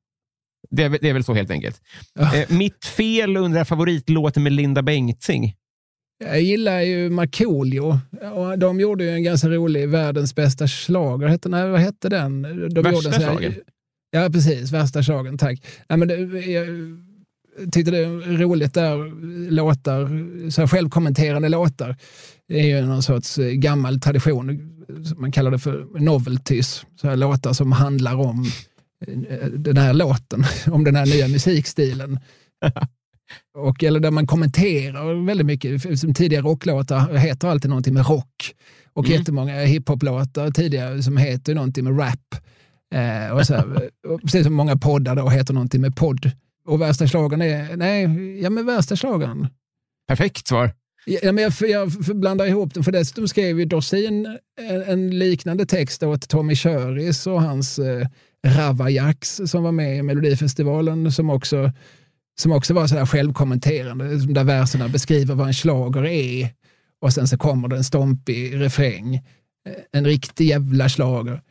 [0.69, 1.81] Det är, det är väl så helt enkelt.
[2.13, 2.35] Ja.
[2.35, 5.55] Eh, mitt fel undrar favoritlåten med Linda Bengtzing.
[6.25, 7.99] Jag gillar ju Markoolio.
[8.57, 11.27] De gjorde ju en ganska rolig Världens bästa slager.
[11.27, 12.41] Hette, nej, vad hette den?
[12.73, 13.53] De Värsta slagen?
[14.11, 14.71] Ja, precis.
[14.71, 15.65] Värsta slagen, tack.
[15.89, 16.67] Nej, men det, jag,
[17.71, 18.97] tyckte det är roligt där,
[19.51, 20.09] låtar,
[20.49, 21.95] så här självkommenterande låtar.
[22.47, 24.69] Det är ju någon sorts eh, gammal tradition,
[25.17, 28.45] man kallar det för novelties, så här låtar som handlar om
[29.07, 32.19] eh, den här låten, om den här nya musikstilen.
[33.57, 38.53] Och, eller där man kommenterar väldigt mycket, som tidigare rocklåtar heter alltid någonting med rock.
[38.93, 39.19] Och mm.
[39.19, 42.35] jättemånga hiphop-låtar tidigare som heter någonting med rap.
[42.95, 43.55] Eh, och så
[44.07, 46.31] och precis som många poddar då heter någonting med podd.
[46.65, 48.01] Och värsta slagen är, nej,
[48.41, 49.47] ja men värsta slagen.
[50.07, 50.71] Perfekt svar.
[51.05, 55.65] Ja, men jag, jag blandar ihop den, för dessutom skrev ju Dorsin en, en liknande
[55.65, 58.07] text åt Tommy Köris och hans eh,
[58.47, 61.71] Ravajaks som var med i Melodifestivalen som också,
[62.39, 66.49] som också var sådär självkommenterande, där verserna beskriver vad en slager är
[67.01, 69.15] och sen så kommer det en stompig refräng.
[69.15, 71.41] Eh, en riktig jävla slager.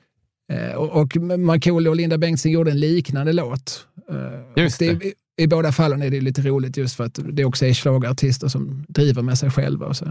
[0.53, 3.87] Eh, och, och Markoolio och Linda Bengtzing gjorde en liknande låt.
[4.11, 4.95] Eh, just det.
[4.95, 5.13] det.
[5.37, 8.85] I båda fallen är det lite roligt just för att det också är slagartister som
[8.89, 9.87] driver med sig själva.
[9.87, 10.05] Och så.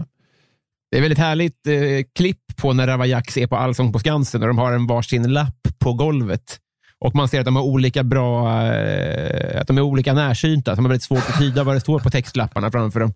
[0.90, 4.48] Det är väldigt härligt eh, klipp på när Ravaillacs är på Allsång på Skansen och
[4.48, 6.58] de har en varsin lapp på golvet.
[6.98, 10.74] Och man ser att de har olika bra, eh, att de är olika närsynta.
[10.74, 13.14] De har väldigt svårt att tyda vad det står på textlapparna framför dem.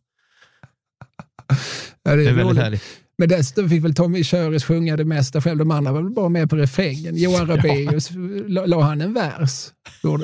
[1.49, 1.57] Ja,
[2.03, 2.83] det, är det är väldigt härligt.
[3.19, 5.59] Men dessutom fick väl Tommy Köris sjunga det mesta själv.
[5.59, 7.17] De andra var väl bara med på refrängen.
[7.17, 8.11] Johan Rabaeus,
[8.49, 8.67] ja.
[8.67, 9.69] la han en vers?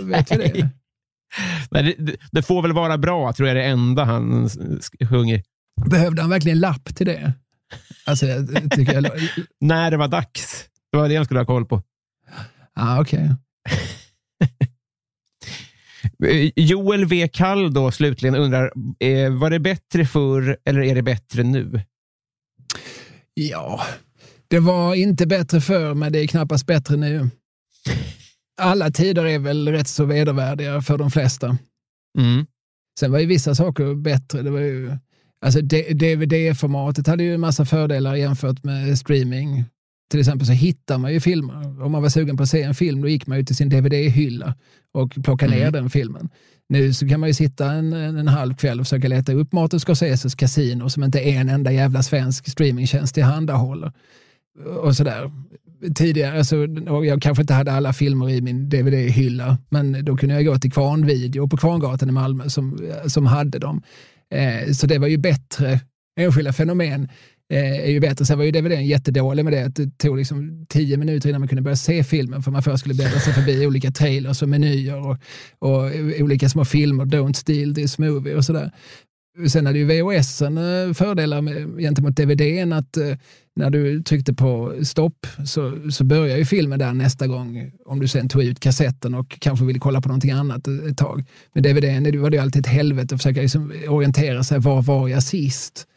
[0.02, 0.70] Vet vi det?
[1.70, 4.48] Nej, det, det, får väl vara bra, tror jag det enda han
[5.08, 5.42] sjunger.
[5.90, 7.32] Behövde han verkligen lapp till det?
[8.06, 9.10] Alltså, jag, jag...
[9.60, 10.64] När det var dags.
[10.92, 11.82] Det var det jag skulle ha koll på.
[12.74, 13.28] Ah, okay.
[16.56, 17.28] Joel V.
[17.32, 21.82] Kall då slutligen undrar, eh, var det bättre förr eller är det bättre nu?
[23.34, 23.80] Ja,
[24.48, 27.30] det var inte bättre förr, men det är knappast bättre nu.
[28.60, 31.58] Alla tider är väl rätt så vedervärdiga för de flesta.
[32.18, 32.46] Mm.
[33.00, 34.42] Sen var ju vissa saker bättre.
[34.42, 34.96] Det var ju,
[35.44, 39.64] alltså DVD-formatet hade ju en massa fördelar jämfört med streaming.
[40.10, 41.82] Till exempel så hittar man ju filmer.
[41.82, 43.68] Om man var sugen på att se en film, då gick man ju till sin
[43.68, 44.54] DVD-hylla
[44.94, 45.72] och plockade ner mm.
[45.72, 46.28] den filmen.
[46.72, 49.52] Nu så kan man ju sitta en, en, en halv kväll och försöka leta upp
[49.52, 53.92] Martin Scorseses Casino som inte en enda jävla svensk streamingtjänst tillhandahåller.
[54.82, 55.30] Och sådär.
[55.94, 56.56] Tidigare, alltså,
[57.04, 60.72] jag kanske inte hade alla filmer i min DVD-hylla, men då kunde jag gå till
[60.72, 63.82] Kvarnvideo på Kvarngatan i Malmö som, som hade dem.
[64.34, 65.80] Eh, så det var ju bättre
[66.16, 67.08] enskilda fenomen
[67.52, 68.24] Eh, är ju bättre.
[68.24, 69.64] Sen var ju DVDn jättedålig med det.
[69.64, 72.78] Att det tog liksom tio minuter innan man kunde börja se filmen för man först
[72.78, 75.16] skulle bläddra sig förbi olika trailers och menyer och,
[75.58, 77.04] och olika små filmer.
[77.04, 78.70] Don't steal this movie och sådär.
[79.48, 83.16] Sen hade ju VHS eh, fördelar med, gentemot DVDn att eh,
[83.56, 87.72] när du tryckte på stopp så, så börjar ju filmen där nästa gång.
[87.86, 90.98] Om du sen tog ut kassetten och kanske ville kolla på någonting annat eh, ett
[90.98, 91.24] tag.
[91.54, 94.58] Med DVDn var det ju alltid ett helvete att försöka liksom orientera sig.
[94.58, 95.88] Var var jag sist?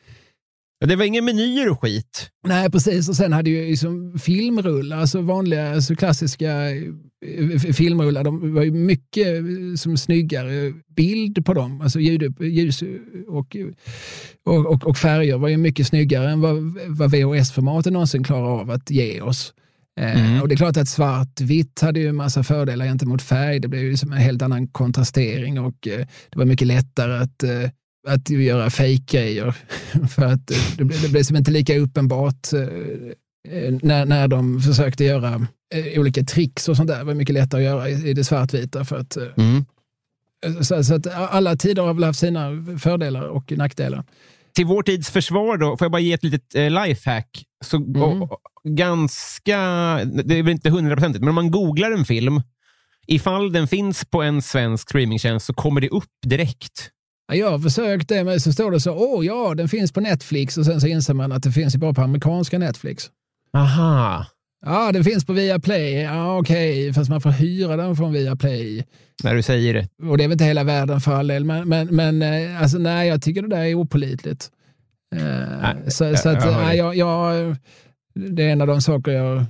[0.80, 2.30] Det var inga menyer och skit.
[2.48, 3.10] Nej, precis.
[3.10, 8.72] Och sen hade ju liksom filmrullar, alltså vanliga alltså klassiska eh, filmrullar, de var ju
[8.72, 11.82] mycket eh, som snyggare bild på dem.
[11.82, 12.84] Alltså ljud, ljus
[13.28, 13.58] och,
[14.46, 18.72] och, och, och, färger var ju mycket snyggare än vad, vad VHS-formatet någonsin klarar av
[18.72, 19.54] att ge oss.
[20.00, 20.42] Eh, mm.
[20.42, 23.60] Och det är klart att svartvitt hade ju en massa fördelar gentemot färg.
[23.60, 27.44] Det blev ju som en helt annan kontrastering och det var mycket lättare att
[28.08, 29.56] att göra fejkgrejer.
[30.10, 35.04] För att det blev, det blev som inte lika uppenbart eh, när, när de försökte
[35.04, 36.98] göra eh, olika tricks och sånt där.
[36.98, 38.86] Det var mycket lättare att göra i, det svartvita.
[38.86, 39.66] För att, eh, mm.
[40.64, 42.50] så, så, att alla tider har väl haft sina
[42.80, 44.04] fördelar och nackdelar.
[44.56, 47.44] Till vår tids försvar då, får jag bara ge ett litet eh, lifehack.
[47.66, 48.22] Så, mm.
[48.22, 49.58] och, ganska,
[50.26, 52.42] det är väl inte hundraprocentigt, men om man googlar en film,
[53.08, 56.92] ifall den finns på en svensk streamingtjänst så kommer det upp direkt.
[57.34, 60.58] Jag har försökt det, men så står det så, åh ja, den finns på Netflix
[60.58, 63.10] och sen så inser man att det finns ju bara på amerikanska Netflix.
[63.54, 64.26] Aha.
[64.66, 65.94] Ja, den finns på Viaplay.
[65.94, 66.94] Ja, okej, okay.
[66.94, 68.86] fast man får hyra den från Viaplay.
[69.24, 69.88] När du säger det.
[70.10, 72.78] Och det är väl inte hela världen för all del, men, men, men eh, alltså,
[72.78, 74.50] nej, jag tycker det där är opolitligt.
[75.16, 75.22] Uh,
[75.62, 77.56] nej, så, så att, nej, jag, jag,
[78.14, 79.46] det är en av de saker jag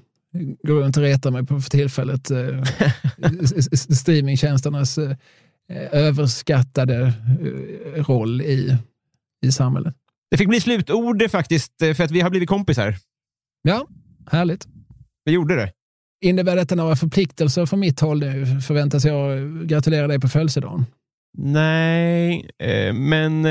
[0.63, 2.31] går runt och retar mig på för tillfället.
[2.31, 2.63] Uh,
[3.71, 5.15] streamingtjänsternas Eh,
[5.91, 7.13] överskattade
[7.95, 8.77] eh, roll i,
[9.45, 9.95] i samhället.
[10.31, 12.95] Det fick bli slutord faktiskt, eh, för att vi har blivit kompisar.
[13.61, 13.87] Ja,
[14.31, 14.67] härligt.
[15.25, 15.71] Vi gjorde det.
[16.21, 18.61] Innebär detta några förpliktelser från mitt håll nu?
[18.61, 20.85] Förväntas jag gratulera dig på födelsedagen?
[21.37, 22.49] Nej,
[22.93, 23.47] men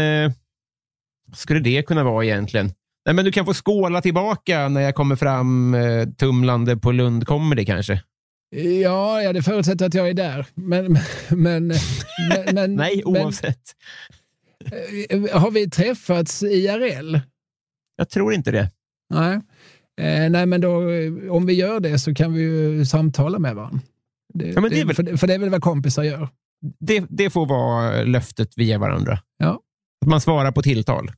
[1.35, 2.73] skulle det kunna vara egentligen?
[3.07, 5.77] Nej, men du kan få skåla tillbaka när jag kommer fram
[6.19, 8.03] tumlande på Lund Comedy kanske.
[8.57, 10.47] Ja, ja, det förutsätter att jag är där.
[10.55, 10.99] Men,
[11.29, 11.67] men,
[12.29, 13.61] men, men Nej, oavsett.
[15.11, 17.21] Men, eh, har vi träffats IRL?
[17.97, 18.71] Jag tror inte det.
[19.11, 19.41] Nej.
[20.01, 20.77] Eh, nej, men då,
[21.31, 23.81] om vi gör det så kan vi ju samtala med varandra.
[24.35, 26.29] Det, ja, det väl, för, för, det är väl vad kompisar gör?
[26.81, 29.19] Det, det får vara löftet vi ger varandra.
[29.39, 29.61] Ja.
[30.05, 31.11] Att man svarar på tilltal.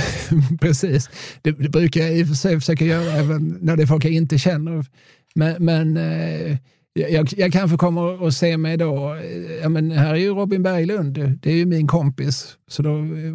[0.60, 1.10] Precis.
[1.42, 4.04] Det, det, brukar jag i och för sig försöka göra även när det är folk
[4.04, 4.86] jag inte känner.
[5.34, 6.56] Men, men eh,
[6.92, 9.16] jag, jag kanske kommer att se mig då,
[9.62, 12.56] ja men här är ju Robin Berglund, det är ju min kompis.
[12.68, 13.34] Så då eh,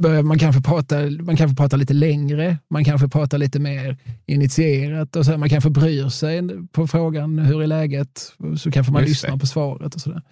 [0.00, 3.96] börjar man kanske prata, man kanske prata lite längre, man kanske pratar lite mer
[4.26, 6.42] initierat och så man kanske bryr sig
[6.72, 8.32] på frågan hur är läget?
[8.58, 9.38] Så kanske man Just lyssnar det.
[9.38, 10.22] på svaret och sådär.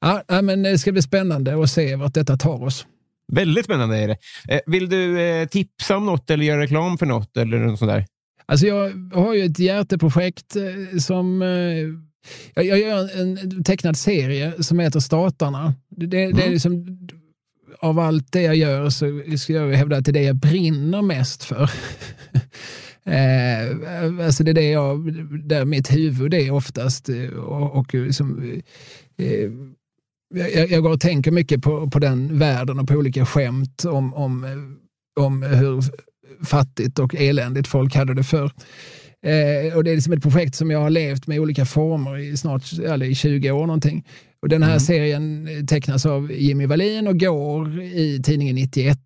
[0.00, 2.86] Ja, men det ska bli spännande att se vart detta tar oss.
[3.32, 4.16] Väldigt spännande är det.
[4.48, 7.90] Eh, vill du eh, tipsa om något eller göra reklam för något eller något sånt
[7.90, 8.06] där?
[8.46, 11.42] Alltså jag har ju ett hjärteprojekt eh, som...
[11.42, 11.88] Eh,
[12.54, 15.74] jag gör en tecknad serie som heter Statarna.
[15.88, 16.36] Det, mm.
[16.36, 16.52] det är mm.
[16.52, 16.98] liksom,
[17.78, 21.02] av allt det jag gör så ska jag hävda att det är det jag brinner
[21.02, 21.62] mest för.
[23.04, 25.12] eh, alltså det är det jag,
[25.44, 27.08] där mitt huvud är oftast.
[27.36, 28.52] Och, och liksom,
[29.16, 29.50] eh,
[30.34, 34.14] jag, jag går och tänker mycket på, på den världen och på olika skämt om,
[34.14, 34.46] om,
[35.20, 35.82] om hur
[36.44, 38.50] fattigt och eländigt folk hade det för.
[39.24, 42.18] Eh, och det är liksom ett projekt som jag har levt med i olika former
[42.18, 44.04] i snart eller i 20 år någonting.
[44.42, 44.80] Och den här mm.
[44.80, 48.98] serien tecknas av Jimmy Wallin och går i tidningen 91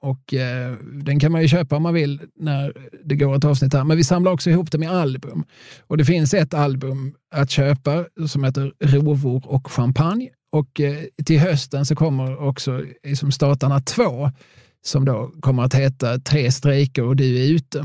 [0.00, 0.72] och eh,
[1.04, 2.72] den kan man ju köpa om man vill när
[3.04, 3.84] det går ett avsnitt här.
[3.84, 5.44] Men vi samlar också ihop dem i album.
[5.86, 10.28] Och det finns ett album att köpa som heter Rovor och champagne.
[10.52, 14.30] Och eh, till hösten så kommer också liksom Statarna 2
[14.86, 17.84] som då kommer att heta Tre strejker och du är ute.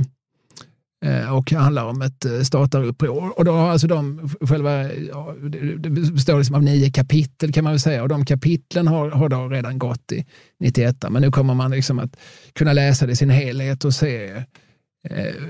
[1.06, 3.40] Eh, och handlar om ett startaruppror stataruppror.
[3.40, 5.36] Och då har alltså de själva, ja,
[5.78, 9.30] det består liksom av nio kapitel kan man väl säga och de kapitlen har, har
[9.30, 10.26] då redan gått i
[10.60, 11.06] 91.
[11.10, 12.18] Men nu kommer man liksom att
[12.54, 14.44] kunna läsa det i sin helhet och se,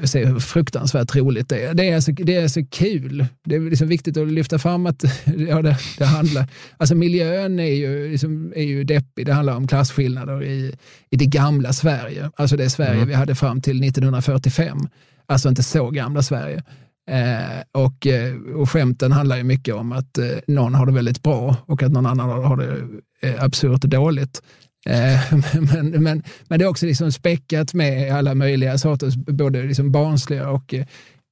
[0.04, 1.74] se hur fruktansvärt roligt det är.
[1.74, 3.26] Det är alltså, det är alltså kul.
[3.44, 5.04] Det är liksom viktigt att lyfta fram att
[5.50, 6.48] ja, det, det handlar,
[6.78, 9.26] alltså miljön är ju, liksom, är ju deppig.
[9.26, 10.76] Det handlar om klasskillnader i,
[11.10, 13.08] i det gamla Sverige, alltså det Sverige mm.
[13.08, 14.88] vi hade fram till 1945
[15.30, 16.64] Alltså inte så gamla Sverige.
[17.10, 21.24] Eh, och, eh, och skämten handlar ju mycket om att eh, någon har det väldigt
[21.24, 22.78] bra och att någon annan har det
[23.22, 24.42] eh, absurt dåligt.
[24.86, 25.34] Eh,
[25.74, 30.50] men, men, men det är också liksom späckat med alla möjliga sorters, både liksom barnsliga
[30.50, 30.86] och eh,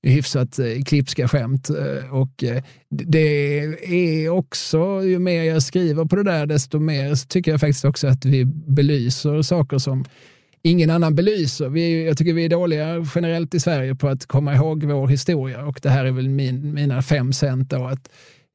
[0.03, 1.69] hyfsat eh, klipska skämt.
[2.11, 2.44] Och
[2.90, 3.60] det
[3.99, 8.07] är också, ju mer jag skriver på det där, desto mer tycker jag faktiskt också
[8.07, 10.06] att vi belyser saker som
[10.64, 11.69] ingen annan belyser.
[11.69, 15.65] Vi, jag tycker vi är dåliga generellt i Sverige på att komma ihåg vår historia
[15.65, 18.10] och det här är väl min, mina fem cent då, att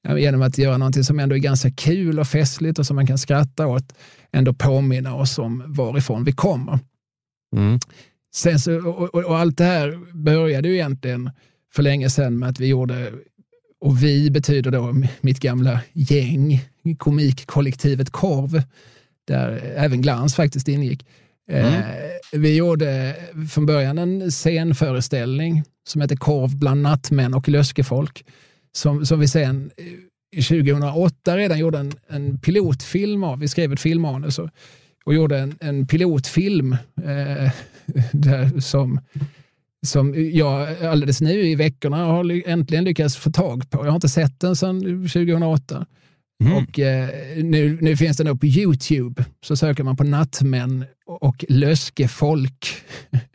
[0.09, 3.19] genom att göra någonting som ändå är ganska kul och festligt och som man kan
[3.19, 3.95] skratta åt,
[4.33, 6.79] ändå påminna oss om varifrån vi kommer.
[7.57, 7.79] Mm.
[8.35, 11.31] Sen så, och, och, och, allt det här började ju egentligen
[11.75, 13.13] för länge sedan med att vi gjorde,
[13.81, 16.61] och vi betyder då mitt gamla gäng,
[16.99, 18.63] komikkollektivet Korv,
[19.25, 21.07] där även Glans faktiskt ingick.
[21.51, 21.75] Mm.
[21.75, 21.83] Eh,
[22.33, 23.17] vi gjorde
[23.51, 28.25] från början en scenföreställning som heter Korv bland nattmän och löskefolk.
[28.75, 29.71] Som, som vi sen
[30.35, 33.39] 2008 redan gjorde en, en pilotfilm av.
[33.39, 34.51] Vi skrev ett filmmanus och,
[35.05, 37.51] och gjorde en, en pilotfilm eh,
[38.13, 39.01] där som,
[39.87, 43.79] som jag alldeles nu i veckorna har äntligen lyckats få tag på.
[43.79, 45.87] Jag har inte sett den sedan 2008.
[46.45, 46.57] Mm.
[46.57, 49.25] Och eh, nu, nu finns den upp på YouTube.
[49.45, 52.75] Så söker man på nattmän och löskefolk.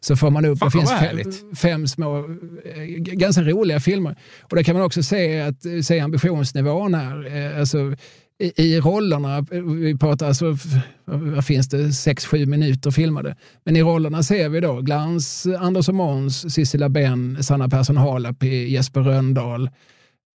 [0.00, 2.18] Så får man upp, Fan, det finns fem, fem, små,
[2.64, 4.16] eh, ganska roliga filmer.
[4.42, 7.36] Och där kan man också se, att, se ambitionsnivån här.
[7.36, 7.94] Eh, alltså,
[8.38, 9.46] i, i rollerna,
[9.80, 10.56] vi pratar alltså,
[11.04, 13.36] vad finns det, sex, sju minuter filmade.
[13.64, 18.68] Men i rollerna ser vi då Glans, Anders och Måns, Sissela Benn, Sanna Persson Halapi,
[18.68, 19.70] Jesper Röndahl,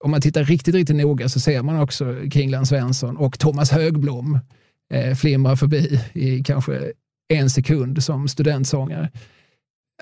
[0.03, 4.39] om man tittar riktigt, riktigt noga så ser man också Kringland Svensson och Thomas Högblom
[4.93, 6.91] eh, flimra förbi i kanske
[7.31, 9.09] en sekund som studentsångare.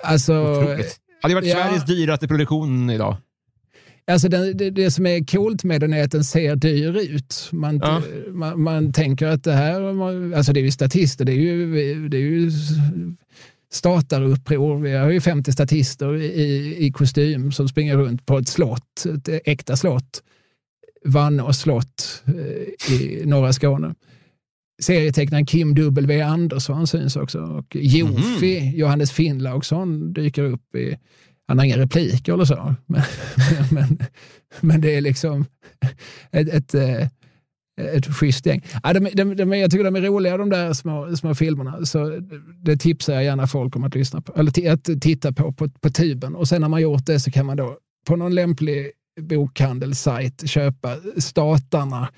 [0.04, 1.00] Alltså, Otroligt.
[1.22, 3.18] Hade varit ja, Sveriges dyraste produktion idag.
[4.08, 7.50] Alltså det, det, det, som är coolt med den är att den ser dyr ut.
[7.52, 8.02] Man, ja.
[8.28, 9.82] man, man, tänker att det här,
[10.36, 12.52] alltså det är ju statister, det är ju, det är ju
[13.72, 14.80] stataruppror.
[14.80, 19.30] Vi har ju 50 statister i, i kostym som springer runt på ett slott, ett
[19.46, 20.24] äkta slott.
[21.06, 23.96] Vannås slott eh, i norra Skåne.
[24.80, 28.76] Serietecknaren Kim W Andersson syns också och Jofi, mm.
[28.76, 30.98] Johannes Finnlaugsson dyker upp i
[31.48, 33.02] han har inga repliker eller så, men,
[33.72, 34.00] men,
[34.62, 35.46] men det är liksom
[36.32, 37.08] ett, ett, eh,
[37.96, 38.66] ett schysst gäng.
[38.84, 41.86] Ja, de, de, de, jag tycker de är roliga de där små, små filmerna.
[41.86, 42.20] Så
[42.64, 45.90] det tipsar jag gärna folk om att lyssna på, eller att titta på, på på
[45.90, 46.36] tuben.
[46.36, 47.78] Och sen när man gjort det så kan man då
[48.08, 48.92] på någon lämplig
[49.22, 52.10] bokhandelssajt köpa Statarna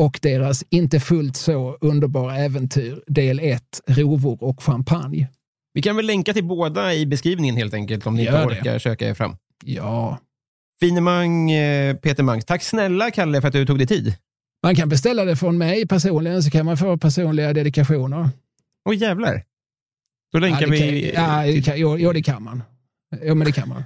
[0.00, 5.28] och deras inte fullt så underbara äventyr del 1, Rovor och champagne.
[5.74, 8.72] Vi kan väl länka till båda i beskrivningen helt enkelt om ni Gör inte orkar
[8.72, 8.80] det.
[8.80, 9.36] söka er fram.
[9.64, 10.18] Ja.
[10.80, 12.44] Finemang eh, Peter Mangs.
[12.44, 14.14] Tack snälla Kalle för att du tog dig tid.
[14.62, 18.28] Man kan beställa det från mig personligen så kan man få personliga dedikationer.
[18.88, 19.44] Åh jävlar.
[20.32, 21.12] Då länkar ja, vi...
[21.14, 22.62] ja, det kan, jo, jo, det kan man.
[23.22, 23.84] Jo, men det kan man.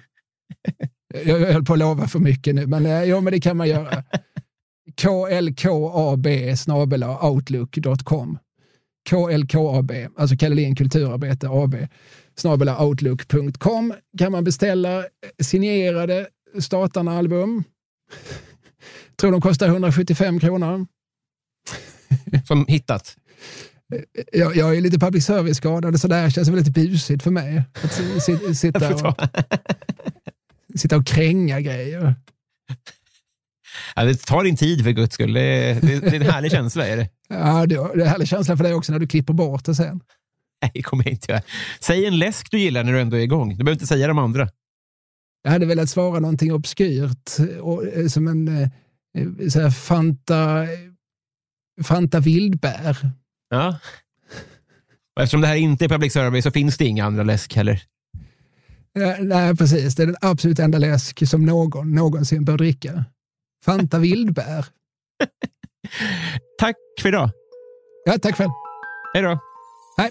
[1.24, 3.68] jag, höll på att lova för mycket nu, men eh, jo, men det kan man
[3.68, 4.04] göra.
[4.96, 6.26] klkab
[7.22, 8.38] outlook.com
[9.08, 11.74] KLKAB, alltså Kallelin Kulturarbete AB,
[12.80, 15.04] outlook.com kan man beställa
[15.42, 16.26] signerade
[16.58, 17.64] Statarna-album.
[19.16, 20.86] Tror de kostar 175 kronor.
[22.46, 23.16] Som hittat?
[24.32, 27.62] Jag, jag är lite public service-skadad, så det här känns väldigt busigt för mig.
[27.82, 29.16] Att sitta och,
[30.74, 32.14] sitta och kränga grejer.
[33.96, 35.32] Ja, det tar din tid för guds skull.
[35.32, 36.86] Det är, det är en härlig känsla.
[36.86, 37.08] Är det?
[37.28, 40.00] Ja, det är en härlig känsla för dig också när du klipper bort det sen.
[40.62, 41.42] Nej, det kommer jag inte göra.
[41.80, 43.48] Säg en läsk du gillar när du ändå är igång.
[43.48, 44.48] Du behöver inte säga de andra.
[45.42, 47.30] Jag hade velat svara någonting obskyrt
[47.60, 48.68] och, eh, som en eh,
[49.48, 50.66] så här, Fanta,
[51.82, 53.10] Fanta vildbär.
[53.50, 53.78] Ja.
[55.16, 57.82] Och eftersom det här inte är public service så finns det inga andra läsk heller.
[58.92, 59.94] Ja, nej, precis.
[59.94, 63.04] Det är den absolut enda läsk som någon någonsin bör dricka.
[63.64, 64.66] Fanta vildbär.
[66.58, 67.30] Tack för idag.
[68.04, 68.50] Ja, tack själv.
[69.14, 69.38] Hej då.
[69.98, 70.10] Hej.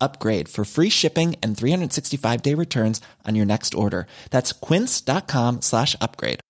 [0.00, 4.06] upgrade for free shipping and 365 day returns on your next order.
[4.30, 6.40] That's quince.com slash upgrade.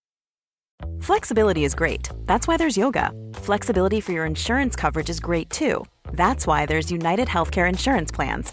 [1.01, 2.11] Flexibility is great.
[2.27, 3.11] That's why there's yoga.
[3.35, 5.85] Flexibility for your insurance coverage is great too.
[6.13, 8.53] That's why there's United Healthcare Insurance Plans.